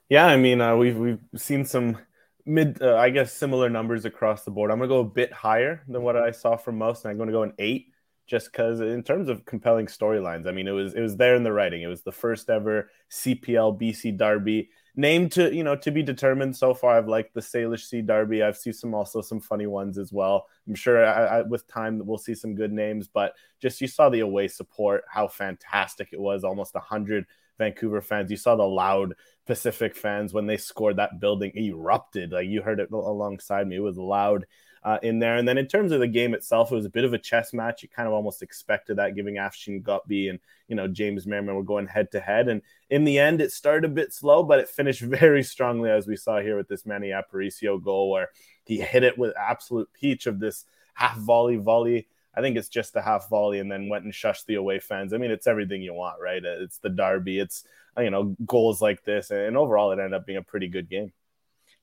Yeah, 0.08 0.26
I 0.26 0.36
mean, 0.36 0.60
uh, 0.60 0.74
we've, 0.74 0.96
we've 0.96 1.20
seen 1.36 1.64
some 1.64 1.98
mid, 2.44 2.82
uh, 2.82 2.96
I 2.96 3.10
guess, 3.10 3.32
similar 3.32 3.70
numbers 3.70 4.04
across 4.04 4.44
the 4.44 4.50
board. 4.50 4.70
I'm 4.70 4.78
going 4.78 4.88
to 4.88 4.94
go 4.94 5.00
a 5.00 5.04
bit 5.04 5.32
higher 5.32 5.82
than 5.86 6.02
what 6.02 6.16
I 6.16 6.32
saw 6.32 6.56
from 6.56 6.78
most, 6.78 7.04
and 7.04 7.12
I'm 7.12 7.16
going 7.16 7.28
to 7.28 7.32
go 7.32 7.44
an 7.44 7.54
eight, 7.58 7.92
just 8.30 8.52
because 8.52 8.78
in 8.78 9.02
terms 9.02 9.28
of 9.28 9.44
compelling 9.44 9.86
storylines, 9.86 10.46
I 10.46 10.52
mean, 10.52 10.68
it 10.68 10.70
was 10.70 10.94
it 10.94 11.00
was 11.00 11.16
there 11.16 11.34
in 11.34 11.42
the 11.42 11.52
writing. 11.52 11.82
It 11.82 11.88
was 11.88 12.02
the 12.02 12.12
first 12.12 12.48
ever 12.48 12.88
CPL 13.10 13.76
BC 13.80 14.16
Derby, 14.16 14.70
named 14.94 15.32
to 15.32 15.52
you 15.52 15.64
know 15.64 15.74
to 15.74 15.90
be 15.90 16.04
determined. 16.04 16.56
So 16.56 16.72
far, 16.72 16.96
I've 16.96 17.08
liked 17.08 17.34
the 17.34 17.40
Salish 17.40 17.86
Sea 17.88 18.02
Derby. 18.02 18.44
I've 18.44 18.56
seen 18.56 18.72
some 18.72 18.94
also 18.94 19.20
some 19.20 19.40
funny 19.40 19.66
ones 19.66 19.98
as 19.98 20.12
well. 20.12 20.46
I'm 20.68 20.76
sure 20.76 21.04
I, 21.04 21.38
I, 21.38 21.42
with 21.42 21.66
time 21.66 22.00
we'll 22.06 22.18
see 22.18 22.36
some 22.36 22.54
good 22.54 22.70
names, 22.70 23.08
but 23.08 23.32
just 23.60 23.80
you 23.80 23.88
saw 23.88 24.08
the 24.08 24.20
away 24.20 24.46
support, 24.46 25.02
how 25.08 25.26
fantastic 25.26 26.10
it 26.12 26.20
was. 26.20 26.44
Almost 26.44 26.76
a 26.76 26.80
hundred 26.80 27.26
Vancouver 27.58 28.00
fans. 28.00 28.30
You 28.30 28.36
saw 28.36 28.54
the 28.54 28.62
loud 28.62 29.14
Pacific 29.44 29.96
fans 29.96 30.32
when 30.32 30.46
they 30.46 30.56
scored. 30.56 30.98
That 30.98 31.18
building 31.18 31.50
erupted. 31.56 32.30
Like 32.30 32.46
you 32.46 32.62
heard 32.62 32.78
it 32.78 32.92
alongside 32.92 33.66
me. 33.66 33.74
It 33.74 33.80
was 33.80 33.98
loud 33.98 34.46
uh, 34.82 34.98
in 35.02 35.18
there. 35.18 35.36
And 35.36 35.46
then 35.46 35.58
in 35.58 35.66
terms 35.66 35.92
of 35.92 36.00
the 36.00 36.06
game 36.06 36.34
itself, 36.34 36.72
it 36.72 36.74
was 36.74 36.86
a 36.86 36.90
bit 36.90 37.04
of 37.04 37.12
a 37.12 37.18
chess 37.18 37.52
match. 37.52 37.82
You 37.82 37.88
kind 37.88 38.08
of 38.08 38.14
almost 38.14 38.42
expected 38.42 38.96
that, 38.96 39.14
giving 39.14 39.34
Afshin 39.34 39.82
Ghotbi 39.82 40.30
and 40.30 40.38
you 40.68 40.76
know 40.76 40.88
James 40.88 41.26
Merriman 41.26 41.54
were 41.54 41.62
going 41.62 41.86
head 41.86 42.10
to 42.12 42.20
head. 42.20 42.48
And 42.48 42.62
in 42.88 43.04
the 43.04 43.18
end, 43.18 43.40
it 43.40 43.52
started 43.52 43.90
a 43.90 43.94
bit 43.94 44.12
slow, 44.12 44.42
but 44.42 44.58
it 44.58 44.68
finished 44.68 45.00
very 45.02 45.42
strongly, 45.42 45.90
as 45.90 46.06
we 46.06 46.16
saw 46.16 46.40
here 46.40 46.56
with 46.56 46.68
this 46.68 46.86
Manny 46.86 47.08
Aparicio 47.08 47.82
goal, 47.82 48.10
where 48.10 48.30
he 48.64 48.78
hit 48.80 49.02
it 49.02 49.18
with 49.18 49.36
absolute 49.36 49.88
peach 49.92 50.26
of 50.26 50.40
this 50.40 50.64
half 50.94 51.16
volley 51.16 51.56
volley. 51.56 52.08
I 52.34 52.40
think 52.40 52.56
it's 52.56 52.68
just 52.68 52.94
a 52.94 53.02
half 53.02 53.28
volley 53.28 53.58
and 53.58 53.70
then 53.70 53.88
went 53.88 54.04
and 54.04 54.12
shushed 54.12 54.46
the 54.46 54.54
away 54.54 54.78
fans. 54.78 55.12
I 55.12 55.18
mean, 55.18 55.32
it's 55.32 55.48
everything 55.48 55.82
you 55.82 55.92
want, 55.92 56.20
right? 56.22 56.42
It's 56.42 56.78
the 56.78 56.88
derby. 56.88 57.40
It's 57.40 57.64
you 57.98 58.10
know 58.10 58.36
goals 58.46 58.80
like 58.80 59.04
this, 59.04 59.30
and 59.30 59.56
overall, 59.56 59.90
it 59.90 59.98
ended 59.98 60.14
up 60.14 60.26
being 60.26 60.38
a 60.38 60.42
pretty 60.42 60.68
good 60.68 60.88
game. 60.88 61.12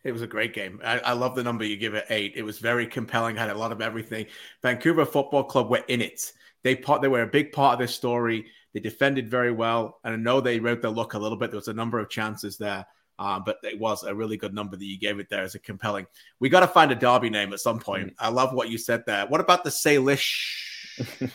It 0.03 0.11
was 0.11 0.21
a 0.21 0.27
great 0.27 0.53
game. 0.53 0.79
I, 0.83 0.99
I, 0.99 1.13
love 1.13 1.35
the 1.35 1.43
number 1.43 1.65
you 1.65 1.75
give 1.75 1.95
it 1.95 2.05
eight. 2.09 2.33
It 2.35 2.43
was 2.43 2.59
very 2.59 2.87
compelling. 2.87 3.35
Had 3.35 3.49
a 3.49 3.57
lot 3.57 3.71
of 3.71 3.81
everything. 3.81 4.27
Vancouver 4.61 5.05
Football 5.05 5.43
Club 5.45 5.69
were 5.69 5.83
in 5.87 6.01
it. 6.01 6.31
They 6.63 6.75
part. 6.75 7.01
They 7.01 7.07
were 7.07 7.23
a 7.23 7.27
big 7.27 7.51
part 7.51 7.73
of 7.73 7.79
this 7.79 7.95
story. 7.95 8.45
They 8.73 8.79
defended 8.79 9.29
very 9.29 9.51
well, 9.51 9.99
and 10.03 10.13
I 10.13 10.17
know 10.17 10.39
they 10.39 10.59
wrote 10.59 10.81
their 10.81 10.91
luck 10.91 11.13
a 11.13 11.19
little 11.19 11.37
bit. 11.37 11.51
There 11.51 11.57
was 11.57 11.67
a 11.67 11.73
number 11.73 11.99
of 11.99 12.09
chances 12.09 12.57
there, 12.57 12.85
uh, 13.19 13.39
but 13.39 13.57
it 13.63 13.79
was 13.79 14.03
a 14.03 14.13
really 14.13 14.37
good 14.37 14.53
number 14.53 14.77
that 14.77 14.85
you 14.85 14.99
gave 14.99 15.19
it 15.19 15.29
there 15.29 15.43
as 15.43 15.55
a 15.55 15.59
compelling. 15.59 16.05
We 16.39 16.49
got 16.49 16.59
to 16.61 16.67
find 16.67 16.91
a 16.91 16.95
derby 16.95 17.29
name 17.29 17.53
at 17.53 17.59
some 17.59 17.79
point. 17.79 18.07
Mm-hmm. 18.07 18.25
I 18.25 18.29
love 18.29 18.53
what 18.53 18.69
you 18.69 18.77
said 18.77 19.03
there. 19.05 19.25
What 19.27 19.41
about 19.41 19.63
the 19.63 19.71
Salish? 19.71 20.63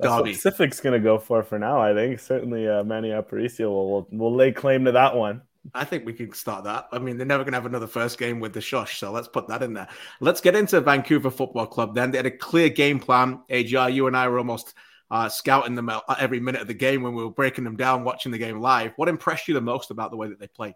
Derby. 0.00 0.32
Pacific's 0.32 0.80
going 0.80 1.00
to 1.00 1.04
go 1.04 1.18
for 1.18 1.42
for 1.42 1.58
now. 1.58 1.80
I 1.80 1.92
think 1.92 2.20
certainly 2.20 2.68
uh, 2.68 2.84
Manny 2.84 3.10
Aparicio 3.10 3.66
will, 3.66 3.90
will 3.90 4.08
will 4.12 4.34
lay 4.34 4.52
claim 4.52 4.84
to 4.84 4.92
that 4.92 5.16
one. 5.16 5.42
I 5.74 5.84
think 5.84 6.04
we 6.04 6.12
can 6.12 6.32
start 6.32 6.64
that. 6.64 6.88
I 6.92 6.98
mean, 6.98 7.16
they're 7.16 7.26
never 7.26 7.44
going 7.44 7.52
to 7.52 7.58
have 7.58 7.66
another 7.66 7.86
first 7.86 8.18
game 8.18 8.40
with 8.40 8.52
the 8.52 8.60
Shosh, 8.60 8.98
so 8.98 9.12
let's 9.12 9.28
put 9.28 9.48
that 9.48 9.62
in 9.62 9.74
there. 9.74 9.88
Let's 10.20 10.40
get 10.40 10.56
into 10.56 10.80
Vancouver 10.80 11.30
Football 11.30 11.66
Club. 11.66 11.94
Then 11.94 12.10
they 12.10 12.18
had 12.18 12.26
a 12.26 12.30
clear 12.30 12.68
game 12.68 12.98
plan. 12.98 13.40
AGR, 13.48 13.90
you 13.90 14.06
and 14.06 14.16
I 14.16 14.28
were 14.28 14.38
almost 14.38 14.74
uh, 15.10 15.28
scouting 15.28 15.74
them 15.74 15.88
out 15.88 16.04
every 16.18 16.40
minute 16.40 16.62
of 16.62 16.68
the 16.68 16.74
game 16.74 17.02
when 17.02 17.14
we 17.14 17.22
were 17.22 17.30
breaking 17.30 17.64
them 17.64 17.76
down, 17.76 18.02
watching 18.02 18.32
the 18.32 18.38
game 18.38 18.60
live. 18.60 18.92
What 18.96 19.08
impressed 19.08 19.46
you 19.46 19.54
the 19.54 19.60
most 19.60 19.90
about 19.90 20.10
the 20.10 20.16
way 20.16 20.28
that 20.28 20.40
they 20.40 20.48
played? 20.48 20.74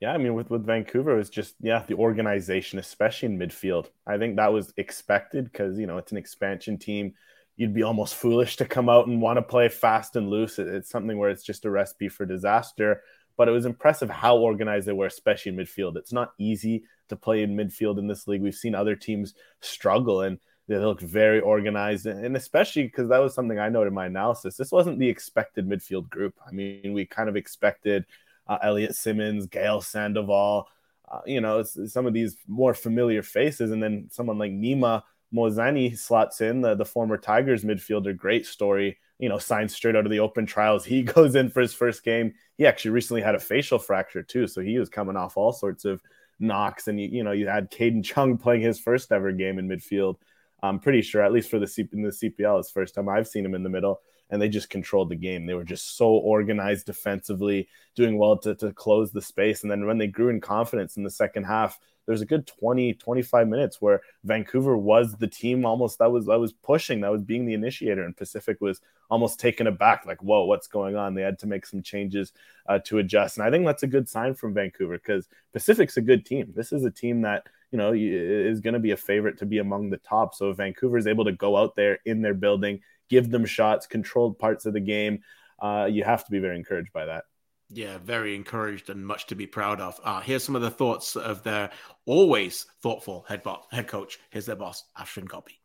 Yeah, 0.00 0.12
I 0.12 0.18
mean, 0.18 0.34
with, 0.34 0.50
with 0.50 0.66
Vancouver, 0.66 1.14
it 1.14 1.18
was 1.18 1.30
just, 1.30 1.54
yeah, 1.60 1.84
the 1.86 1.94
organization, 1.94 2.78
especially 2.78 3.26
in 3.26 3.38
midfield. 3.38 3.90
I 4.06 4.18
think 4.18 4.36
that 4.36 4.52
was 4.52 4.72
expected 4.76 5.44
because, 5.44 5.78
you 5.78 5.86
know, 5.86 5.98
it's 5.98 6.12
an 6.12 6.18
expansion 6.18 6.78
team. 6.78 7.14
You'd 7.56 7.74
be 7.74 7.82
almost 7.82 8.14
foolish 8.14 8.56
to 8.56 8.66
come 8.66 8.88
out 8.88 9.06
and 9.06 9.22
want 9.22 9.38
to 9.38 9.42
play 9.42 9.68
fast 9.68 10.16
and 10.16 10.28
loose. 10.28 10.58
It's 10.58 10.90
something 10.90 11.16
where 11.16 11.30
it's 11.30 11.44
just 11.44 11.64
a 11.64 11.70
recipe 11.70 12.08
for 12.08 12.26
disaster. 12.26 13.02
But 13.36 13.48
it 13.48 13.52
was 13.52 13.66
impressive 13.66 14.10
how 14.10 14.36
organized 14.36 14.86
they 14.86 14.92
were, 14.92 15.06
especially 15.06 15.52
in 15.52 15.58
midfield. 15.58 15.96
It's 15.96 16.12
not 16.12 16.32
easy 16.38 16.84
to 17.08 17.16
play 17.16 17.42
in 17.42 17.56
midfield 17.56 17.98
in 17.98 18.06
this 18.06 18.28
league. 18.28 18.42
We've 18.42 18.54
seen 18.54 18.74
other 18.74 18.94
teams 18.94 19.34
struggle 19.60 20.22
and 20.22 20.38
they 20.68 20.78
looked 20.78 21.02
very 21.02 21.40
organized. 21.40 22.06
And 22.06 22.36
especially 22.36 22.84
because 22.84 23.08
that 23.08 23.18
was 23.18 23.34
something 23.34 23.58
I 23.58 23.68
noted 23.68 23.88
in 23.88 23.94
my 23.94 24.06
analysis. 24.06 24.56
This 24.56 24.72
wasn't 24.72 24.98
the 24.98 25.08
expected 25.08 25.68
midfield 25.68 26.08
group. 26.08 26.34
I 26.46 26.52
mean, 26.52 26.92
we 26.92 27.04
kind 27.06 27.28
of 27.28 27.36
expected 27.36 28.06
uh, 28.46 28.58
Elliot 28.62 28.94
Simmons, 28.94 29.46
Gael 29.46 29.80
Sandoval, 29.80 30.68
uh, 31.10 31.20
you 31.26 31.40
know, 31.40 31.62
some 31.62 32.06
of 32.06 32.14
these 32.14 32.36
more 32.46 32.72
familiar 32.72 33.22
faces. 33.22 33.72
And 33.72 33.82
then 33.82 34.08
someone 34.10 34.38
like 34.38 34.52
Nima 34.52 35.02
Mozani 35.34 35.98
slots 35.98 36.40
in, 36.40 36.60
the, 36.60 36.74
the 36.74 36.84
former 36.84 37.18
Tigers 37.18 37.64
midfielder. 37.64 38.16
Great 38.16 38.46
story, 38.46 38.98
you 39.24 39.30
know, 39.30 39.38
signed 39.38 39.70
straight 39.70 39.96
out 39.96 40.04
of 40.04 40.10
the 40.10 40.20
open 40.20 40.44
trials. 40.44 40.84
He 40.84 41.02
goes 41.16 41.34
in 41.34 41.48
for 41.48 41.62
his 41.62 41.72
first 41.72 42.04
game. 42.04 42.34
He 42.58 42.66
actually 42.66 42.90
recently 42.90 43.22
had 43.22 43.34
a 43.34 43.40
facial 43.40 43.78
fracture 43.78 44.22
too. 44.22 44.46
So 44.46 44.60
he 44.60 44.78
was 44.78 44.90
coming 44.90 45.16
off 45.16 45.38
all 45.38 45.50
sorts 45.50 45.86
of 45.86 46.02
knocks. 46.38 46.88
And, 46.88 47.00
you, 47.00 47.08
you 47.08 47.24
know, 47.24 47.32
you 47.32 47.48
had 47.48 47.70
Kadin 47.70 48.04
Chung 48.04 48.36
playing 48.36 48.60
his 48.60 48.78
first 48.78 49.10
ever 49.10 49.32
game 49.32 49.58
in 49.58 49.66
midfield. 49.66 50.16
I'm 50.62 50.78
pretty 50.78 51.00
sure, 51.00 51.22
at 51.22 51.32
least 51.32 51.48
for 51.48 51.58
the, 51.58 51.66
C- 51.66 51.88
in 51.90 52.02
the 52.02 52.10
CPL, 52.10 52.60
it's 52.60 52.70
first 52.70 52.94
time 52.94 53.08
I've 53.08 53.26
seen 53.26 53.46
him 53.46 53.54
in 53.54 53.62
the 53.62 53.70
middle 53.70 54.02
and 54.28 54.42
they 54.42 54.48
just 54.50 54.68
controlled 54.68 55.08
the 55.08 55.16
game. 55.16 55.46
They 55.46 55.54
were 55.54 55.64
just 55.64 55.96
so 55.96 56.08
organized 56.08 56.84
defensively, 56.84 57.68
doing 57.94 58.18
well 58.18 58.36
to, 58.38 58.54
to 58.56 58.72
close 58.74 59.10
the 59.10 59.22
space. 59.22 59.62
And 59.62 59.70
then 59.70 59.86
when 59.86 59.96
they 59.96 60.06
grew 60.06 60.28
in 60.28 60.40
confidence 60.40 60.98
in 60.98 61.02
the 61.02 61.10
second 61.10 61.44
half, 61.44 61.78
there's 62.06 62.20
a 62.20 62.26
good 62.26 62.46
20, 62.46 62.94
25 62.94 63.48
minutes 63.48 63.80
where 63.80 64.02
Vancouver 64.24 64.76
was 64.76 65.16
the 65.16 65.26
team 65.26 65.64
almost 65.64 65.98
that 65.98 66.10
was 66.10 66.26
that 66.26 66.38
was 66.38 66.52
pushing, 66.52 67.00
that 67.00 67.12
was 67.12 67.22
being 67.22 67.46
the 67.46 67.54
initiator, 67.54 68.04
and 68.04 68.16
Pacific 68.16 68.60
was 68.60 68.80
almost 69.10 69.38
taken 69.38 69.66
aback, 69.66 70.06
like, 70.06 70.22
whoa, 70.22 70.44
what's 70.44 70.66
going 70.66 70.96
on? 70.96 71.14
They 71.14 71.22
had 71.22 71.38
to 71.40 71.46
make 71.46 71.66
some 71.66 71.82
changes 71.82 72.32
uh, 72.68 72.78
to 72.86 72.98
adjust. 72.98 73.36
And 73.36 73.46
I 73.46 73.50
think 73.50 73.66
that's 73.66 73.82
a 73.82 73.88
good 73.88 74.08
sign 74.08 74.34
from 74.34 74.54
Vancouver 74.54 74.98
because 74.98 75.28
Pacific's 75.52 75.96
a 75.96 76.02
good 76.02 76.24
team. 76.24 76.52
This 76.54 76.72
is 76.72 76.84
a 76.84 76.90
team 76.90 77.22
that 77.22 77.46
you 77.70 77.78
know 77.78 77.92
is 77.94 78.60
going 78.60 78.74
to 78.74 78.80
be 78.80 78.92
a 78.92 78.96
favorite 78.96 79.38
to 79.38 79.46
be 79.46 79.58
among 79.58 79.90
the 79.90 79.98
top. 79.98 80.34
So 80.34 80.50
if 80.50 80.56
Vancouver 80.56 80.98
is 80.98 81.06
able 81.06 81.24
to 81.24 81.32
go 81.32 81.56
out 81.56 81.76
there 81.76 81.98
in 82.04 82.22
their 82.22 82.34
building, 82.34 82.80
give 83.08 83.30
them 83.30 83.44
shots, 83.44 83.86
controlled 83.86 84.38
parts 84.38 84.66
of 84.66 84.72
the 84.72 84.80
game. 84.80 85.22
Uh, 85.60 85.88
you 85.90 86.04
have 86.04 86.24
to 86.24 86.30
be 86.30 86.38
very 86.38 86.56
encouraged 86.56 86.92
by 86.92 87.06
that. 87.06 87.24
Yeah, 87.70 87.98
very 87.98 88.34
encouraged 88.34 88.90
and 88.90 89.06
much 89.06 89.26
to 89.26 89.34
be 89.34 89.46
proud 89.46 89.80
of. 89.80 89.98
Uh, 90.04 90.20
here's 90.20 90.44
some 90.44 90.54
of 90.54 90.62
the 90.62 90.70
thoughts 90.70 91.16
of 91.16 91.42
their 91.42 91.70
always 92.06 92.66
thoughtful 92.82 93.24
head, 93.28 93.42
bo- 93.42 93.62
head 93.70 93.88
coach. 93.88 94.18
Here's 94.30 94.46
their 94.46 94.56
boss, 94.56 94.84
Afshin 94.98 95.24
Ghotbi. 95.24 95.58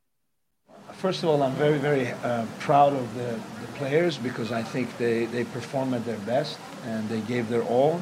First 0.93 1.23
of 1.23 1.29
all, 1.29 1.43
I'm 1.43 1.53
very, 1.53 1.77
very 1.77 2.07
uh, 2.07 2.45
proud 2.59 2.93
of 2.93 3.13
the, 3.15 3.39
the, 3.61 3.67
players 3.75 4.17
because 4.17 4.51
I 4.51 4.61
think 4.61 4.97
they, 4.97 5.25
they 5.25 5.45
performed 5.45 5.93
at 5.93 6.03
their 6.05 6.17
best 6.19 6.59
and 6.85 7.07
they 7.07 7.21
gave 7.21 7.47
their 7.47 7.63
all, 7.63 8.01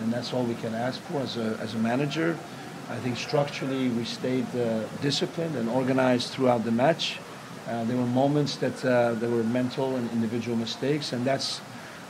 and 0.00 0.12
that's 0.12 0.32
all 0.32 0.44
we 0.44 0.54
can 0.54 0.74
ask 0.74 1.00
for 1.02 1.20
as 1.20 1.36
a, 1.36 1.58
as 1.60 1.74
a 1.74 1.78
manager. 1.78 2.36
I 2.88 2.96
think 2.96 3.16
structurally 3.16 3.88
we 3.88 4.04
stayed 4.04 4.46
uh, 4.54 4.84
disciplined 5.02 5.56
and 5.56 5.68
organized 5.68 6.32
throughout 6.32 6.64
the 6.64 6.70
match. 6.70 7.18
Uh, 7.66 7.82
there 7.84 7.96
were 7.96 8.06
moments 8.06 8.56
that 8.56 8.84
uh, 8.84 9.14
there 9.14 9.30
were 9.30 9.42
mental 9.42 9.96
and 9.96 10.08
individual 10.12 10.56
mistakes, 10.56 11.12
and 11.12 11.24
that's 11.24 11.60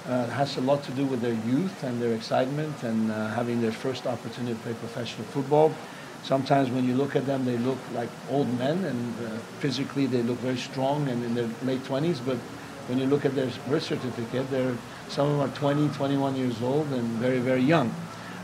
uh, 0.08 0.26
has 0.28 0.56
a 0.56 0.60
lot 0.60 0.82
to 0.84 0.92
do 0.92 1.04
with 1.04 1.20
their 1.20 1.34
youth 1.46 1.82
and 1.82 2.00
their 2.00 2.14
excitement 2.14 2.82
and 2.82 3.10
uh, 3.10 3.28
having 3.28 3.60
their 3.60 3.72
first 3.72 4.06
opportunity 4.06 4.54
to 4.54 4.60
play 4.60 4.74
professional 4.74 5.26
football. 5.28 5.72
Sometimes 6.22 6.70
when 6.70 6.84
you 6.84 6.94
look 6.94 7.14
at 7.14 7.26
them, 7.26 7.44
they 7.44 7.56
look 7.58 7.78
like 7.94 8.08
old 8.30 8.48
men, 8.58 8.84
and 8.84 9.14
uh, 9.24 9.30
physically 9.60 10.06
they 10.06 10.22
look 10.22 10.38
very 10.38 10.56
strong 10.56 11.08
and 11.08 11.22
in 11.24 11.34
their 11.34 11.48
late 11.64 11.82
20s. 11.84 12.18
But 12.24 12.36
when 12.88 12.98
you 12.98 13.06
look 13.06 13.24
at 13.24 13.34
their 13.34 13.50
birth 13.68 13.84
certificate, 13.84 14.50
they're 14.50 14.74
some 15.08 15.28
of 15.28 15.38
them 15.38 15.48
are 15.48 15.54
20, 15.54 15.88
21 15.94 16.36
years 16.36 16.60
old 16.62 16.88
and 16.88 17.04
very, 17.18 17.38
very 17.38 17.62
young. 17.62 17.94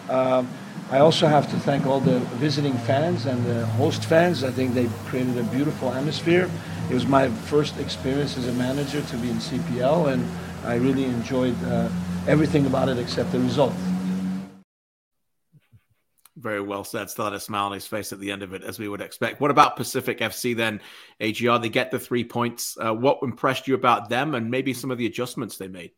Um, 0.08 0.48
I 0.90 0.98
also 0.98 1.26
have 1.26 1.50
to 1.50 1.56
thank 1.58 1.86
all 1.86 2.00
the 2.00 2.18
visiting 2.38 2.74
fans 2.74 3.26
and 3.26 3.44
the 3.46 3.66
host 3.66 4.04
fans. 4.04 4.44
I 4.44 4.50
think 4.50 4.74
they 4.74 4.88
created 5.06 5.38
a 5.38 5.42
beautiful 5.44 5.90
atmosphere. 5.92 6.50
It 6.90 6.94
was 6.94 7.06
my 7.06 7.28
first 7.28 7.78
experience 7.78 8.36
as 8.36 8.46
a 8.46 8.52
manager 8.52 9.00
to 9.00 9.16
be 9.16 9.30
in 9.30 9.36
CPL, 9.36 10.12
and 10.12 10.28
I 10.64 10.76
really 10.76 11.04
enjoyed 11.04 11.56
uh, 11.64 11.88
everything 12.28 12.66
about 12.66 12.88
it 12.88 12.98
except 12.98 13.32
the 13.32 13.40
result. 13.40 13.72
Very 16.36 16.60
well 16.60 16.84
said. 16.84 17.10
Still 17.10 17.24
had 17.24 17.34
a 17.34 17.40
smile 17.40 17.66
on 17.66 17.72
his 17.72 17.86
face 17.86 18.12
at 18.12 18.20
the 18.20 18.30
end 18.30 18.42
of 18.42 18.52
it, 18.54 18.62
as 18.62 18.78
we 18.78 18.88
would 18.88 19.00
expect. 19.00 19.40
What 19.40 19.50
about 19.50 19.76
Pacific 19.76 20.18
FC 20.18 20.56
then? 20.56 20.80
AGR, 21.20 21.58
they 21.58 21.68
get 21.68 21.90
the 21.90 21.98
three 21.98 22.24
points. 22.24 22.76
Uh, 22.80 22.94
what 22.94 23.18
impressed 23.22 23.66
you 23.66 23.74
about 23.74 24.08
them 24.08 24.34
and 24.34 24.50
maybe 24.50 24.72
some 24.72 24.90
of 24.90 24.98
the 24.98 25.06
adjustments 25.06 25.56
they 25.56 25.68
made? 25.68 25.90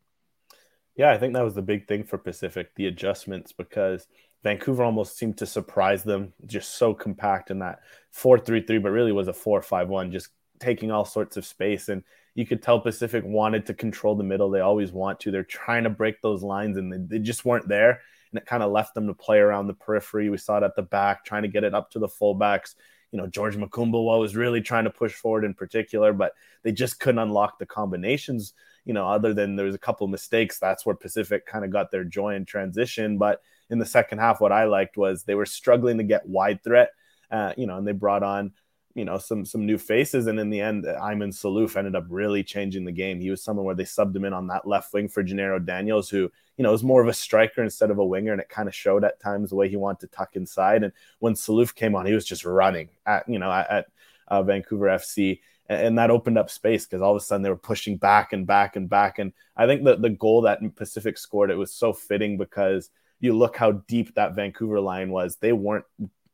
Yeah, 0.97 1.11
I 1.11 1.19
think 1.19 1.35
that 1.35 1.45
was 1.45 1.55
the 1.55 1.63
big 1.63 1.87
thing 1.87 2.05
for 2.05 2.19
Pacific, 2.19 2.75
the 2.75 2.87
adjustments, 2.87 3.53
because 3.53 4.07
Vancouver 4.43 4.85
almost 4.85 5.19
seemed 5.19 5.39
to 5.39 5.47
surprise 5.47 6.05
them, 6.05 6.33
just 6.47 6.77
so 6.77 6.95
compact 6.95 7.51
in 7.51 7.59
that 7.59 7.81
4 8.13 8.39
3 8.39 8.63
3, 8.63 8.79
but 8.79 8.91
really 8.91 9.13
was 9.13 9.29
a 9.29 9.33
4 9.33 9.61
5 9.61 9.89
1, 9.89 10.13
just 10.13 10.29
taking 10.59 10.91
all 10.91 11.05
sorts 11.05 11.37
of 11.37 11.45
space. 11.45 11.89
And 11.89 12.03
you 12.35 12.47
could 12.47 12.63
tell 12.63 12.81
Pacific 12.81 13.25
wanted 13.25 13.67
to 13.67 13.75
control 13.75 14.15
the 14.15 14.25
middle. 14.25 14.51
They 14.51 14.61
always 14.61 14.93
want 14.93 15.21
to. 15.21 15.31
They're 15.31 15.45
trying 15.45 15.85
to 15.85 15.91
break 15.91 16.21
those 16.21 16.43
lines, 16.43 16.77
and 16.77 16.93
they, 16.93 16.99
they 16.99 17.23
just 17.23 17.45
weren't 17.45 17.69
there. 17.69 18.01
And 18.31 18.39
it 18.41 18.47
kind 18.47 18.63
of 18.63 18.73
left 18.73 18.95
them 18.95 19.07
to 19.07 19.15
play 19.15 19.39
around 19.39 19.69
the 19.69 19.75
periphery. 19.75 20.29
We 20.29 20.39
saw 20.39 20.59
it 20.59 20.65
at 20.65 20.75
the 20.75 20.83
back, 20.83 21.25
trying 21.25 21.43
to 21.43 21.49
get 21.49 21.65
it 21.65 21.75
up 21.75 21.91
to 21.93 21.99
the 21.99 22.09
fullbacks. 22.09 22.75
You 23.13 23.19
know, 23.19 23.29
George 23.29 23.57
Makumba 23.57 24.19
was 24.19 24.35
really 24.35 24.61
trying 24.61 24.85
to 24.85 24.91
push 24.91 25.13
forward 25.13 25.45
in 25.45 25.55
particular, 25.55 26.13
but 26.13 26.33
they 26.65 26.73
just 26.73 26.99
couldn't 26.99 27.21
unlock 27.21 27.61
the 27.61 27.67
combinations 27.67 28.55
you 28.85 28.93
know, 28.93 29.09
other 29.09 29.33
than 29.33 29.57
there 29.57 29.67
was 29.67 29.75
a 29.75 29.79
couple 29.79 30.07
mistakes, 30.09 30.59
that's 30.59 30.85
where 30.85 30.95
Pacific 30.95 31.47
kind 31.47 31.65
of 31.65 31.71
got 31.71 31.91
their 31.91 32.05
joy 32.05 32.35
in 32.35 32.45
transition. 32.45 33.19
But 33.19 33.41
in 33.71 33.79
the 33.79 33.87
second 33.87 34.19
half, 34.19 34.41
what 34.41 34.53
I 34.53 34.65
liked 34.65 34.97
was 34.97 35.25
they 35.25 35.35
were 35.35 35.47
struggling 35.47 35.99
to 35.99 36.05
get 36.05 36.29
wide 36.29 36.63
threat, 36.63 36.91
uh, 37.31 37.55
you 37.57 37.67
know, 37.67 37.79
and 37.79 37.87
they 37.87 37.93
brought 37.93 38.23
on 38.23 38.53
you 38.95 39.05
know 39.05 39.19
some 39.19 39.45
some 39.45 39.67
new 39.67 39.79
faces. 39.79 40.27
And 40.27 40.39
in 40.39 40.51
the 40.51 40.61
end 40.61 40.85
Ayman 40.85 41.33
Sellouf 41.33 41.77
ended 41.77 41.97
up 41.97 42.07
really 42.09 42.43
changing 42.45 42.85
the 42.85 42.93
game. 42.93 43.21
He 43.21 43.31
was 43.31 43.43
someone 43.43 43.67
where 43.67 43.75
they 43.75 43.85
subbed 43.85 44.15
him 44.15 44.25
in 44.25 44.33
on 44.33 44.47
that 44.49 44.67
left 44.67 44.93
wing 44.93 45.09
for 45.09 45.23
Djenairo 45.23 45.65
Daniels 45.65 46.09
who 46.09 46.31
you 46.57 46.63
know 46.63 46.73
was 46.73 46.85
more 46.85 47.03
of 47.03 47.09
a 47.09 47.13
striker 47.13 47.63
instead 47.63 47.91
of 47.91 47.99
a 47.99 48.05
winger. 48.05 48.33
And 48.33 48.41
it 48.41 48.49
kind 48.49 48.69
of 48.69 48.75
showed 48.75 49.05
at 49.05 49.21
times 49.21 49.51
the 49.51 49.57
way 49.57 49.69
he 49.69 49.77
wanted 49.77 50.01
to 50.01 50.17
tuck 50.17 50.37
inside. 50.37 50.85
And 50.85 50.93
when 51.19 51.35
Sellouf 51.35 51.75
came 51.75 51.95
on 51.95 52.07
he 52.07 52.15
was 52.15 52.25
just 52.25 52.45
running 52.45 52.89
at 53.07 53.29
you 53.29 53.39
know 53.39 53.51
at, 53.51 53.71
at 53.71 53.87
uh, 54.29 54.43
Vancouver 54.43 54.87
FC 54.87 55.41
and, 55.69 55.81
and, 55.81 55.99
that 55.99 56.11
opened 56.11 56.39
up 56.39 56.51
space 56.51 56.87
because 56.87 57.03
all 57.03 57.15
of 57.15 57.21
a 57.21 57.25
sudden 57.25 57.43
they 57.43 57.51
were 57.51 57.57
pushing 57.57 57.97
back 57.97 58.33
and 58.33 58.47
back 58.47 58.77
and 58.77 58.89
back. 58.89 59.19
And 59.19 59.33
I 59.57 59.67
think 59.67 59.85
that 59.85 60.03
the 60.03 60.11
goal 60.11 60.43
that 60.43 60.61
Pacific 60.77 61.19
scored 61.19 61.51
it 61.51 61.59
was 61.59 61.73
so 61.73 61.93
fitting 61.93 62.37
because 62.37 62.91
you 63.21 63.37
look 63.37 63.57
how 63.57 63.73
deep 63.73 64.15
that 64.15 64.35
Vancouver 64.35 64.81
line 64.81 65.11
was. 65.11 65.37
They 65.37 65.53
weren't 65.53 65.85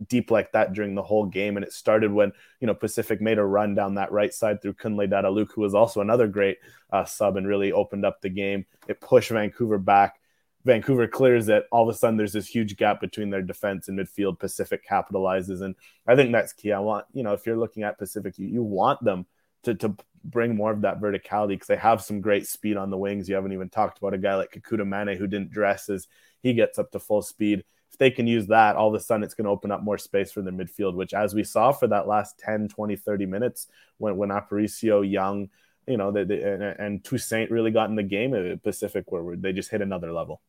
deep 0.08 0.30
like 0.30 0.52
that 0.52 0.72
during 0.72 0.94
the 0.94 1.02
whole 1.02 1.26
game. 1.26 1.56
And 1.56 1.64
it 1.64 1.72
started 1.72 2.12
when, 2.12 2.32
you 2.60 2.66
know, 2.66 2.74
Pacific 2.74 3.20
made 3.20 3.38
a 3.38 3.44
run 3.44 3.74
down 3.74 3.94
that 3.94 4.12
right 4.12 4.32
side 4.32 4.62
through 4.62 4.74
Kunle 4.74 5.08
Dada-Luke, 5.08 5.52
who 5.54 5.60
was 5.60 5.74
also 5.74 6.00
another 6.00 6.26
great 6.26 6.58
uh, 6.90 7.04
sub 7.04 7.36
and 7.36 7.46
really 7.46 7.72
opened 7.72 8.04
up 8.04 8.20
the 8.20 8.30
game. 8.30 8.66
It 8.88 9.00
pushed 9.00 9.30
Vancouver 9.30 9.78
back. 9.78 10.20
Vancouver 10.64 11.06
clears 11.06 11.48
it. 11.48 11.64
All 11.72 11.88
of 11.88 11.94
a 11.94 11.98
sudden, 11.98 12.16
there's 12.16 12.34
this 12.34 12.46
huge 12.46 12.76
gap 12.76 13.00
between 13.00 13.30
their 13.30 13.42
defense 13.42 13.88
and 13.88 13.98
midfield. 13.98 14.38
Pacific 14.38 14.86
capitalizes. 14.86 15.62
And 15.62 15.74
I 16.06 16.16
think 16.16 16.32
that's 16.32 16.52
key. 16.52 16.72
I 16.72 16.80
want, 16.80 17.06
you 17.12 17.22
know, 17.22 17.32
if 17.32 17.46
you're 17.46 17.56
looking 17.56 17.82
at 17.82 17.98
Pacific, 17.98 18.38
you, 18.38 18.46
you 18.46 18.62
want 18.62 19.02
them 19.02 19.26
to, 19.62 19.74
to 19.76 19.96
bring 20.22 20.54
more 20.54 20.70
of 20.70 20.82
that 20.82 21.00
verticality 21.00 21.50
because 21.50 21.68
they 21.68 21.76
have 21.76 22.02
some 22.02 22.20
great 22.20 22.46
speed 22.46 22.76
on 22.76 22.90
the 22.90 22.98
wings. 22.98 23.28
You 23.28 23.34
haven't 23.34 23.52
even 23.52 23.70
talked 23.70 23.98
about 23.98 24.14
a 24.14 24.18
guy 24.18 24.34
like 24.36 24.52
Kekuta 24.52 24.82
Manneh 24.82 25.16
who 25.16 25.26
didn't 25.26 25.50
dress 25.50 25.88
as 25.88 26.08
he 26.42 26.52
gets 26.52 26.78
up 26.78 26.90
to 26.92 26.98
full 26.98 27.22
speed 27.22 27.64
if 27.90 27.98
they 27.98 28.10
can 28.10 28.26
use 28.26 28.46
that, 28.48 28.76
all 28.76 28.88
of 28.88 28.94
a 28.94 29.00
sudden 29.00 29.24
it's 29.24 29.34
going 29.34 29.44
to 29.44 29.50
open 29.50 29.70
up 29.70 29.82
more 29.82 29.98
space 29.98 30.30
for 30.32 30.42
the 30.42 30.50
midfield, 30.50 30.94
which 30.94 31.14
as 31.14 31.34
we 31.34 31.44
saw 31.44 31.72
for 31.72 31.88
that 31.88 32.06
last 32.06 32.38
10, 32.38 32.68
20, 32.68 32.96
30 32.96 33.26
minutes 33.26 33.66
when, 33.98 34.16
when 34.16 34.28
Aparicio, 34.30 35.08
Young, 35.08 35.48
you 35.86 35.96
know, 35.96 36.08
and, 36.08 36.30
and 36.30 37.02
Toussaint 37.02 37.50
really 37.50 37.70
got 37.70 37.90
in 37.90 37.96
the 37.96 38.02
game 38.02 38.34
at 38.34 38.62
Pacific 38.62 39.10
where 39.10 39.36
they 39.36 39.52
just 39.52 39.70
hit 39.70 39.82
another 39.82 40.12
level. 40.12 40.40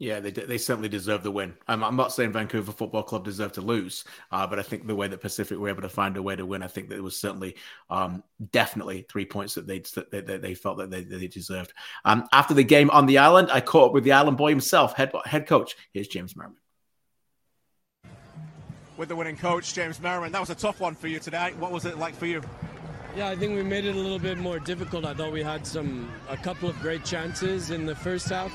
Yeah, 0.00 0.20
they, 0.20 0.30
they 0.30 0.58
certainly 0.58 0.88
deserve 0.88 1.24
the 1.24 1.30
win. 1.32 1.54
I'm, 1.66 1.82
I'm 1.82 1.96
not 1.96 2.12
saying 2.12 2.30
Vancouver 2.30 2.70
Football 2.70 3.02
Club 3.02 3.24
deserved 3.24 3.54
to 3.56 3.60
lose, 3.60 4.04
uh, 4.30 4.46
but 4.46 4.60
I 4.60 4.62
think 4.62 4.86
the 4.86 4.94
way 4.94 5.08
that 5.08 5.20
Pacific 5.20 5.58
were 5.58 5.68
able 5.68 5.82
to 5.82 5.88
find 5.88 6.16
a 6.16 6.22
way 6.22 6.36
to 6.36 6.46
win, 6.46 6.62
I 6.62 6.68
think 6.68 6.88
that 6.88 6.96
it 6.96 7.02
was 7.02 7.18
certainly, 7.18 7.56
um, 7.90 8.22
definitely 8.52 9.06
three 9.08 9.24
points 9.24 9.54
that 9.54 9.66
they 9.66 9.80
that 10.12 10.40
they, 10.40 10.54
felt 10.54 10.78
that 10.78 10.90
they, 10.92 11.02
they 11.02 11.26
deserved. 11.26 11.72
Um, 12.04 12.28
after 12.32 12.54
the 12.54 12.62
game 12.62 12.90
on 12.90 13.06
the 13.06 13.18
island, 13.18 13.48
I 13.50 13.60
caught 13.60 13.88
up 13.88 13.92
with 13.92 14.04
the 14.04 14.12
island 14.12 14.36
boy 14.36 14.50
himself, 14.50 14.94
head 14.94 15.10
head 15.24 15.48
coach. 15.48 15.74
Here's 15.92 16.06
James 16.06 16.36
Merriman 16.36 16.58
with 18.98 19.08
the 19.08 19.16
winning 19.16 19.36
coach, 19.36 19.72
James 19.72 20.00
Merriman. 20.00 20.32
That 20.32 20.40
was 20.40 20.50
a 20.50 20.54
tough 20.54 20.80
one 20.80 20.96
for 20.96 21.06
you 21.06 21.20
today. 21.20 21.54
What 21.58 21.70
was 21.70 21.86
it 21.86 21.98
like 21.98 22.14
for 22.14 22.26
you? 22.26 22.42
Yeah, 23.16 23.28
I 23.28 23.36
think 23.36 23.54
we 23.54 23.62
made 23.62 23.84
it 23.84 23.94
a 23.94 23.98
little 23.98 24.18
bit 24.18 24.38
more 24.38 24.58
difficult. 24.58 25.04
I 25.04 25.14
thought 25.14 25.32
we 25.32 25.42
had 25.42 25.66
some 25.66 26.10
a 26.28 26.36
couple 26.36 26.68
of 26.68 26.78
great 26.80 27.04
chances 27.04 27.70
in 27.70 27.86
the 27.86 27.94
first 27.94 28.28
half, 28.28 28.52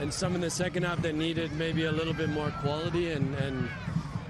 and 0.00 0.12
some 0.12 0.34
in 0.34 0.40
the 0.40 0.50
second 0.50 0.82
half 0.82 1.00
that 1.02 1.14
needed 1.14 1.52
maybe 1.52 1.84
a 1.84 1.92
little 1.92 2.12
bit 2.12 2.28
more 2.28 2.50
quality 2.60 3.12
and, 3.12 3.34
and 3.36 3.68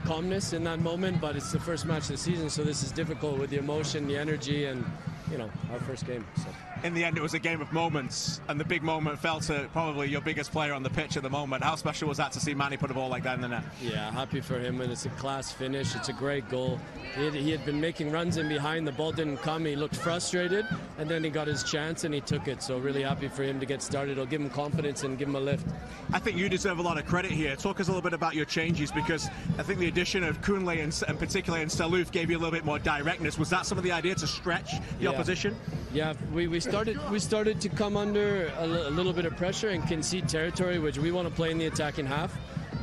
calmness 0.05 0.53
in 0.53 0.64
that 0.64 0.80
moment. 0.80 1.20
But 1.20 1.34
it's 1.34 1.51
the 1.51 1.61
first 1.61 1.86
match 1.86 2.03
of 2.03 2.09
the 2.09 2.18
season, 2.18 2.51
so 2.51 2.62
this 2.62 2.82
is 2.82 2.92
difficult 2.92 3.38
with 3.38 3.51
the 3.51 3.59
emotion, 3.59 4.07
the 4.07 4.16
energy, 4.16 4.66
and 4.66 4.84
you 5.30 5.38
know 5.38 5.51
our 5.72 5.80
first 5.80 6.07
game. 6.07 6.24
So 6.36 6.49
in 6.85 6.95
the 6.95 7.05
end, 7.05 7.16
it 7.16 7.22
was 7.22 7.35
a 7.35 7.39
game 7.39 7.61
of 7.61 7.72
moments, 7.72 8.41
and 8.49 8.59
the 8.59 8.64
big 8.64 8.83
moment 8.83 9.18
fell 9.18 9.41
to 9.41 9.68
probably 9.72 10.09
your 10.09 10.20
biggest 10.20 10.53
player 10.53 10.72
on 10.72 10.83
the 10.83 10.91
pitch 10.91 11.16
at 11.16 11.22
the 11.22 11.31
moment. 11.31 11.62
How 11.62 11.76
special 11.76 12.09
was 12.09 12.18
that 12.18 12.33
to 12.33 12.41
see 12.41 12.55
Manny 12.55 12.76
put 12.76 12.91
a 12.91 12.95
ball 12.95 13.09
like 13.09 13.22
that 13.24 13.35
in 13.35 13.41
the 13.41 13.49
net? 13.49 13.64
Yeah, 13.83 14.11
happy 14.12 14.41
for 14.41 14.59
him, 14.59 14.81
and 14.81 14.93
it's 14.93 15.07
a 15.07 15.11
class 15.11 15.51
finish. 15.51 15.95
It's 15.97 16.09
a 16.09 16.12
great 16.12 16.49
goal. 16.49 16.79
He 17.16 17.24
had, 17.24 17.35
he 17.35 17.51
had 17.51 17.64
been 17.64 17.81
making 17.81 18.11
runs 18.11 18.37
in 18.37 18.49
behind, 18.49 18.87
the 18.87 18.93
ball 18.93 19.12
didn't 19.12 19.39
come. 19.39 19.64
He 19.64 19.76
looked 19.76 19.97
frustrated, 19.97 20.66
and 20.99 21.09
then 21.09 21.24
he 21.24 21.31
got 21.31 21.47
his 21.47 21.64
chance 21.64 22.05
and 22.05 22.14
he 22.14 22.20
took 22.20 22.49
it. 22.49 22.62
So, 22.62 22.79
really 22.79 23.03
happy 23.03 23.29
for 23.29 23.43
him 23.43 23.59
to 23.61 23.66
get 23.66 23.83
started. 23.83 24.12
It'll 24.12 24.26
give 24.26 24.41
him 24.41 24.51
confidence 24.51 25.03
and 25.03 25.18
give 25.18 25.29
him 25.29 25.37
a 25.37 25.41
lift. 25.41 25.66
I 26.12 26.18
think 26.18 26.37
you 26.37 26.49
deserve 26.49 26.79
a 26.79 26.83
lot 26.83 26.99
of 26.99 27.07
credit 27.07 27.31
here. 27.31 27.57
Talk 27.57 27.81
us 27.81 27.89
a 27.89 27.91
little 27.91 28.03
bit 28.03 28.14
about 28.14 28.35
your 28.35 28.45
changes 28.45 28.93
because 28.93 29.29
I 29.59 29.62
think 29.62 29.79
the 29.81 29.89
addition 29.89 30.22
of 30.22 30.41
Kunle 30.43 30.83
and, 30.83 31.03
and 31.09 31.18
particularly 31.18 31.62
in 31.62 31.68
Sellouf 31.68 32.11
gave 32.12 32.31
you 32.31 32.37
a 32.37 32.41
little 32.41 32.53
bit 32.53 32.64
more 32.64 32.79
directness. 32.79 33.39
Was 33.39 33.51
that 33.51 33.66
some 33.66 33.79
of 33.79 33.85
the 33.85 33.93
idea 33.93 34.14
to 34.14 34.26
stretch 34.26 34.72
the 34.99 35.05
yeah. 35.05 35.11
opposition? 35.11 35.57
Yeah, 35.93 36.14
we, 36.33 36.49
we 36.49 36.61
started 36.69 37.11
we 37.11 37.19
started 37.19 37.61
to 37.62 37.69
come 37.71 37.97
under 37.97 38.53
a, 38.59 38.66
little 38.66 39.12
bit 39.12 39.25
of 39.25 39.37
pressure 39.37 39.71
and 39.71 39.87
concede 39.87 40.29
territory, 40.29 40.79
which 40.79 40.99
we 40.99 41.11
want 41.11 41.27
to 41.27 41.35
play 41.35 41.51
in 41.51 41.59
the 41.59 41.66
attacking 41.66 42.07
half. 42.07 42.37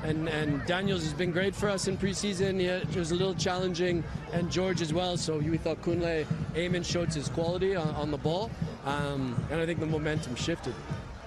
And, 0.04 0.28
and 0.30 0.66
Daniels 0.66 1.04
has 1.04 1.14
been 1.14 1.32
great 1.32 1.56
for 1.56 1.70
us 1.70 1.88
in 1.88 1.98
preseason. 1.98 2.62
Yeah, 2.62 2.78
it 2.78 2.96
was 2.96 3.12
a 3.12 3.16
little 3.16 3.36
challenging, 3.36 4.04
and 4.34 4.52
George 4.52 4.82
as 4.82 4.94
well. 4.94 5.18
So 5.18 5.38
we 5.38 5.58
thought 5.58 5.82
Kunle 5.82 6.26
Ayman 6.56 6.84
showed 6.84 7.14
his 7.14 7.30
quality 7.30 7.76
on, 7.76 7.88
on 7.96 8.12
the 8.12 8.18
ball, 8.18 8.50
um, 8.86 9.36
and 9.52 9.62
I 9.62 9.66
think 9.66 9.80
the 9.80 9.86
momentum 9.86 10.36
shifted. 10.36 10.74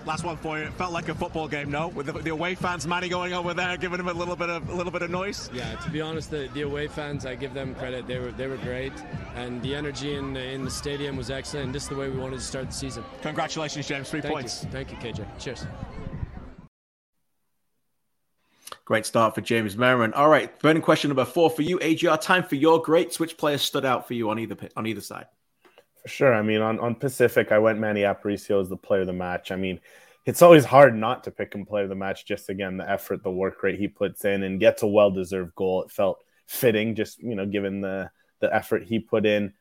Last 0.08 0.24
one 0.24 0.38
for 0.38 0.58
you. 0.58 0.64
It 0.64 0.72
felt 0.72 0.90
like 0.90 1.10
a 1.10 1.14
football 1.14 1.46
game, 1.46 1.70
no? 1.70 1.88
With 1.88 2.06
the, 2.06 2.12
the, 2.12 2.30
away 2.30 2.54
fans, 2.54 2.86
Manny 2.86 3.10
going 3.10 3.34
over 3.34 3.52
there, 3.52 3.76
giving 3.76 4.00
him 4.00 4.08
a 4.08 4.12
little 4.14 4.36
bit 4.36 4.48
of 4.48 4.66
a 4.70 4.74
little 4.74 4.90
bit 4.90 5.02
of 5.02 5.10
noise. 5.10 5.50
Yeah, 5.52 5.74
to 5.74 5.90
be 5.90 6.00
honest, 6.00 6.30
the, 6.30 6.48
the 6.54 6.62
away 6.62 6.88
fans, 6.88 7.26
I 7.26 7.34
give 7.34 7.52
them 7.52 7.74
credit. 7.74 8.06
They 8.06 8.18
were 8.18 8.32
they 8.32 8.46
were 8.46 8.56
great, 8.56 8.94
and 9.34 9.60
the 9.60 9.74
energy 9.74 10.14
in 10.14 10.34
in 10.34 10.64
the 10.64 10.70
stadium 10.70 11.18
was 11.18 11.30
excellent. 11.30 11.66
And 11.66 11.74
this 11.74 11.82
is 11.82 11.88
the 11.90 11.94
way 11.96 12.08
we 12.08 12.16
wanted 12.16 12.36
to 12.36 12.42
start 12.42 12.68
the 12.68 12.72
season. 12.72 13.04
Congratulations, 13.20 13.86
James. 13.86 14.08
Three 14.08 14.22
Thank 14.22 14.32
points. 14.32 14.64
You. 14.64 14.70
Thank 14.70 14.92
you, 14.92 14.96
KJ. 14.96 15.26
Cheers. 15.38 15.66
Great 18.86 19.04
start 19.04 19.34
for 19.34 19.42
James 19.42 19.76
Merriman. 19.76 20.14
All 20.14 20.30
right, 20.30 20.58
burning 20.60 20.80
question 20.80 21.10
number 21.10 21.26
four 21.26 21.50
for 21.50 21.60
you, 21.60 21.78
AGR. 21.80 22.16
Time 22.16 22.44
for 22.44 22.54
your 22.54 22.80
greats. 22.80 23.20
Which 23.20 23.36
players 23.36 23.60
stood 23.60 23.84
out 23.84 24.06
for 24.06 24.14
you 24.14 24.30
on 24.30 24.38
either 24.38 24.56
on 24.74 24.86
either 24.86 25.02
side? 25.02 25.26
Sure. 26.08 26.34
I 26.34 26.42
mean, 26.42 26.60
on, 26.60 26.80
on 26.80 26.94
Pacific, 26.94 27.52
I 27.52 27.58
went 27.58 27.78
Manny 27.78 28.00
Aparicio 28.00 28.60
as 28.60 28.68
the 28.68 28.76
player 28.76 29.02
of 29.02 29.06
the 29.06 29.12
match. 29.12 29.52
I 29.52 29.56
mean, 29.56 29.80
it's 30.24 30.42
always 30.42 30.64
hard 30.64 30.96
not 30.96 31.24
to 31.24 31.30
pick 31.30 31.54
him 31.54 31.66
player 31.66 31.84
of 31.84 31.88
the 31.90 31.94
match. 31.94 32.26
Just 32.26 32.48
again, 32.48 32.76
the 32.76 32.88
effort, 32.88 33.22
the 33.22 33.30
work 33.30 33.62
rate 33.62 33.78
he 33.78 33.88
puts 33.88 34.24
in, 34.24 34.42
and 34.42 34.60
gets 34.60 34.82
a 34.82 34.86
well 34.86 35.10
deserved 35.10 35.54
goal. 35.54 35.82
It 35.84 35.90
felt 35.90 36.22
fitting, 36.46 36.94
just 36.94 37.22
you 37.22 37.34
know, 37.34 37.46
given 37.46 37.80
the 37.80 38.10
the 38.40 38.54
effort 38.54 38.84
he 38.84 38.98
put 38.98 39.26
in. 39.26 39.52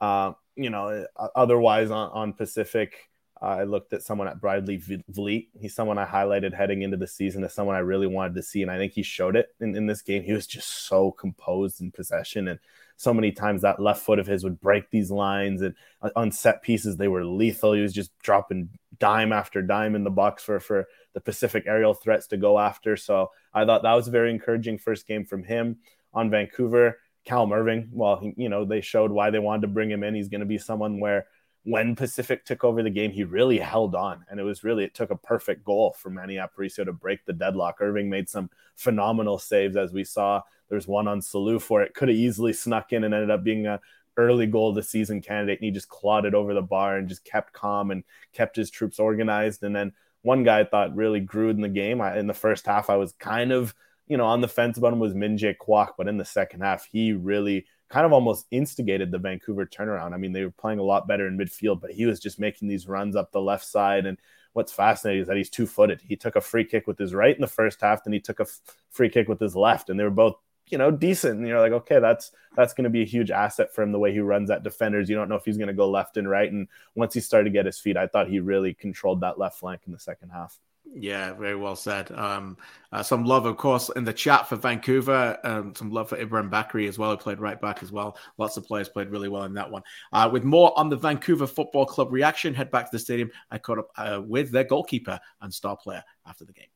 Uh, 0.00 0.32
you 0.56 0.70
know, 0.70 1.06
otherwise 1.34 1.90
on, 1.90 2.10
on 2.10 2.32
Pacific, 2.34 2.94
uh, 2.94 3.11
I 3.42 3.64
looked 3.64 3.92
at 3.92 4.02
someone 4.02 4.28
at 4.28 4.40
Bradley 4.40 4.80
Vliet. 5.08 5.46
He's 5.58 5.74
someone 5.74 5.98
I 5.98 6.06
highlighted 6.06 6.54
heading 6.54 6.82
into 6.82 6.96
the 6.96 7.08
season 7.08 7.42
as 7.42 7.52
someone 7.52 7.74
I 7.74 7.80
really 7.80 8.06
wanted 8.06 8.36
to 8.36 8.42
see, 8.42 8.62
and 8.62 8.70
I 8.70 8.78
think 8.78 8.92
he 8.92 9.02
showed 9.02 9.34
it 9.34 9.48
in, 9.60 9.74
in 9.74 9.86
this 9.86 10.00
game. 10.00 10.22
He 10.22 10.32
was 10.32 10.46
just 10.46 10.86
so 10.86 11.10
composed 11.10 11.80
in 11.80 11.90
possession 11.90 12.46
and 12.46 12.60
so 12.96 13.12
many 13.12 13.32
times 13.32 13.62
that 13.62 13.80
left 13.80 14.04
foot 14.04 14.20
of 14.20 14.28
his 14.28 14.44
would 14.44 14.60
break 14.60 14.90
these 14.90 15.10
lines 15.10 15.60
and 15.60 15.74
uh, 16.02 16.10
on 16.14 16.30
set 16.30 16.62
pieces 16.62 16.96
they 16.96 17.08
were 17.08 17.24
lethal. 17.24 17.72
He 17.72 17.80
was 17.80 17.92
just 17.92 18.16
dropping 18.20 18.68
dime 19.00 19.32
after 19.32 19.60
dime 19.60 19.96
in 19.96 20.04
the 20.04 20.10
box 20.10 20.44
for 20.44 20.60
for 20.60 20.86
the 21.12 21.20
Pacific 21.20 21.64
aerial 21.66 21.94
threats 21.94 22.28
to 22.28 22.36
go 22.36 22.60
after. 22.60 22.96
So 22.96 23.32
I 23.52 23.64
thought 23.64 23.82
that 23.82 23.94
was 23.94 24.06
a 24.06 24.12
very 24.12 24.30
encouraging 24.30 24.78
first 24.78 25.08
game 25.08 25.24
from 25.24 25.42
him 25.42 25.78
on 26.14 26.30
Vancouver. 26.30 26.98
Cal 27.24 27.52
Irving, 27.52 27.88
well, 27.92 28.20
you 28.36 28.48
know, 28.48 28.64
they 28.64 28.80
showed 28.80 29.10
why 29.10 29.30
they 29.30 29.38
wanted 29.38 29.62
to 29.62 29.68
bring 29.68 29.90
him 29.90 30.02
in. 30.04 30.14
He's 30.14 30.28
going 30.28 30.40
to 30.40 30.46
be 30.46 30.58
someone 30.58 31.00
where 31.00 31.26
when 31.64 31.94
Pacific 31.94 32.44
took 32.44 32.64
over 32.64 32.82
the 32.82 32.90
game, 32.90 33.12
he 33.12 33.24
really 33.24 33.58
held 33.58 33.94
on. 33.94 34.24
And 34.28 34.40
it 34.40 34.42
was 34.42 34.64
really, 34.64 34.84
it 34.84 34.94
took 34.94 35.10
a 35.10 35.16
perfect 35.16 35.64
goal 35.64 35.94
for 35.96 36.10
Manny 36.10 36.36
Aparicio 36.36 36.84
to 36.84 36.92
break 36.92 37.24
the 37.24 37.32
deadlock. 37.32 37.76
Irving 37.80 38.10
made 38.10 38.28
some 38.28 38.50
phenomenal 38.74 39.38
saves, 39.38 39.76
as 39.76 39.92
we 39.92 40.04
saw 40.04 40.42
there's 40.72 40.88
one 40.88 41.06
on 41.06 41.20
Sellouf 41.20 41.60
for 41.60 41.82
it 41.82 41.92
could 41.92 42.08
have 42.08 42.16
easily 42.16 42.54
snuck 42.54 42.94
in 42.94 43.04
and 43.04 43.12
ended 43.12 43.30
up 43.30 43.44
being 43.44 43.66
a 43.66 43.78
early 44.16 44.46
goal 44.46 44.70
of 44.70 44.74
the 44.74 44.82
season 44.82 45.20
candidate. 45.20 45.58
And 45.60 45.66
he 45.66 45.70
just 45.70 45.90
clawed 45.90 46.24
it 46.24 46.32
over 46.32 46.54
the 46.54 46.62
bar 46.62 46.96
and 46.96 47.10
just 47.10 47.24
kept 47.24 47.52
calm 47.52 47.90
and 47.90 48.04
kept 48.32 48.56
his 48.56 48.70
troops 48.70 48.98
organized. 48.98 49.64
And 49.64 49.76
then 49.76 49.92
one 50.22 50.44
guy 50.44 50.60
I 50.60 50.64
thought 50.64 50.96
really 50.96 51.20
grew 51.20 51.50
in 51.50 51.60
the 51.60 51.68
game. 51.68 52.00
I, 52.00 52.18
in 52.18 52.26
the 52.26 52.32
first 52.32 52.64
half, 52.64 52.88
I 52.88 52.96
was 52.96 53.12
kind 53.12 53.52
of, 53.52 53.74
you 54.08 54.16
know, 54.16 54.24
on 54.24 54.40
the 54.40 54.48
fence 54.48 54.78
about 54.78 54.94
him 54.94 54.98
was 54.98 55.12
Minje 55.12 55.58
Kwak, 55.58 55.90
but 55.98 56.08
in 56.08 56.16
the 56.16 56.24
second 56.24 56.62
half, 56.62 56.86
he 56.90 57.12
really 57.12 57.66
kind 57.92 58.06
of 58.06 58.12
almost 58.12 58.46
instigated 58.50 59.10
the 59.10 59.18
Vancouver 59.18 59.66
turnaround. 59.66 60.14
I 60.14 60.16
mean, 60.16 60.32
they 60.32 60.44
were 60.44 60.50
playing 60.50 60.78
a 60.78 60.82
lot 60.82 61.06
better 61.06 61.26
in 61.26 61.36
midfield, 61.36 61.82
but 61.82 61.90
he 61.90 62.06
was 62.06 62.18
just 62.18 62.40
making 62.40 62.66
these 62.66 62.88
runs 62.88 63.14
up 63.14 63.30
the 63.30 63.40
left 63.40 63.66
side. 63.66 64.06
And 64.06 64.16
what's 64.54 64.72
fascinating 64.72 65.20
is 65.20 65.28
that 65.28 65.36
he's 65.36 65.50
two 65.50 65.66
footed. 65.66 66.00
He 66.00 66.16
took 66.16 66.34
a 66.34 66.40
free 66.40 66.64
kick 66.64 66.86
with 66.86 66.98
his 66.98 67.12
right 67.12 67.34
in 67.34 67.42
the 67.42 67.46
first 67.46 67.82
half, 67.82 68.02
then 68.02 68.14
he 68.14 68.20
took 68.20 68.40
a 68.40 68.44
f- 68.44 68.60
free 68.90 69.10
kick 69.10 69.28
with 69.28 69.38
his 69.38 69.54
left, 69.54 69.90
and 69.90 70.00
they 70.00 70.04
were 70.04 70.10
both 70.10 70.36
you 70.68 70.78
know, 70.78 70.90
decent. 70.90 71.38
And 71.38 71.46
you're 71.46 71.60
like, 71.60 71.72
okay, 71.72 72.00
that's 72.00 72.32
that's 72.56 72.72
going 72.72 72.84
to 72.84 72.90
be 72.90 73.02
a 73.02 73.06
huge 73.06 73.30
asset 73.30 73.74
for 73.74 73.82
him 73.82 73.92
the 73.92 73.98
way 73.98 74.12
he 74.12 74.20
runs 74.20 74.50
at 74.50 74.62
defenders. 74.62 75.10
You 75.10 75.16
don't 75.16 75.28
know 75.28 75.36
if 75.36 75.44
he's 75.44 75.58
going 75.58 75.68
to 75.68 75.74
go 75.74 75.90
left 75.90 76.16
and 76.16 76.28
right. 76.28 76.50
And 76.50 76.66
once 76.94 77.12
he 77.12 77.20
started 77.20 77.44
to 77.44 77.50
get 77.50 77.66
his 77.66 77.78
feet, 77.78 77.98
I 77.98 78.06
thought 78.06 78.28
he 78.28 78.40
really 78.40 78.72
controlled 78.72 79.20
that 79.20 79.38
left 79.38 79.58
flank 79.58 79.82
in 79.86 79.92
the 79.92 79.98
second 79.98 80.30
half. 80.30 80.58
Yeah, 80.94 81.32
very 81.32 81.56
well 81.56 81.76
said. 81.76 82.10
Um, 82.12 82.58
uh, 82.92 83.02
some 83.02 83.24
love, 83.24 83.46
of 83.46 83.56
course, 83.56 83.88
in 83.96 84.04
the 84.04 84.12
chat 84.12 84.48
for 84.48 84.56
Vancouver. 84.56 85.38
Um, 85.42 85.74
some 85.74 85.90
love 85.90 86.10
for 86.10 86.18
Ibrahim 86.18 86.50
Bakri 86.50 86.86
as 86.86 86.98
well, 86.98 87.10
who 87.10 87.16
played 87.16 87.40
right 87.40 87.58
back 87.58 87.82
as 87.82 87.90
well. 87.90 88.18
Lots 88.36 88.58
of 88.58 88.66
players 88.66 88.90
played 88.90 89.08
really 89.08 89.28
well 89.28 89.44
in 89.44 89.54
that 89.54 89.70
one. 89.70 89.82
Uh, 90.12 90.28
with 90.30 90.44
more 90.44 90.78
on 90.78 90.90
the 90.90 90.96
Vancouver 90.96 91.46
Football 91.46 91.86
Club 91.86 92.12
reaction, 92.12 92.52
head 92.52 92.70
back 92.70 92.90
to 92.90 92.96
the 92.96 92.98
stadium. 92.98 93.30
I 93.50 93.58
caught 93.58 93.78
up 93.78 93.88
uh, 93.96 94.20
with 94.22 94.50
their 94.50 94.64
goalkeeper 94.64 95.18
and 95.40 95.52
star 95.52 95.76
player 95.76 96.04
after 96.26 96.44
the 96.44 96.52
game. 96.52 96.66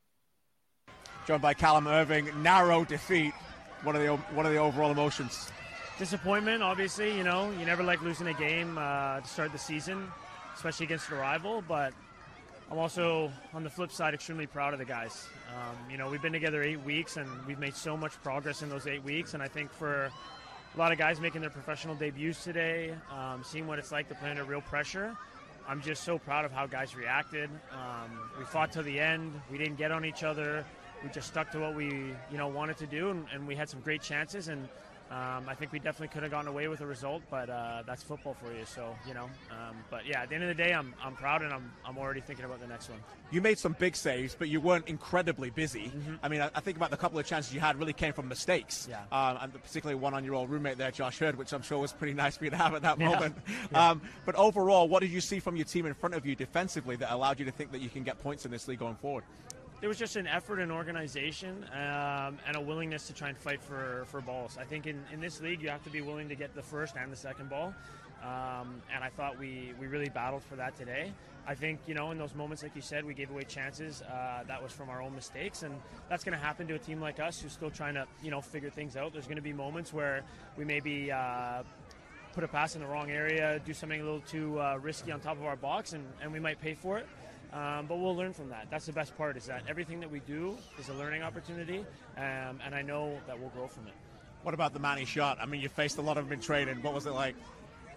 Joined 1.26 1.42
by 1.42 1.52
Callum 1.54 1.86
Irving, 1.86 2.30
narrow 2.42 2.84
defeat. 2.84 3.34
What 3.82 3.96
are 3.96 3.98
the 3.98 4.16
what 4.34 4.46
are 4.46 4.50
the 4.50 4.58
overall 4.58 4.90
emotions? 4.92 5.50
Disappointment, 5.98 6.62
obviously. 6.62 7.14
You 7.16 7.24
know, 7.24 7.50
you 7.58 7.66
never 7.66 7.82
like 7.82 8.00
losing 8.00 8.28
a 8.28 8.34
game 8.34 8.78
uh, 8.78 9.20
to 9.20 9.28
start 9.28 9.52
the 9.52 9.58
season, 9.58 10.10
especially 10.54 10.86
against 10.86 11.10
a 11.10 11.16
rival. 11.16 11.62
But 11.66 11.92
I'm 12.70 12.78
also, 12.78 13.30
on 13.54 13.62
the 13.62 13.70
flip 13.70 13.92
side, 13.92 14.12
extremely 14.12 14.46
proud 14.46 14.72
of 14.72 14.80
the 14.80 14.84
guys. 14.84 15.28
Um, 15.54 15.76
you 15.88 15.96
know, 15.96 16.10
we've 16.10 16.20
been 16.20 16.32
together 16.32 16.64
eight 16.64 16.82
weeks 16.82 17.16
and 17.16 17.28
we've 17.46 17.60
made 17.60 17.76
so 17.76 17.96
much 17.96 18.20
progress 18.24 18.62
in 18.62 18.68
those 18.68 18.88
eight 18.88 19.04
weeks. 19.04 19.34
And 19.34 19.42
I 19.42 19.46
think 19.46 19.72
for 19.72 20.10
a 20.74 20.78
lot 20.78 20.90
of 20.90 20.98
guys 20.98 21.20
making 21.20 21.42
their 21.42 21.50
professional 21.50 21.94
debuts 21.94 22.42
today, 22.42 22.92
um, 23.12 23.44
seeing 23.44 23.68
what 23.68 23.78
it's 23.78 23.92
like 23.92 24.08
to 24.08 24.16
play 24.16 24.30
under 24.30 24.42
real 24.42 24.62
pressure, 24.62 25.16
I'm 25.68 25.80
just 25.80 26.02
so 26.02 26.18
proud 26.18 26.44
of 26.44 26.50
how 26.50 26.66
guys 26.66 26.96
reacted. 26.96 27.50
Um, 27.72 28.18
we 28.36 28.44
fought 28.44 28.72
to 28.72 28.82
the 28.82 28.98
end. 28.98 29.40
We 29.50 29.58
didn't 29.58 29.76
get 29.76 29.92
on 29.92 30.04
each 30.04 30.24
other. 30.24 30.64
We 31.04 31.10
just 31.10 31.28
stuck 31.28 31.52
to 31.52 31.60
what 31.60 31.76
we, 31.76 31.86
you 31.86 32.38
know, 32.38 32.48
wanted 32.48 32.78
to 32.78 32.86
do, 32.86 33.10
and, 33.10 33.26
and 33.32 33.46
we 33.46 33.54
had 33.54 33.68
some 33.68 33.80
great 33.80 34.02
chances. 34.02 34.48
And 34.48 34.68
um, 35.10 35.48
I 35.48 35.54
think 35.54 35.72
we 35.72 35.78
definitely 35.78 36.08
could 36.08 36.22
have 36.22 36.32
gotten 36.32 36.48
away 36.48 36.66
with 36.66 36.80
a 36.80 36.86
result, 36.86 37.22
but 37.30 37.48
uh, 37.48 37.82
that's 37.86 38.02
football 38.02 38.34
for 38.34 38.52
you. 38.52 38.64
So 38.64 38.96
you 39.06 39.14
know, 39.14 39.30
um, 39.50 39.76
but 39.88 40.04
yeah, 40.04 40.22
at 40.22 40.28
the 40.28 40.34
end 40.34 40.44
of 40.44 40.48
the 40.48 40.62
day, 40.62 40.72
I'm, 40.72 40.94
I'm 41.02 41.14
proud 41.14 41.42
and 41.42 41.52
I'm, 41.52 41.72
I'm 41.84 41.96
already 41.96 42.20
thinking 42.20 42.44
about 42.44 42.60
the 42.60 42.66
next 42.66 42.90
one. 42.90 42.98
You 43.30 43.40
made 43.40 43.58
some 43.58 43.76
big 43.78 43.94
saves, 43.94 44.34
but 44.36 44.48
you 44.48 44.60
weren't 44.60 44.88
incredibly 44.88 45.50
busy. 45.50 45.92
Mm-hmm. 45.94 46.14
I 46.22 46.28
mean, 46.28 46.40
I, 46.40 46.50
I, 46.54 46.60
think 46.60 46.76
about 46.76 46.90
the 46.90 46.96
couple 46.96 47.18
of 47.18 47.26
chances 47.26 47.54
you 47.54 47.60
had 47.60 47.78
really 47.78 47.92
came 47.92 48.12
from 48.12 48.28
mistakes, 48.28 48.88
yeah. 48.90 49.02
um, 49.12 49.38
and 49.42 49.52
particularly 49.62 50.00
one 50.00 50.14
on 50.14 50.24
your 50.24 50.34
old 50.34 50.50
roommate 50.50 50.76
there, 50.76 50.90
Josh 50.90 51.18
Heard, 51.18 51.36
which 51.36 51.52
I'm 51.52 51.62
sure 51.62 51.78
was 51.78 51.92
pretty 51.92 52.14
nice 52.14 52.36
for 52.36 52.44
you 52.44 52.50
to 52.50 52.56
have 52.56 52.74
at 52.74 52.82
that 52.82 52.98
Yeah. 53.06 53.08
moment. 53.08 53.36
Yeah. 53.70 53.90
Um, 53.90 54.02
but 54.24 54.34
overall, 54.34 54.88
what 54.88 55.00
did 55.02 55.10
you 55.10 55.20
see 55.20 55.38
from 55.38 55.56
your 55.56 55.66
team 55.66 55.86
in 55.86 55.94
front 55.94 56.14
of 56.14 56.26
you 56.26 56.34
defensively 56.34 56.96
that 56.96 57.12
allowed 57.12 57.38
you 57.38 57.44
to 57.44 57.52
think 57.52 57.72
that 57.72 57.80
you 57.80 57.88
can 57.88 58.02
get 58.02 58.20
points 58.22 58.44
in 58.44 58.50
this 58.50 58.66
league 58.66 58.78
going 58.80 58.96
forward? 58.96 59.24
There 59.80 59.88
was 59.88 59.98
just 59.98 60.16
an 60.16 60.26
effort 60.26 60.58
and 60.58 60.72
organization 60.72 61.64
um, 61.72 62.38
and 62.46 62.56
a 62.56 62.60
willingness 62.60 63.06
to 63.08 63.12
try 63.12 63.28
and 63.28 63.36
fight 63.36 63.60
for, 63.62 64.04
for 64.06 64.20
balls. 64.20 64.56
I 64.58 64.64
think 64.64 64.86
in, 64.86 65.02
in 65.12 65.20
this 65.20 65.40
league, 65.40 65.62
you 65.62 65.68
have 65.68 65.84
to 65.84 65.90
be 65.90 66.00
willing 66.00 66.28
to 66.28 66.34
get 66.34 66.54
the 66.54 66.62
first 66.62 66.96
and 66.96 67.12
the 67.12 67.16
second 67.16 67.50
ball. 67.50 67.74
Um, 68.22 68.80
and 68.92 69.04
I 69.04 69.10
thought 69.10 69.38
we, 69.38 69.72
we 69.78 69.86
really 69.86 70.08
battled 70.08 70.42
for 70.42 70.56
that 70.56 70.76
today. 70.76 71.12
I 71.46 71.54
think, 71.54 71.78
you 71.86 71.94
know, 71.94 72.10
in 72.10 72.18
those 72.18 72.34
moments, 72.34 72.62
like 72.62 72.74
you 72.74 72.82
said, 72.82 73.04
we 73.04 73.14
gave 73.14 73.30
away 73.30 73.44
chances. 73.44 74.02
Uh, 74.02 74.42
that 74.48 74.60
was 74.60 74.72
from 74.72 74.88
our 74.88 75.00
own 75.00 75.14
mistakes. 75.14 75.62
And 75.62 75.74
that's 76.08 76.24
going 76.24 76.36
to 76.36 76.44
happen 76.44 76.66
to 76.68 76.74
a 76.74 76.78
team 76.78 77.00
like 77.00 77.20
us 77.20 77.40
who's 77.40 77.52
still 77.52 77.70
trying 77.70 77.94
to, 77.94 78.06
you 78.22 78.30
know, 78.30 78.40
figure 78.40 78.70
things 78.70 78.96
out. 78.96 79.12
There's 79.12 79.26
going 79.26 79.36
to 79.36 79.42
be 79.42 79.52
moments 79.52 79.92
where 79.92 80.22
we 80.56 80.64
maybe 80.64 81.12
uh, 81.12 81.62
put 82.32 82.42
a 82.42 82.48
pass 82.48 82.74
in 82.74 82.80
the 82.80 82.88
wrong 82.88 83.10
area, 83.10 83.60
do 83.64 83.72
something 83.72 84.00
a 84.00 84.04
little 84.04 84.20
too 84.20 84.60
uh, 84.60 84.78
risky 84.82 85.12
on 85.12 85.20
top 85.20 85.36
of 85.36 85.44
our 85.44 85.56
box, 85.56 85.92
and, 85.92 86.04
and 86.20 86.32
we 86.32 86.40
might 86.40 86.60
pay 86.60 86.74
for 86.74 86.98
it. 86.98 87.06
Um, 87.56 87.86
but 87.86 87.98
we'll 87.98 88.14
learn 88.14 88.34
from 88.34 88.50
that. 88.50 88.66
That's 88.70 88.84
the 88.84 88.92
best 88.92 89.16
part 89.16 89.36
is 89.38 89.46
that 89.46 89.62
everything 89.66 90.00
that 90.00 90.10
we 90.10 90.20
do 90.20 90.58
is 90.78 90.90
a 90.90 90.92
learning 90.94 91.22
opportunity, 91.22 91.78
um, 92.18 92.60
and 92.64 92.74
I 92.74 92.82
know 92.82 93.18
that 93.26 93.38
we'll 93.40 93.48
grow 93.50 93.66
from 93.66 93.86
it. 93.86 93.94
What 94.42 94.52
about 94.52 94.74
the 94.74 94.78
Manny 94.78 95.06
shot? 95.06 95.38
I 95.40 95.46
mean, 95.46 95.62
you 95.62 95.70
faced 95.70 95.96
a 95.96 96.02
lot 96.02 96.18
of 96.18 96.24
them 96.24 96.34
in 96.34 96.40
training. 96.40 96.82
What 96.82 96.92
was 96.92 97.06
it 97.06 97.12
like? 97.12 97.34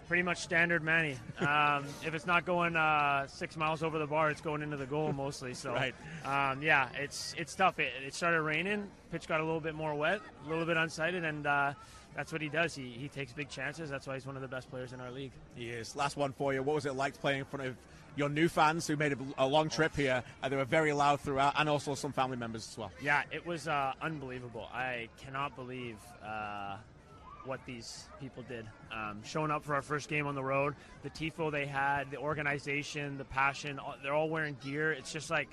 Pretty 0.08 0.22
much 0.22 0.38
standard 0.38 0.82
Manny. 0.82 1.16
Um, 1.40 1.84
if 2.06 2.14
it's 2.14 2.26
not 2.26 2.46
going 2.46 2.74
uh, 2.74 3.26
six 3.26 3.54
miles 3.56 3.82
over 3.82 3.98
the 3.98 4.06
bar, 4.06 4.30
it's 4.30 4.40
going 4.40 4.62
into 4.62 4.78
the 4.78 4.86
goal 4.86 5.12
mostly. 5.12 5.52
So, 5.52 5.72
Right. 5.74 5.94
um, 6.24 6.62
yeah, 6.62 6.88
it's 6.98 7.34
it's 7.36 7.54
tough. 7.54 7.78
It, 7.78 7.92
it 8.06 8.14
started 8.14 8.40
raining. 8.40 8.88
Pitch 9.12 9.28
got 9.28 9.40
a 9.40 9.44
little 9.44 9.60
bit 9.60 9.74
more 9.74 9.94
wet, 9.94 10.20
a 10.46 10.48
little 10.48 10.64
bit 10.64 10.78
unsighted, 10.78 11.22
and 11.28 11.46
uh, 11.46 11.74
that's 12.20 12.32
what 12.32 12.42
he 12.42 12.50
does. 12.50 12.74
He, 12.74 12.90
he 12.90 13.08
takes 13.08 13.32
big 13.32 13.48
chances. 13.48 13.88
That's 13.88 14.06
why 14.06 14.12
he's 14.12 14.26
one 14.26 14.36
of 14.36 14.42
the 14.42 14.48
best 14.48 14.68
players 14.70 14.92
in 14.92 15.00
our 15.00 15.10
league. 15.10 15.32
He 15.56 15.70
is. 15.70 15.96
Last 15.96 16.18
one 16.18 16.32
for 16.32 16.52
you. 16.52 16.62
What 16.62 16.74
was 16.74 16.84
it 16.84 16.94
like 16.94 17.18
playing 17.18 17.38
in 17.38 17.44
front 17.46 17.66
of 17.66 17.76
your 18.14 18.28
new 18.28 18.46
fans 18.46 18.86
who 18.86 18.94
made 18.96 19.12
a, 19.14 19.16
a 19.38 19.46
long 19.46 19.70
trip 19.70 19.96
here? 19.96 20.22
And 20.42 20.52
they 20.52 20.56
were 20.58 20.66
very 20.66 20.92
loud 20.92 21.22
throughout, 21.22 21.54
and 21.56 21.66
also 21.66 21.94
some 21.94 22.12
family 22.12 22.36
members 22.36 22.68
as 22.70 22.76
well. 22.76 22.92
Yeah, 23.02 23.22
it 23.32 23.46
was 23.46 23.68
uh, 23.68 23.94
unbelievable. 24.02 24.68
I 24.70 25.08
cannot 25.16 25.56
believe 25.56 25.96
uh, 26.22 26.76
what 27.46 27.60
these 27.64 28.04
people 28.20 28.44
did. 28.46 28.66
Um, 28.92 29.22
showing 29.24 29.50
up 29.50 29.64
for 29.64 29.74
our 29.74 29.80
first 29.82 30.10
game 30.10 30.26
on 30.26 30.34
the 30.34 30.44
road, 30.44 30.74
the 31.02 31.08
tifo 31.08 31.50
they 31.50 31.64
had, 31.64 32.10
the 32.10 32.18
organization, 32.18 33.16
the 33.16 33.24
passion. 33.24 33.78
all- 33.78 33.96
They're 34.02 34.12
all 34.12 34.28
wearing 34.28 34.58
gear. 34.62 34.92
It's 34.92 35.10
just 35.10 35.30
like 35.30 35.48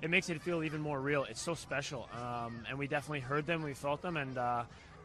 it 0.00 0.08
makes 0.08 0.30
it 0.30 0.40
feel 0.40 0.64
even 0.64 0.80
more 0.80 1.00
real. 1.00 1.24
It's 1.24 1.42
so 1.42 1.52
special, 1.52 2.08
um, 2.16 2.64
and 2.66 2.78
we 2.78 2.86
definitely 2.86 3.20
heard 3.20 3.44
them, 3.46 3.62
we 3.62 3.74
felt 3.74 4.00
them, 4.00 4.16
and 4.16 4.38
uh, 4.38 4.62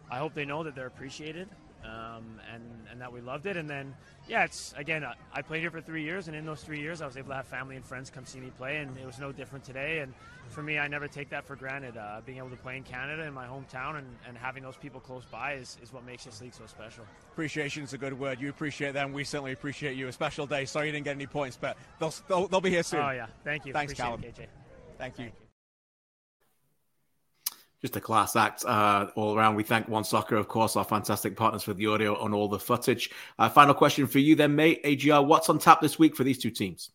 I 0.10 0.18
hope 0.18 0.34
they 0.34 0.46
know 0.46 0.64
that 0.64 0.76
they're 0.76 0.88
appreciated. 0.88 1.50
Um, 1.84 2.40
and, 2.54 2.64
and 2.90 3.02
that 3.02 3.12
we 3.12 3.20
loved 3.20 3.46
it. 3.46 3.58
And 3.58 3.70
then, 3.70 3.94
yeah, 4.26 4.46
it's 4.46 4.74
again, 4.78 5.04
uh, 5.04 5.16
I 5.34 5.42
played 5.42 5.60
here 5.60 5.70
for 5.70 5.82
three 5.82 6.04
years, 6.04 6.30
and 6.30 6.38
in 6.38 6.46
those 6.46 6.64
three 6.64 6.80
years, 6.80 7.02
I 7.02 7.06
was 7.06 7.18
able 7.18 7.28
to 7.30 7.36
have 7.36 7.46
family 7.46 7.76
and 7.76 7.84
friends 7.84 8.10
come 8.10 8.26
see 8.26 8.40
me 8.40 8.52
play, 8.58 8.78
and 8.78 8.98
it 8.98 9.06
was 9.06 9.20
no 9.20 9.34
different 9.34 9.66
today. 9.66 10.00
And 10.00 10.14
for 10.48 10.64
me, 10.64 10.80
I 10.80 10.88
never 10.88 11.10
take 11.10 11.30
that 11.32 11.46
for 11.46 11.58
granted. 11.58 11.98
Uh, 11.98 12.22
being 12.26 12.38
able 12.38 12.52
to 12.52 12.56
play 12.56 12.78
in 12.78 12.84
Canada, 12.84 13.24
in 13.24 13.34
my 13.34 13.48
hometown, 13.48 13.98
and, 13.98 14.08
and 14.26 14.38
having 14.38 14.64
those 14.64 14.78
people 14.78 15.02
close 15.02 15.26
by 15.26 15.56
is, 15.56 15.78
is 15.84 15.92
what 15.92 16.06
makes 16.06 16.24
this 16.24 16.40
league 16.40 16.54
so 16.54 16.66
special. 16.68 17.04
Appreciation 17.34 17.84
is 17.84 17.92
a 17.92 17.98
good 17.98 18.18
word. 18.18 18.40
You 18.40 18.50
appreciate 18.50 18.94
them. 18.94 19.12
We 19.12 19.26
certainly 19.26 19.52
appreciate 19.52 19.98
you. 19.98 20.08
A 20.08 20.12
special 20.14 20.48
day. 20.48 20.64
Sorry 20.64 20.88
you 20.88 20.94
didn't 20.94 21.04
get 21.04 21.16
any 21.16 21.28
points, 21.28 21.58
but 21.60 21.76
they'll, 22.00 22.14
they'll, 22.30 22.48
they'll 22.48 22.62
be 22.62 22.70
here 22.70 22.84
soon. 22.84 23.02
Oh, 23.02 23.10
yeah. 23.10 23.28
Thank 23.44 23.66
you. 23.66 23.74
Thanks, 23.74 23.92
Appreciate 23.92 24.06
Callum. 24.06 24.24
it, 24.24 24.36
KJ. 24.36 24.48
Thank 24.98 25.20
you. 25.20 25.32
Just 27.84 27.98
a 27.98 28.00
class 28.02 28.38
act 28.38 28.64
uh, 28.64 29.08
all 29.16 29.38
around. 29.38 29.56
We 29.56 29.64
thank 29.64 29.90
One 29.90 30.06
Soccer, 30.06 30.38
of 30.38 30.48
course, 30.48 30.78
our 30.78 30.86
fantastic 30.86 31.36
partners 31.36 31.64
for 31.64 31.74
the 31.74 31.86
audio 31.88 32.18
on 32.18 32.34
all 32.34 32.48
the 32.48 32.58
footage. 32.58 33.10
Uh, 33.38 33.50
final 33.50 33.74
question 33.74 34.08
for 34.08 34.20
you, 34.20 34.38
then, 34.38 34.56
mate. 34.56 34.80
AGR, 34.86 35.22
what's 35.22 35.50
on 35.50 35.60
tap 35.60 35.82
this 35.82 36.00
week 36.00 36.16
for 36.16 36.24
these 36.24 36.38
two 36.38 36.50
teams? 36.50 36.92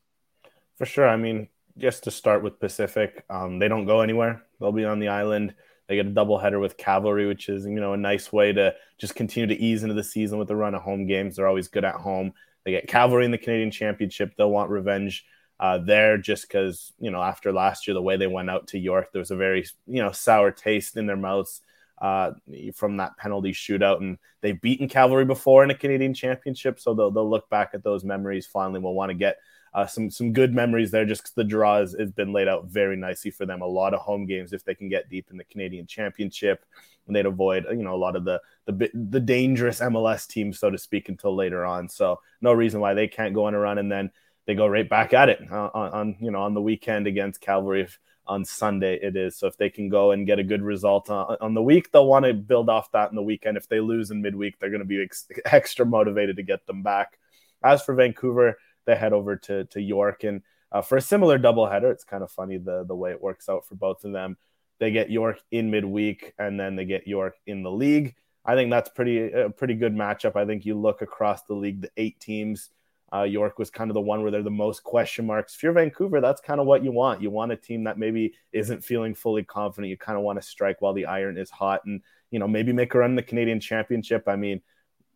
For 0.78 0.86
sure. 0.86 1.06
I 1.06 1.16
mean, 1.16 1.48
just 1.76 2.04
to 2.04 2.10
start 2.10 2.42
with 2.42 2.58
Pacific, 2.58 3.22
um, 3.28 3.58
they 3.58 3.68
don't 3.68 3.84
go 3.84 4.00
anywhere. 4.00 4.42
They'll 4.58 4.72
be 4.72 4.86
on 4.86 4.98
the 4.98 5.08
island. 5.08 5.54
They 5.88 5.96
get 5.96 6.06
a 6.06 6.10
doubleheader 6.10 6.60
with 6.60 6.78
Cavalry, 6.78 7.26
which 7.26 7.50
is 7.50 7.66
you 7.66 7.80
know 7.80 7.92
a 7.92 7.98
nice 7.98 8.32
way 8.32 8.52
to 8.52 8.74
just 8.98 9.14
continue 9.14 9.46
to 9.46 9.62
ease 9.62 9.82
into 9.82 9.94
the 9.94 10.04
season 10.04 10.38
with 10.38 10.50
a 10.50 10.56
run 10.56 10.74
of 10.74 10.82
home 10.82 11.06
games. 11.06 11.36
They're 11.36 11.46
always 11.46 11.68
good 11.68 11.84
at 11.84 11.96
home. 11.96 12.32
They 12.64 12.72
get 12.72 12.88
Cavalry 12.88 13.24
in 13.24 13.30
the 13.30 13.38
Canadian 13.38 13.70
Championship. 13.70 14.34
They'll 14.36 14.50
want 14.50 14.70
revenge 14.70 15.24
uh, 15.60 15.78
there 15.78 16.18
just 16.18 16.48
because 16.48 16.92
you 16.98 17.10
know 17.10 17.22
after 17.22 17.52
last 17.52 17.86
year 17.86 17.94
the 17.94 18.02
way 18.02 18.16
they 18.16 18.26
went 18.26 18.50
out 18.50 18.68
to 18.68 18.78
York, 18.78 19.12
there 19.12 19.20
was 19.20 19.30
a 19.30 19.36
very 19.36 19.66
you 19.86 20.02
know 20.02 20.12
sour 20.12 20.50
taste 20.50 20.96
in 20.96 21.06
their 21.06 21.16
mouths 21.16 21.62
uh, 22.00 22.32
from 22.74 22.96
that 22.98 23.16
penalty 23.16 23.52
shootout, 23.52 24.00
and 24.00 24.18
they've 24.40 24.60
beaten 24.60 24.88
Cavalry 24.88 25.24
before 25.24 25.64
in 25.64 25.70
a 25.70 25.74
Canadian 25.74 26.14
Championship, 26.14 26.78
so 26.78 26.94
they'll 26.94 27.10
they'll 27.10 27.28
look 27.28 27.48
back 27.50 27.70
at 27.74 27.82
those 27.82 28.04
memories 28.04 28.46
fondly. 28.46 28.80
We'll 28.80 28.94
want 28.94 29.10
to 29.10 29.14
get 29.14 29.38
uh, 29.74 29.86
some 29.86 30.10
some 30.10 30.32
good 30.32 30.54
memories 30.54 30.90
there 30.90 31.04
just 31.04 31.22
because 31.22 31.34
the 31.34 31.44
draw 31.44 31.78
has, 31.78 31.94
has 31.98 32.12
been 32.12 32.32
laid 32.32 32.48
out 32.48 32.66
very 32.66 32.96
nicely 32.96 33.30
for 33.30 33.46
them. 33.46 33.62
A 33.62 33.66
lot 33.66 33.94
of 33.94 34.00
home 34.00 34.26
games 34.26 34.52
if 34.52 34.64
they 34.64 34.74
can 34.74 34.88
get 34.88 35.10
deep 35.10 35.28
in 35.30 35.36
the 35.36 35.44
Canadian 35.44 35.86
Championship, 35.86 36.64
and 37.06 37.16
they'd 37.16 37.26
avoid 37.26 37.64
you 37.70 37.82
know 37.82 37.94
a 37.94 37.96
lot 37.96 38.16
of 38.16 38.24
the 38.24 38.40
the 38.66 38.90
the 38.94 39.20
dangerous 39.20 39.80
MLS 39.80 40.26
teams 40.26 40.58
so 40.58 40.70
to 40.70 40.78
speak 40.78 41.08
until 41.08 41.34
later 41.34 41.64
on. 41.64 41.88
So 41.88 42.20
no 42.40 42.52
reason 42.52 42.80
why 42.80 42.94
they 42.94 43.08
can't 43.08 43.34
go 43.34 43.44
on 43.46 43.54
a 43.54 43.58
run, 43.58 43.78
and 43.78 43.90
then 43.90 44.10
they 44.48 44.54
go 44.54 44.66
right 44.66 44.88
back 44.88 45.12
at 45.12 45.28
it 45.28 45.40
uh, 45.52 45.68
on, 45.74 46.16
you 46.20 46.30
know 46.30 46.40
on 46.40 46.54
the 46.54 46.62
weekend 46.62 47.06
against 47.06 47.40
Cavalry. 47.40 47.86
On 48.26 48.44
Sunday 48.44 48.98
it 49.00 49.16
is. 49.16 49.36
So 49.36 49.46
if 49.46 49.56
they 49.56 49.70
can 49.70 49.88
go 49.88 50.10
and 50.10 50.26
get 50.26 50.38
a 50.38 50.42
good 50.42 50.60
result 50.62 51.08
on, 51.08 51.38
on 51.40 51.54
the 51.54 51.62
week, 51.62 51.92
they'll 51.92 52.06
want 52.06 52.26
to 52.26 52.34
build 52.34 52.68
off 52.68 52.92
that 52.92 53.08
in 53.08 53.16
the 53.16 53.22
weekend. 53.22 53.56
If 53.56 53.68
they 53.68 53.80
lose 53.80 54.10
in 54.10 54.20
midweek, 54.20 54.58
they're 54.58 54.68
going 54.68 54.82
to 54.82 54.86
be 54.86 55.02
ex- 55.02 55.28
extra 55.46 55.86
motivated 55.86 56.36
to 56.36 56.42
get 56.42 56.66
them 56.66 56.82
back. 56.82 57.18
As 57.62 57.82
for 57.82 57.94
Vancouver, 57.94 58.58
they 58.84 58.96
head 58.96 59.14
over 59.14 59.36
to 59.36 59.64
to 59.66 59.80
York 59.80 60.24
and 60.24 60.42
uh, 60.72 60.82
for 60.82 60.96
a 60.96 61.00
similar 61.00 61.38
doubleheader. 61.38 61.90
It's 61.90 62.04
kind 62.04 62.22
of 62.22 62.30
funny 62.30 62.58
the 62.58 62.84
the 62.84 62.96
way 62.96 63.12
it 63.12 63.22
works 63.22 63.48
out 63.48 63.66
for 63.66 63.76
both 63.76 64.04
of 64.04 64.12
them. 64.12 64.36
They 64.78 64.90
get 64.90 65.10
York 65.10 65.40
in 65.50 65.70
midweek 65.70 66.34
and 66.38 66.58
then 66.60 66.76
they 66.76 66.84
get 66.84 67.06
York 67.06 67.36
in 67.46 67.62
the 67.62 67.70
league. 67.70 68.14
I 68.44 68.54
think 68.54 68.70
that's 68.70 68.90
pretty 68.90 69.30
a 69.30 69.48
pretty 69.50 69.74
good 69.74 69.94
matchup. 69.94 70.36
I 70.36 70.44
think 70.44 70.66
you 70.66 70.78
look 70.78 71.02
across 71.02 71.42
the 71.44 71.54
league, 71.54 71.82
the 71.82 71.90
eight 71.96 72.20
teams. 72.20 72.70
Uh, 73.12 73.22
York 73.22 73.58
was 73.58 73.70
kind 73.70 73.90
of 73.90 73.94
the 73.94 74.00
one 74.00 74.22
where 74.22 74.30
they're 74.30 74.42
the 74.42 74.50
most 74.50 74.82
question 74.82 75.26
marks. 75.26 75.54
If 75.54 75.62
you're 75.62 75.72
Vancouver, 75.72 76.20
that's 76.20 76.40
kind 76.40 76.60
of 76.60 76.66
what 76.66 76.84
you 76.84 76.92
want. 76.92 77.22
You 77.22 77.30
want 77.30 77.52
a 77.52 77.56
team 77.56 77.84
that 77.84 77.98
maybe 77.98 78.34
isn't 78.52 78.84
feeling 78.84 79.14
fully 79.14 79.44
confident. 79.44 79.88
You 79.88 79.96
kind 79.96 80.18
of 80.18 80.24
want 80.24 80.40
to 80.40 80.46
strike 80.46 80.82
while 80.82 80.92
the 80.92 81.06
iron 81.06 81.38
is 81.38 81.50
hot, 81.50 81.84
and 81.86 82.02
you 82.30 82.38
know 82.38 82.48
maybe 82.48 82.72
make 82.72 82.94
a 82.94 82.98
run 82.98 83.10
in 83.10 83.16
the 83.16 83.22
Canadian 83.22 83.60
Championship. 83.60 84.24
I 84.26 84.36
mean, 84.36 84.60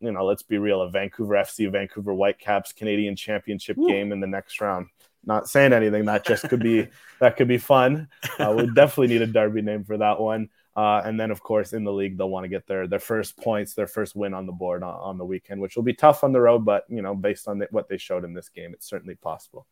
you 0.00 0.10
know, 0.10 0.24
let's 0.24 0.42
be 0.42 0.58
real. 0.58 0.80
A 0.80 0.90
Vancouver 0.90 1.34
FC, 1.34 1.70
Vancouver 1.70 2.14
Whitecaps 2.14 2.72
Canadian 2.72 3.14
Championship 3.14 3.76
game 3.76 4.12
in 4.12 4.20
the 4.20 4.26
next 4.26 4.60
round. 4.60 4.88
Not 5.24 5.48
saying 5.48 5.72
anything. 5.72 6.06
That 6.06 6.24
just 6.24 6.48
could 6.48 6.60
be 6.60 6.88
that 7.20 7.36
could 7.36 7.48
be 7.48 7.58
fun. 7.58 8.08
Uh, 8.38 8.54
we 8.56 8.66
definitely 8.74 9.08
need 9.08 9.22
a 9.22 9.26
derby 9.26 9.62
name 9.62 9.84
for 9.84 9.98
that 9.98 10.18
one. 10.18 10.48
Uh, 10.74 11.02
and 11.04 11.20
then, 11.20 11.30
of 11.30 11.42
course, 11.42 11.74
in 11.74 11.84
the 11.84 11.92
league, 11.92 12.16
they'll 12.16 12.30
want 12.30 12.44
to 12.44 12.48
get 12.48 12.66
their 12.66 12.86
their 12.86 12.98
first 12.98 13.36
points, 13.36 13.74
their 13.74 13.86
first 13.86 14.16
win 14.16 14.32
on 14.32 14.46
the 14.46 14.52
board 14.52 14.82
on, 14.82 14.94
on 14.94 15.18
the 15.18 15.24
weekend, 15.24 15.60
which 15.60 15.76
will 15.76 15.82
be 15.82 15.92
tough 15.92 16.24
on 16.24 16.32
the 16.32 16.40
road. 16.40 16.64
But 16.64 16.84
you 16.88 17.02
know, 17.02 17.14
based 17.14 17.46
on 17.46 17.58
the, 17.58 17.68
what 17.70 17.88
they 17.88 17.98
showed 17.98 18.24
in 18.24 18.32
this 18.32 18.48
game, 18.48 18.72
it's 18.72 18.88
certainly 18.88 19.14
possible. 19.14 19.66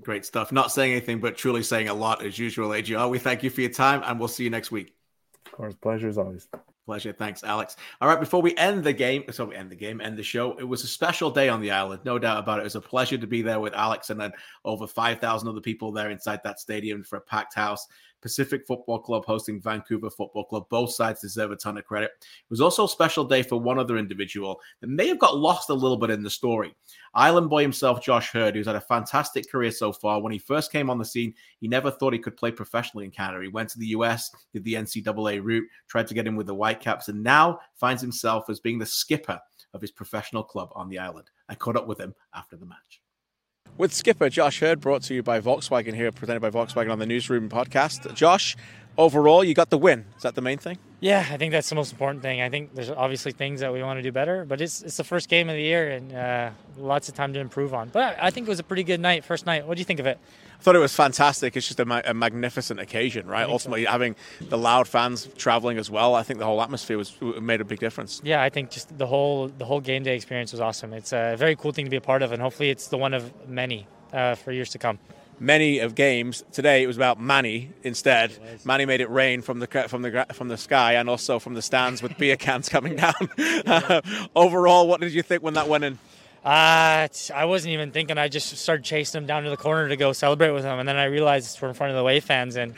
Great 0.00 0.24
stuff. 0.24 0.52
Not 0.52 0.72
saying 0.72 0.92
anything, 0.92 1.20
but 1.20 1.36
truly 1.36 1.62
saying 1.62 1.88
a 1.88 1.94
lot 1.94 2.24
as 2.24 2.38
usual, 2.38 2.72
AGR. 2.72 3.08
We 3.08 3.18
thank 3.18 3.42
you 3.42 3.50
for 3.50 3.60
your 3.60 3.70
time 3.70 4.02
and 4.04 4.18
we'll 4.18 4.28
see 4.28 4.44
you 4.44 4.50
next 4.50 4.70
week. 4.70 4.94
Of 5.46 5.52
course, 5.52 5.74
pleasure 5.74 6.08
as 6.08 6.18
always. 6.18 6.48
Pleasure. 6.86 7.12
Thanks, 7.12 7.44
Alex. 7.44 7.76
All 8.00 8.08
right, 8.08 8.18
before 8.18 8.42
we 8.42 8.56
end 8.56 8.82
the 8.82 8.92
game, 8.92 9.24
so 9.30 9.44
we 9.44 9.54
end 9.54 9.70
the 9.70 9.76
game, 9.76 10.00
end 10.00 10.16
the 10.16 10.22
show. 10.22 10.56
It 10.58 10.64
was 10.64 10.82
a 10.82 10.88
special 10.88 11.30
day 11.30 11.48
on 11.48 11.60
the 11.60 11.70
island, 11.70 12.00
no 12.04 12.18
doubt 12.18 12.38
about 12.38 12.58
it. 12.58 12.62
It 12.62 12.64
was 12.64 12.74
a 12.74 12.80
pleasure 12.80 13.18
to 13.18 13.26
be 13.26 13.40
there 13.40 13.60
with 13.60 13.72
Alex 13.74 14.10
and 14.10 14.20
then 14.20 14.32
over 14.64 14.86
5,000 14.86 15.48
other 15.48 15.60
people 15.60 15.92
there 15.92 16.10
inside 16.10 16.40
that 16.42 16.58
stadium 16.58 17.04
for 17.04 17.16
a 17.16 17.20
packed 17.20 17.54
house. 17.54 17.86
Pacific 18.22 18.66
Football 18.66 19.00
Club 19.00 19.24
hosting 19.26 19.60
Vancouver 19.60 20.08
Football 20.08 20.44
Club. 20.44 20.68
Both 20.70 20.92
sides 20.92 21.20
deserve 21.20 21.50
a 21.50 21.56
ton 21.56 21.76
of 21.76 21.84
credit. 21.84 22.12
It 22.20 22.50
was 22.50 22.60
also 22.60 22.84
a 22.84 22.88
special 22.88 23.24
day 23.24 23.42
for 23.42 23.60
one 23.60 23.78
other 23.78 23.98
individual 23.98 24.60
that 24.80 24.88
may 24.88 25.08
have 25.08 25.18
got 25.18 25.36
lost 25.36 25.68
a 25.68 25.74
little 25.74 25.96
bit 25.96 26.10
in 26.10 26.22
the 26.22 26.30
story. 26.30 26.74
Island 27.14 27.50
boy 27.50 27.60
himself, 27.62 28.02
Josh 28.02 28.30
Heard, 28.30 28.54
who's 28.54 28.66
had 28.66 28.76
a 28.76 28.80
fantastic 28.80 29.50
career 29.50 29.70
so 29.70 29.92
far. 29.92 30.22
When 30.22 30.32
he 30.32 30.38
first 30.38 30.72
came 30.72 30.88
on 30.88 30.98
the 30.98 31.04
scene, 31.04 31.34
he 31.60 31.68
never 31.68 31.90
thought 31.90 32.14
he 32.14 32.18
could 32.18 32.36
play 32.36 32.52
professionally 32.52 33.04
in 33.04 33.10
Canada. 33.10 33.42
He 33.42 33.48
went 33.48 33.68
to 33.70 33.78
the 33.78 33.88
US, 33.88 34.30
did 34.52 34.64
the 34.64 34.74
NCAA 34.74 35.42
route, 35.42 35.68
tried 35.88 36.06
to 36.06 36.14
get 36.14 36.26
in 36.26 36.36
with 36.36 36.46
the 36.46 36.54
Whitecaps, 36.54 37.08
and 37.08 37.22
now 37.22 37.58
finds 37.74 38.00
himself 38.00 38.48
as 38.48 38.60
being 38.60 38.78
the 38.78 38.86
skipper 38.86 39.38
of 39.74 39.80
his 39.80 39.90
professional 39.90 40.44
club 40.44 40.70
on 40.74 40.88
the 40.88 40.98
island. 40.98 41.30
I 41.48 41.54
caught 41.54 41.76
up 41.76 41.86
with 41.86 41.98
him 41.98 42.14
after 42.34 42.56
the 42.56 42.66
match. 42.66 43.01
With 43.78 43.94
skipper 43.94 44.28
Josh 44.28 44.60
Heard, 44.60 44.80
brought 44.80 45.02
to 45.04 45.14
you 45.14 45.22
by 45.22 45.40
Volkswagen 45.40 45.94
here, 45.94 46.12
presented 46.12 46.40
by 46.40 46.50
Volkswagen 46.50 46.92
on 46.92 46.98
the 46.98 47.06
Newsroom 47.06 47.48
podcast. 47.48 48.14
Josh, 48.14 48.54
overall, 48.98 49.44
you 49.44 49.54
got 49.54 49.70
the 49.70 49.78
win. 49.78 50.04
Is 50.16 50.22
that 50.22 50.34
the 50.34 50.40
main 50.40 50.58
thing? 50.58 50.78
Yeah, 51.00 51.26
I 51.30 51.36
think 51.36 51.50
that's 51.50 51.68
the 51.68 51.74
most 51.74 51.90
important 51.90 52.22
thing. 52.22 52.40
I 52.40 52.48
think 52.48 52.76
there's 52.76 52.90
obviously 52.90 53.32
things 53.32 53.58
that 53.58 53.72
we 53.72 53.82
want 53.82 53.98
to 53.98 54.02
do 54.02 54.12
better, 54.12 54.44
but 54.44 54.60
it's 54.60 54.82
it's 54.82 54.96
the 54.96 55.04
first 55.04 55.28
game 55.28 55.48
of 55.48 55.56
the 55.56 55.62
year 55.62 55.90
and 55.90 56.14
uh, 56.14 56.50
lots 56.78 57.08
of 57.08 57.16
time 57.16 57.32
to 57.32 57.40
improve 57.40 57.74
on. 57.74 57.88
But 57.88 58.16
I 58.22 58.30
think 58.30 58.46
it 58.46 58.50
was 58.50 58.60
a 58.60 58.64
pretty 58.64 58.84
good 58.84 59.00
night, 59.00 59.24
first 59.24 59.44
night. 59.44 59.66
What 59.66 59.76
do 59.76 59.80
you 59.80 59.84
think 59.84 59.98
of 59.98 60.06
it? 60.06 60.18
I 60.60 60.62
thought 60.62 60.76
it 60.76 60.78
was 60.78 60.94
fantastic. 60.94 61.56
It's 61.56 61.66
just 61.66 61.80
a, 61.80 61.84
ma- 61.84 62.02
a 62.04 62.14
magnificent 62.14 62.78
occasion, 62.78 63.26
right? 63.26 63.48
Ultimately, 63.48 63.84
so. 63.84 63.90
having 63.90 64.14
the 64.40 64.56
loud 64.56 64.86
fans 64.86 65.28
traveling 65.36 65.76
as 65.76 65.90
well, 65.90 66.14
I 66.14 66.22
think 66.22 66.38
the 66.38 66.44
whole 66.44 66.62
atmosphere 66.62 66.96
was 66.96 67.20
made 67.20 67.60
a 67.60 67.64
big 67.64 67.80
difference. 67.80 68.20
Yeah, 68.22 68.40
I 68.40 68.48
think 68.48 68.70
just 68.70 68.96
the 68.96 69.08
whole 69.08 69.48
the 69.48 69.64
whole 69.64 69.80
game 69.80 70.04
day 70.04 70.14
experience 70.14 70.52
was 70.52 70.60
awesome. 70.60 70.92
It's 70.92 71.12
a 71.12 71.34
very 71.36 71.56
cool 71.56 71.72
thing 71.72 71.86
to 71.86 71.90
be 71.90 71.96
a 71.96 72.00
part 72.00 72.22
of, 72.22 72.30
and 72.30 72.40
hopefully, 72.40 72.70
it's 72.70 72.86
the 72.86 72.96
one 72.96 73.12
of 73.12 73.32
many 73.48 73.88
uh, 74.12 74.36
for 74.36 74.52
years 74.52 74.70
to 74.70 74.78
come 74.78 75.00
many 75.42 75.80
of 75.80 75.94
games. 75.94 76.44
Today 76.52 76.82
it 76.82 76.86
was 76.86 76.96
about 76.96 77.20
Manny 77.20 77.70
instead. 77.82 78.32
Manny 78.64 78.86
made 78.86 79.00
it 79.00 79.10
rain 79.10 79.42
from 79.42 79.58
the 79.58 79.66
from 79.88 80.02
the 80.02 80.26
from 80.32 80.48
the 80.48 80.56
sky 80.56 80.94
and 80.94 81.10
also 81.10 81.38
from 81.38 81.54
the 81.54 81.62
stands 81.62 82.02
with 82.02 82.16
beer 82.16 82.36
cans 82.36 82.68
coming 82.68 82.96
down. 83.04 83.12
overall, 84.36 84.86
what 84.88 85.00
did 85.00 85.12
you 85.12 85.22
think 85.22 85.42
when 85.42 85.54
that 85.54 85.68
went 85.68 85.84
in? 85.84 85.98
Uh, 86.44 87.06
I 87.34 87.44
wasn't 87.44 87.72
even 87.72 87.92
thinking. 87.92 88.18
I 88.18 88.28
just 88.28 88.56
started 88.56 88.84
chasing 88.84 89.20
him 89.20 89.26
down 89.26 89.44
to 89.44 89.50
the 89.50 89.56
corner 89.56 89.88
to 89.88 89.96
go 89.96 90.12
celebrate 90.12 90.50
with 90.50 90.64
him, 90.64 90.78
and 90.78 90.88
then 90.88 90.96
I 90.96 91.04
realized 91.04 91.60
we're 91.60 91.68
in 91.68 91.74
front 91.74 91.92
of 91.92 91.96
the 91.96 92.02
Wave 92.02 92.24
fans, 92.24 92.56
and 92.56 92.74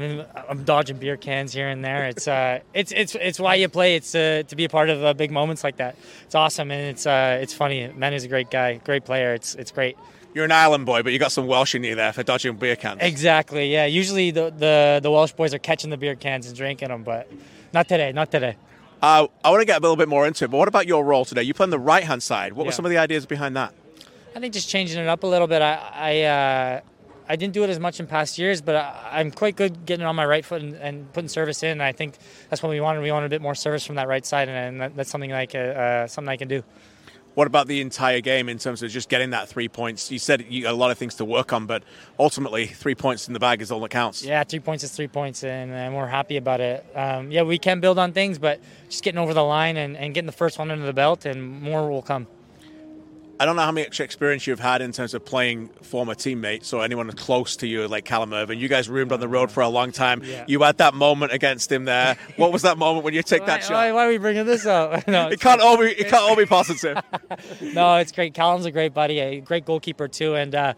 I 0.00 0.08
mean, 0.08 0.24
I'm 0.48 0.64
dodging 0.64 0.96
beer 0.96 1.18
cans 1.18 1.52
here 1.52 1.68
and 1.68 1.84
there. 1.84 2.06
It's 2.06 2.26
uh, 2.26 2.60
it's 2.72 2.90
it's 2.92 3.14
it's 3.14 3.38
why 3.38 3.56
you 3.56 3.68
play. 3.68 3.96
It's 3.96 4.14
uh, 4.14 4.44
to 4.48 4.56
be 4.56 4.64
a 4.64 4.68
part 4.68 4.88
of 4.88 5.04
uh, 5.04 5.12
big 5.12 5.30
moments 5.30 5.62
like 5.62 5.76
that. 5.76 5.96
It's 6.24 6.34
awesome, 6.34 6.70
and 6.70 6.80
it's 6.80 7.06
uh, 7.06 7.38
it's 7.42 7.52
funny. 7.52 7.86
Manny's 7.94 8.24
a 8.24 8.28
great 8.28 8.50
guy, 8.50 8.76
great 8.84 9.04
player. 9.04 9.34
It's 9.34 9.54
it's 9.54 9.70
great 9.70 9.96
you're 10.32 10.44
an 10.44 10.52
island 10.52 10.86
boy, 10.86 11.02
but 11.02 11.12
you 11.12 11.18
got 11.18 11.32
some 11.32 11.48
Welsh 11.48 11.74
in 11.74 11.82
you 11.82 11.96
there 11.96 12.12
for 12.12 12.22
dodging 12.22 12.54
beer 12.54 12.76
cans. 12.76 13.00
Exactly. 13.02 13.72
Yeah. 13.72 13.86
Usually 13.86 14.30
the, 14.30 14.50
the, 14.56 15.00
the 15.02 15.10
Welsh 15.10 15.32
boys 15.32 15.52
are 15.54 15.58
catching 15.58 15.90
the 15.90 15.96
beer 15.96 16.14
cans 16.14 16.46
and 16.46 16.56
drinking 16.56 16.88
them, 16.88 17.02
but 17.02 17.28
not 17.72 17.88
today. 17.88 18.12
Not 18.12 18.30
today. 18.30 18.56
Uh, 19.02 19.26
I 19.42 19.50
want 19.50 19.60
to 19.60 19.64
get 19.64 19.78
a 19.78 19.80
little 19.80 19.96
bit 19.96 20.08
more 20.08 20.26
into 20.26 20.44
it, 20.44 20.50
but 20.50 20.58
what 20.58 20.68
about 20.68 20.86
your 20.86 21.04
role 21.04 21.24
today? 21.24 21.42
You 21.42 21.54
play 21.54 21.64
on 21.64 21.70
the 21.70 21.78
right 21.78 22.04
hand 22.04 22.22
side. 22.22 22.52
What 22.52 22.64
yeah. 22.64 22.68
were 22.68 22.72
some 22.72 22.84
of 22.84 22.90
the 22.90 22.98
ideas 22.98 23.26
behind 23.26 23.56
that? 23.56 23.74
I 24.36 24.40
think 24.40 24.54
just 24.54 24.68
changing 24.68 25.00
it 25.00 25.08
up 25.08 25.22
a 25.24 25.26
little 25.26 25.48
bit. 25.48 25.62
I 25.62 25.74
I, 25.92 26.20
uh, 26.22 26.80
I 27.30 27.36
didn't 27.36 27.54
do 27.54 27.62
it 27.62 27.70
as 27.70 27.78
much 27.78 28.00
in 28.00 28.08
past 28.08 28.38
years, 28.38 28.60
but 28.60 28.74
I, 28.74 29.20
am 29.20 29.30
quite 29.30 29.54
good 29.54 29.86
getting 29.86 30.04
on 30.04 30.16
my 30.16 30.26
right 30.26 30.44
foot 30.44 30.62
and, 30.62 30.74
and, 30.74 31.12
putting 31.12 31.28
service 31.28 31.62
in. 31.62 31.70
And 31.70 31.82
I 31.82 31.92
think 31.92 32.16
that's 32.48 32.60
what 32.60 32.70
we 32.70 32.80
wanted. 32.80 33.02
We 33.02 33.12
wanted 33.12 33.26
a 33.26 33.28
bit 33.28 33.40
more 33.40 33.54
service 33.54 33.86
from 33.86 33.94
that 33.94 34.08
right 34.08 34.26
side, 34.26 34.48
and, 34.48 34.58
and 34.58 34.80
that, 34.80 34.96
that's 34.96 35.10
something 35.10 35.30
like 35.30 35.54
uh, 35.54 36.08
something 36.08 36.28
I 36.28 36.36
can 36.36 36.48
do. 36.48 36.64
What 37.34 37.46
about 37.46 37.68
the 37.68 37.80
entire 37.80 38.20
game 38.20 38.48
in 38.48 38.58
terms 38.58 38.82
of 38.82 38.90
just 38.90 39.08
getting 39.08 39.30
that 39.30 39.48
three 39.48 39.68
points? 39.68 40.10
You 40.10 40.18
said 40.18 40.44
you 40.48 40.68
a 40.68 40.72
lot 40.72 40.90
of 40.90 40.98
things 40.98 41.14
to 41.16 41.24
work 41.24 41.52
on, 41.52 41.66
but 41.66 41.84
ultimately, 42.18 42.66
three 42.66 42.96
points 42.96 43.28
in 43.28 43.32
the 43.32 43.38
bag 43.38 43.62
is 43.62 43.70
all 43.70 43.78
that 43.80 43.92
counts. 43.92 44.24
Yeah, 44.24 44.42
three 44.42 44.58
points 44.58 44.82
is 44.82 44.90
three 44.90 45.06
points, 45.06 45.44
and, 45.44 45.70
and 45.70 45.94
we're 45.94 46.08
happy 46.08 46.36
about 46.36 46.60
it. 46.60 46.84
Um, 46.96 47.30
yeah, 47.30 47.42
we 47.42 47.58
can 47.58 47.78
build 47.78 48.00
on 48.00 48.12
things, 48.12 48.40
but 48.40 48.60
just 48.88 49.04
getting 49.04 49.18
over 49.18 49.34
the 49.34 49.44
line 49.44 49.76
and, 49.76 49.96
and 49.96 50.12
getting 50.12 50.26
the 50.26 50.32
first 50.32 50.58
one 50.58 50.72
under 50.72 50.84
the 50.84 50.92
belt, 50.92 51.24
and 51.26 51.62
more 51.62 51.88
will 51.88 52.02
come. 52.02 52.26
I 53.40 53.46
don't 53.46 53.56
know 53.56 53.62
how 53.62 53.72
much 53.72 54.00
experience 54.00 54.46
you've 54.46 54.60
had 54.60 54.82
in 54.82 54.92
terms 54.92 55.14
of 55.14 55.24
playing 55.24 55.68
former 55.80 56.14
teammates 56.14 56.74
or 56.74 56.84
anyone 56.84 57.10
close 57.12 57.56
to 57.56 57.66
you 57.66 57.88
like 57.88 58.04
Callum 58.04 58.34
Irving. 58.34 58.58
You 58.58 58.68
guys 58.68 58.86
roomed 58.86 59.12
on 59.12 59.20
the 59.20 59.28
road 59.28 59.50
for 59.50 59.62
a 59.62 59.68
long 59.70 59.92
time. 59.92 60.22
Yeah. 60.22 60.44
You 60.46 60.60
had 60.60 60.76
that 60.76 60.92
moment 60.92 61.32
against 61.32 61.72
him 61.72 61.86
there. 61.86 62.18
What 62.36 62.52
was 62.52 62.60
that 62.62 62.76
moment 62.76 63.02
when 63.02 63.14
you 63.14 63.22
take 63.22 63.40
why, 63.40 63.46
that 63.46 63.62
shot? 63.62 63.72
Why, 63.72 63.92
why, 63.92 64.04
are 64.04 64.08
we 64.10 64.18
bringing 64.18 64.44
this 64.44 64.66
up? 64.66 65.08
no, 65.08 65.28
it 65.28 65.40
can't 65.40 65.62
all 65.62 65.78
be 65.78 65.86
it 65.86 66.08
can't 66.08 66.22
all 66.22 66.36
be 66.36 66.44
positive. 66.44 66.98
no, 67.62 67.96
it's 67.96 68.12
great. 68.12 68.34
Callum's 68.34 68.66
a 68.66 68.70
great 68.70 68.92
buddy, 68.92 69.20
a 69.20 69.40
great 69.40 69.64
goalkeeper 69.64 70.06
too, 70.06 70.34
and. 70.34 70.54
Uh, 70.54 70.74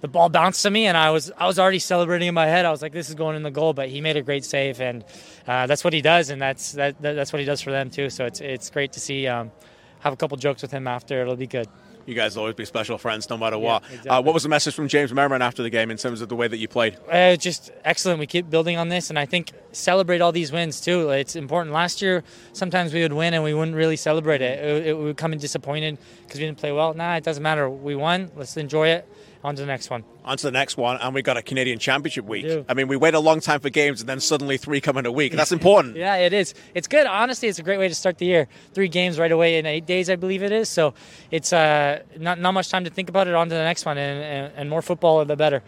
the 0.00 0.08
ball 0.08 0.30
bounced 0.30 0.62
to 0.62 0.70
me, 0.70 0.86
and 0.86 0.96
I 0.96 1.10
was 1.10 1.30
I 1.36 1.46
was 1.46 1.58
already 1.58 1.78
celebrating 1.78 2.28
in 2.28 2.32
my 2.32 2.46
head. 2.46 2.64
I 2.64 2.70
was 2.70 2.80
like, 2.80 2.92
"This 2.92 3.10
is 3.10 3.14
going 3.14 3.36
in 3.36 3.42
the 3.42 3.50
goal," 3.50 3.74
but 3.74 3.90
he 3.90 4.00
made 4.00 4.16
a 4.16 4.22
great 4.22 4.46
save, 4.46 4.80
and 4.80 5.04
uh, 5.46 5.66
that's 5.66 5.84
what 5.84 5.92
he 5.92 6.00
does, 6.00 6.30
and 6.30 6.40
that's 6.40 6.72
that, 6.72 7.02
that, 7.02 7.12
that's 7.12 7.34
what 7.34 7.40
he 7.40 7.44
does 7.44 7.60
for 7.60 7.70
them 7.70 7.90
too. 7.90 8.08
So 8.08 8.24
it's 8.24 8.40
it's 8.40 8.70
great 8.70 8.92
to 8.94 9.00
see. 9.00 9.26
Um, 9.26 9.50
have 9.98 10.14
a 10.14 10.16
couple 10.16 10.34
jokes 10.38 10.62
with 10.62 10.70
him 10.70 10.86
after. 10.86 11.20
It'll 11.20 11.36
be 11.36 11.46
good 11.46 11.68
you 12.06 12.14
guys 12.14 12.34
will 12.34 12.42
always 12.42 12.56
be 12.56 12.64
special 12.64 12.98
friends 12.98 13.28
no 13.30 13.36
matter 13.36 13.58
what. 13.58 13.82
Yeah, 13.82 13.88
exactly. 13.88 14.10
uh, 14.10 14.20
what 14.22 14.34
was 14.34 14.42
the 14.42 14.48
message 14.48 14.74
from 14.74 14.88
James 14.88 15.12
Merriman 15.12 15.42
after 15.42 15.62
the 15.62 15.70
game 15.70 15.90
in 15.90 15.96
terms 15.96 16.20
of 16.20 16.28
the 16.28 16.36
way 16.36 16.48
that 16.48 16.58
you 16.58 16.68
played? 16.68 16.96
Uh, 17.10 17.36
just 17.36 17.70
excellent. 17.84 18.18
We 18.18 18.26
keep 18.26 18.50
building 18.50 18.76
on 18.76 18.88
this, 18.88 19.10
and 19.10 19.18
I 19.18 19.26
think 19.26 19.52
celebrate 19.72 20.20
all 20.20 20.32
these 20.32 20.52
wins 20.52 20.80
too. 20.80 21.10
It's 21.10 21.36
important. 21.36 21.72
Last 21.72 22.02
year, 22.02 22.24
sometimes 22.52 22.92
we 22.92 23.02
would 23.02 23.12
win 23.12 23.34
and 23.34 23.44
we 23.44 23.54
wouldn't 23.54 23.76
really 23.76 23.96
celebrate 23.96 24.42
it. 24.42 24.58
It, 24.64 24.86
it 24.88 24.98
would 24.98 25.16
come 25.16 25.32
in 25.32 25.38
disappointed 25.38 25.98
because 26.22 26.40
we 26.40 26.46
didn't 26.46 26.58
play 26.58 26.72
well. 26.72 26.94
Nah, 26.94 27.16
it 27.16 27.24
doesn't 27.24 27.42
matter. 27.42 27.68
We 27.68 27.94
won. 27.94 28.30
Let's 28.36 28.56
enjoy 28.56 28.88
it 28.88 29.06
on 29.42 29.56
to 29.56 29.62
the 29.62 29.66
next 29.66 29.88
one. 29.88 30.04
On 30.24 30.36
to 30.36 30.46
the 30.46 30.50
next 30.50 30.76
one, 30.76 30.98
and 30.98 31.14
we've 31.14 31.24
got 31.24 31.36
a 31.36 31.42
Canadian 31.42 31.78
Championship 31.78 32.26
week. 32.26 32.44
We 32.44 32.64
I 32.68 32.74
mean, 32.74 32.88
we 32.88 32.96
wait 32.96 33.14
a 33.14 33.20
long 33.20 33.40
time 33.40 33.60
for 33.60 33.70
games, 33.70 34.00
and 34.00 34.08
then 34.08 34.20
suddenly 34.20 34.58
three 34.58 34.80
come 34.80 34.98
in 34.98 35.06
a 35.06 35.12
week. 35.12 35.32
That's 35.32 35.52
important. 35.52 35.96
yeah, 35.96 36.16
it 36.16 36.32
is. 36.32 36.54
It's 36.74 36.86
good. 36.86 37.06
Honestly, 37.06 37.48
it's 37.48 37.58
a 37.58 37.62
great 37.62 37.78
way 37.78 37.88
to 37.88 37.94
start 37.94 38.18
the 38.18 38.26
year. 38.26 38.48
Three 38.74 38.88
games 38.88 39.18
right 39.18 39.32
away 39.32 39.58
in 39.58 39.66
eight 39.66 39.86
days, 39.86 40.10
I 40.10 40.16
believe 40.16 40.42
it 40.42 40.52
is. 40.52 40.68
So 40.68 40.94
it's 41.30 41.52
uh, 41.52 42.02
not 42.18 42.38
not 42.38 42.52
much 42.52 42.68
time 42.68 42.84
to 42.84 42.90
think 42.90 43.08
about 43.08 43.28
it. 43.28 43.34
On 43.34 43.48
to 43.48 43.54
the 43.54 43.62
next 43.62 43.86
one, 43.86 43.96
and, 43.96 44.22
and, 44.22 44.52
and 44.56 44.70
more 44.70 44.82
football, 44.82 45.24
the 45.24 45.36
better. 45.36 45.62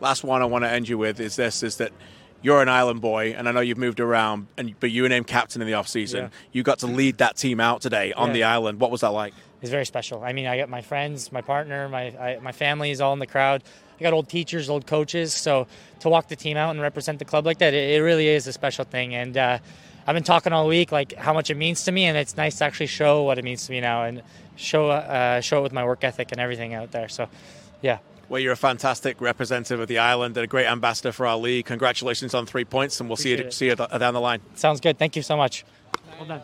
Last 0.00 0.22
one 0.24 0.42
I 0.42 0.44
want 0.44 0.64
to 0.64 0.70
end 0.70 0.88
you 0.88 0.98
with 0.98 1.18
is 1.18 1.36
this: 1.36 1.62
is 1.62 1.76
that 1.78 1.92
you're 2.44 2.60
an 2.60 2.68
island 2.68 3.00
boy, 3.00 3.34
and 3.36 3.48
I 3.48 3.52
know 3.52 3.60
you've 3.60 3.78
moved 3.78 4.00
around, 4.00 4.48
and 4.58 4.78
but 4.78 4.90
you 4.90 5.02
were 5.02 5.08
named 5.08 5.26
captain 5.26 5.62
in 5.62 5.66
the 5.66 5.74
off 5.74 5.88
season. 5.88 6.24
Yeah. 6.24 6.28
You 6.52 6.62
got 6.62 6.80
to 6.80 6.86
lead 6.86 7.18
that 7.18 7.38
team 7.38 7.58
out 7.58 7.80
today 7.80 8.12
on 8.12 8.28
yeah. 8.28 8.32
the 8.34 8.42
island. 8.44 8.80
What 8.80 8.90
was 8.90 9.00
that 9.00 9.08
like? 9.08 9.32
It's 9.64 9.70
very 9.70 9.86
special. 9.86 10.22
I 10.22 10.34
mean, 10.34 10.46
I 10.46 10.58
got 10.58 10.68
my 10.68 10.82
friends, 10.82 11.32
my 11.32 11.40
partner, 11.40 11.88
my 11.88 12.08
I, 12.18 12.38
my 12.38 12.52
family 12.52 12.90
is 12.90 13.00
all 13.00 13.14
in 13.14 13.18
the 13.18 13.26
crowd. 13.26 13.62
I 13.98 14.02
got 14.02 14.12
old 14.12 14.28
teachers, 14.28 14.68
old 14.68 14.86
coaches. 14.86 15.32
So 15.32 15.66
to 16.00 16.10
walk 16.10 16.28
the 16.28 16.36
team 16.36 16.58
out 16.58 16.72
and 16.72 16.82
represent 16.82 17.18
the 17.18 17.24
club 17.24 17.46
like 17.46 17.56
that, 17.60 17.72
it, 17.72 17.96
it 17.96 18.02
really 18.02 18.28
is 18.28 18.46
a 18.46 18.52
special 18.52 18.84
thing. 18.84 19.14
And 19.14 19.38
uh, 19.38 19.58
I've 20.06 20.12
been 20.12 20.22
talking 20.22 20.52
all 20.52 20.66
week 20.68 20.92
like 20.92 21.14
how 21.14 21.32
much 21.32 21.48
it 21.48 21.54
means 21.54 21.82
to 21.84 21.92
me, 21.92 22.04
and 22.04 22.18
it's 22.18 22.36
nice 22.36 22.58
to 22.58 22.66
actually 22.66 22.88
show 22.88 23.22
what 23.22 23.38
it 23.38 23.44
means 23.44 23.64
to 23.64 23.72
me 23.72 23.80
now 23.80 24.04
and 24.04 24.20
show 24.56 24.90
uh, 24.90 25.40
show 25.40 25.60
it 25.60 25.62
with 25.62 25.72
my 25.72 25.82
work 25.86 26.04
ethic 26.04 26.30
and 26.30 26.42
everything 26.42 26.74
out 26.74 26.92
there. 26.92 27.08
So, 27.08 27.30
yeah. 27.80 28.00
Well, 28.28 28.40
you're 28.40 28.52
a 28.52 28.56
fantastic 28.56 29.18
representative 29.18 29.80
of 29.80 29.88
the 29.88 29.96
island 29.96 30.36
and 30.36 30.44
a 30.44 30.46
great 30.46 30.66
ambassador 30.66 31.10
for 31.10 31.26
our 31.26 31.38
league. 31.38 31.64
Congratulations 31.64 32.34
on 32.34 32.44
three 32.44 32.66
points, 32.66 33.00
and 33.00 33.08
we'll 33.08 33.14
Appreciate 33.14 33.54
see 33.54 33.64
you 33.68 33.72
it. 33.72 33.78
see 33.78 33.94
you 33.94 33.98
down 33.98 34.12
the 34.12 34.20
line. 34.20 34.42
Sounds 34.56 34.82
good. 34.82 34.98
Thank 34.98 35.16
you 35.16 35.22
so 35.22 35.38
much. 35.38 35.64
Well 36.18 36.28
done. 36.28 36.42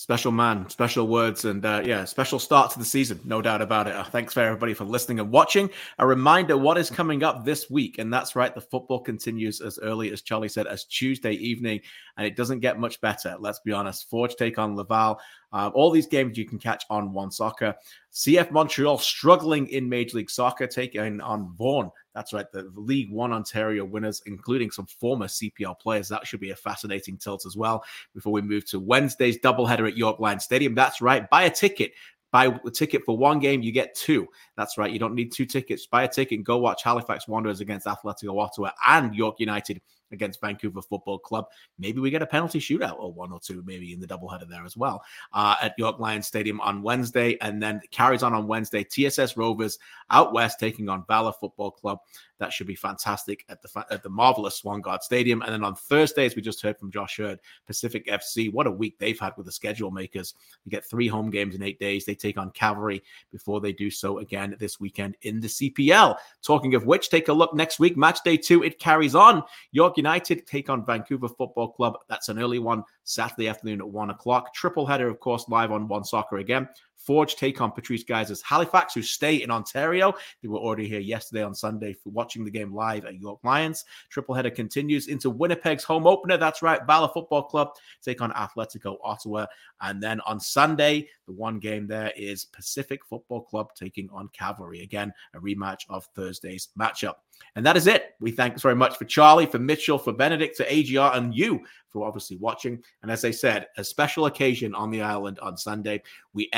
Special 0.00 0.32
man, 0.32 0.66
special 0.70 1.08
words, 1.08 1.44
and 1.44 1.62
uh, 1.62 1.82
yeah, 1.84 2.06
special 2.06 2.38
start 2.38 2.70
to 2.70 2.78
the 2.78 2.86
season, 2.86 3.20
no 3.22 3.42
doubt 3.42 3.60
about 3.60 3.86
it. 3.86 3.94
Uh, 3.94 4.02
thanks 4.02 4.32
for 4.32 4.40
everybody 4.40 4.72
for 4.72 4.86
listening 4.86 5.20
and 5.20 5.30
watching. 5.30 5.68
A 5.98 6.06
reminder 6.06 6.56
what 6.56 6.78
is 6.78 6.88
coming 6.88 7.22
up 7.22 7.44
this 7.44 7.68
week, 7.68 7.98
and 7.98 8.10
that's 8.10 8.34
right, 8.34 8.54
the 8.54 8.62
football 8.62 9.00
continues 9.00 9.60
as 9.60 9.78
early 9.82 10.10
as 10.10 10.22
Charlie 10.22 10.48
said, 10.48 10.66
as 10.66 10.86
Tuesday 10.86 11.32
evening, 11.32 11.82
and 12.16 12.26
it 12.26 12.34
doesn't 12.34 12.60
get 12.60 12.80
much 12.80 12.98
better. 13.02 13.36
Let's 13.38 13.58
be 13.58 13.72
honest. 13.72 14.08
Forge 14.08 14.36
take 14.36 14.58
on 14.58 14.74
Laval. 14.74 15.20
Uh, 15.52 15.70
all 15.74 15.90
these 15.90 16.06
games 16.06 16.38
you 16.38 16.44
can 16.44 16.58
catch 16.58 16.84
on 16.90 17.12
One 17.12 17.30
Soccer. 17.30 17.74
CF 18.12 18.50
Montreal 18.50 18.98
struggling 18.98 19.66
in 19.68 19.88
Major 19.88 20.18
League 20.18 20.30
Soccer, 20.30 20.66
taking 20.66 21.20
on 21.20 21.54
Vaughan. 21.56 21.90
That's 22.14 22.32
right, 22.32 22.50
the 22.52 22.70
League 22.74 23.10
One 23.10 23.32
Ontario 23.32 23.84
winners, 23.84 24.22
including 24.26 24.70
some 24.70 24.86
former 24.86 25.26
CPL 25.26 25.78
players. 25.78 26.08
That 26.08 26.26
should 26.26 26.40
be 26.40 26.50
a 26.50 26.56
fascinating 26.56 27.16
tilt 27.16 27.46
as 27.46 27.56
well. 27.56 27.84
Before 28.14 28.32
we 28.32 28.42
move 28.42 28.64
to 28.66 28.80
Wednesday's 28.80 29.38
doubleheader 29.38 29.88
at 29.88 29.96
York 29.96 30.20
Line 30.20 30.40
Stadium. 30.40 30.74
That's 30.74 31.00
right, 31.00 31.28
buy 31.30 31.44
a 31.44 31.50
ticket 31.50 31.92
Buy 32.32 32.46
a 32.64 32.70
ticket 32.70 33.04
for 33.04 33.16
one 33.16 33.40
game, 33.40 33.60
you 33.62 33.72
get 33.72 33.94
two. 33.94 34.28
That's 34.56 34.78
right. 34.78 34.92
You 34.92 35.00
don't 35.00 35.14
need 35.14 35.32
two 35.32 35.46
tickets. 35.46 35.86
Buy 35.86 36.04
a 36.04 36.08
ticket 36.08 36.38
and 36.38 36.46
go 36.46 36.58
watch 36.58 36.84
Halifax 36.84 37.26
Wanderers 37.26 37.60
against 37.60 37.86
Atletico 37.86 38.40
Ottawa 38.40 38.70
and 38.86 39.14
York 39.14 39.36
United 39.40 39.80
against 40.12 40.40
Vancouver 40.40 40.82
Football 40.82 41.18
Club. 41.18 41.46
Maybe 41.78 42.00
we 42.00 42.10
get 42.10 42.22
a 42.22 42.26
penalty 42.26 42.60
shootout 42.60 42.98
or 42.98 43.12
one 43.12 43.32
or 43.32 43.40
two, 43.40 43.62
maybe 43.66 43.92
in 43.92 44.00
the 44.00 44.06
doubleheader 44.06 44.48
there 44.48 44.64
as 44.64 44.76
well 44.76 45.02
uh, 45.32 45.56
at 45.62 45.74
York 45.78 45.98
Lions 45.98 46.26
Stadium 46.26 46.60
on 46.60 46.82
Wednesday. 46.82 47.36
And 47.40 47.62
then 47.62 47.80
carries 47.90 48.22
on 48.22 48.34
on 48.34 48.46
Wednesday. 48.46 48.84
TSS 48.84 49.36
Rovers 49.36 49.78
out 50.10 50.32
west 50.32 50.58
taking 50.58 50.88
on 50.88 51.04
Valor 51.06 51.32
Football 51.32 51.70
Club. 51.70 52.00
That 52.38 52.52
should 52.52 52.66
be 52.66 52.74
fantastic 52.74 53.44
at 53.50 53.60
the 53.60 53.84
at 53.90 54.02
the 54.02 54.08
marvelous 54.08 54.62
Swangard 54.62 55.02
Stadium. 55.02 55.42
And 55.42 55.52
then 55.52 55.62
on 55.62 55.74
Thursday, 55.74 56.24
as 56.24 56.34
we 56.34 56.42
just 56.42 56.62
heard 56.62 56.78
from 56.78 56.90
Josh 56.90 57.18
Heard, 57.18 57.38
Pacific 57.66 58.06
FC. 58.06 58.52
What 58.52 58.66
a 58.66 58.70
week 58.70 58.98
they've 58.98 59.18
had 59.18 59.34
with 59.36 59.46
the 59.46 59.52
schedule 59.52 59.90
makers. 59.90 60.34
You 60.64 60.70
get 60.70 60.84
three 60.84 61.06
home 61.06 61.30
games 61.30 61.54
in 61.54 61.62
eight 61.62 61.78
days. 61.78 62.04
They 62.04 62.14
take 62.14 62.38
on 62.38 62.50
Cavalry 62.52 63.02
before 63.30 63.60
they 63.60 63.72
do 63.72 63.90
so 63.90 64.18
again 64.18 64.56
this 64.58 64.80
weekend 64.80 65.16
in 65.22 65.40
the 65.40 65.48
CPL. 65.48 66.16
Talking 66.42 66.74
of 66.74 66.86
which, 66.86 67.10
take 67.10 67.28
a 67.28 67.32
look 67.32 67.54
next 67.54 67.78
week, 67.78 67.96
match 67.96 68.20
day 68.24 68.36
two. 68.36 68.62
It 68.62 68.78
carries 68.78 69.14
on. 69.14 69.42
York 69.72 69.98
United 70.00 70.46
take 70.46 70.70
on 70.70 70.86
Vancouver 70.86 71.28
Football 71.28 71.72
Club. 71.72 71.98
That's 72.08 72.30
an 72.30 72.38
early 72.38 72.58
one 72.58 72.84
Saturday 73.04 73.48
afternoon 73.48 73.82
at 73.82 73.88
one 73.88 74.08
o'clock. 74.08 74.54
Triple 74.54 74.86
header, 74.86 75.08
of 75.08 75.20
course, 75.20 75.44
live 75.48 75.72
on 75.72 75.88
One 75.88 76.04
Soccer 76.04 76.38
again. 76.38 76.66
Forge 77.00 77.36
take 77.36 77.60
on 77.60 77.72
Patrice 77.72 78.04
Gheisar's 78.04 78.42
Halifax, 78.42 78.94
who 78.94 79.02
stay 79.02 79.36
in 79.36 79.50
Ontario. 79.50 80.12
They 80.42 80.48
were 80.48 80.58
already 80.58 80.86
here 80.86 81.00
yesterday 81.00 81.42
on 81.42 81.54
Sunday 81.54 81.94
for 81.94 82.10
watching 82.10 82.44
the 82.44 82.50
game 82.50 82.74
live 82.74 83.04
at 83.06 83.16
York 83.16 83.40
Lions. 83.42 83.84
Triple 84.10 84.34
header 84.34 84.50
continues 84.50 85.08
into 85.08 85.30
Winnipeg's 85.30 85.84
home 85.84 86.06
opener. 86.06 86.36
That's 86.36 86.62
right, 86.62 86.86
Valor 86.86 87.10
Football 87.12 87.44
Club 87.44 87.70
take 88.02 88.20
on 88.20 88.30
Atletico 88.32 88.98
Ottawa. 89.02 89.46
And 89.80 90.02
then 90.02 90.20
on 90.22 90.38
Sunday, 90.40 91.08
the 91.26 91.32
one 91.32 91.58
game 91.58 91.86
there 91.86 92.12
is 92.16 92.44
Pacific 92.44 93.04
Football 93.04 93.42
Club 93.42 93.74
taking 93.74 94.08
on 94.12 94.28
Cavalry. 94.28 94.82
Again, 94.82 95.12
a 95.34 95.38
rematch 95.38 95.84
of 95.88 96.06
Thursday's 96.14 96.68
matchup. 96.78 97.14
And 97.56 97.64
that 97.64 97.76
is 97.76 97.86
it. 97.86 98.14
We 98.20 98.30
thank 98.30 98.60
very 98.60 98.74
much 98.74 98.98
for 98.98 99.06
Charlie, 99.06 99.46
for 99.46 99.58
Mitchell, 99.58 99.98
for 99.98 100.12
Benedict, 100.12 100.56
for 100.56 100.66
AGR, 100.68 101.16
and 101.16 101.34
you 101.34 101.64
for 101.88 102.06
obviously 102.06 102.36
watching. 102.36 102.82
And 103.02 103.10
as 103.10 103.24
I 103.24 103.30
said, 103.30 103.66
a 103.76 103.84
special 103.84 104.26
occasion 104.26 104.74
on 104.74 104.90
the 104.90 105.02
island 105.02 105.38
on 105.40 105.56
Sunday. 105.56 106.02
We 106.32 106.48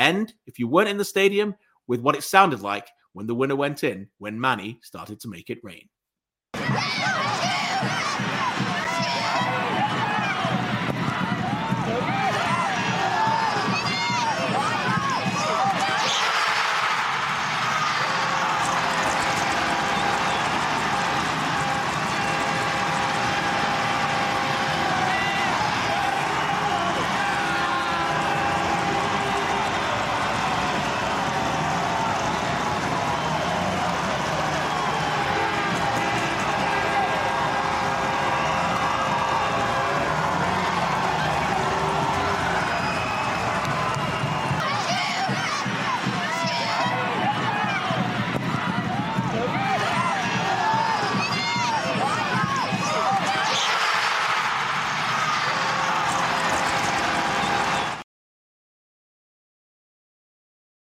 if 0.45 0.59
you 0.59 0.67
weren't 0.67 0.89
in 0.89 0.97
the 0.97 1.05
stadium, 1.05 1.55
with 1.87 2.01
what 2.01 2.15
it 2.15 2.23
sounded 2.23 2.61
like 2.61 2.87
when 3.13 3.27
the 3.27 3.35
winner 3.35 3.55
went 3.55 3.83
in, 3.83 4.07
when 4.17 4.39
Manny 4.39 4.79
started 4.81 5.19
to 5.21 5.27
make 5.27 5.49
it 5.49 5.59
rain. 5.63 5.89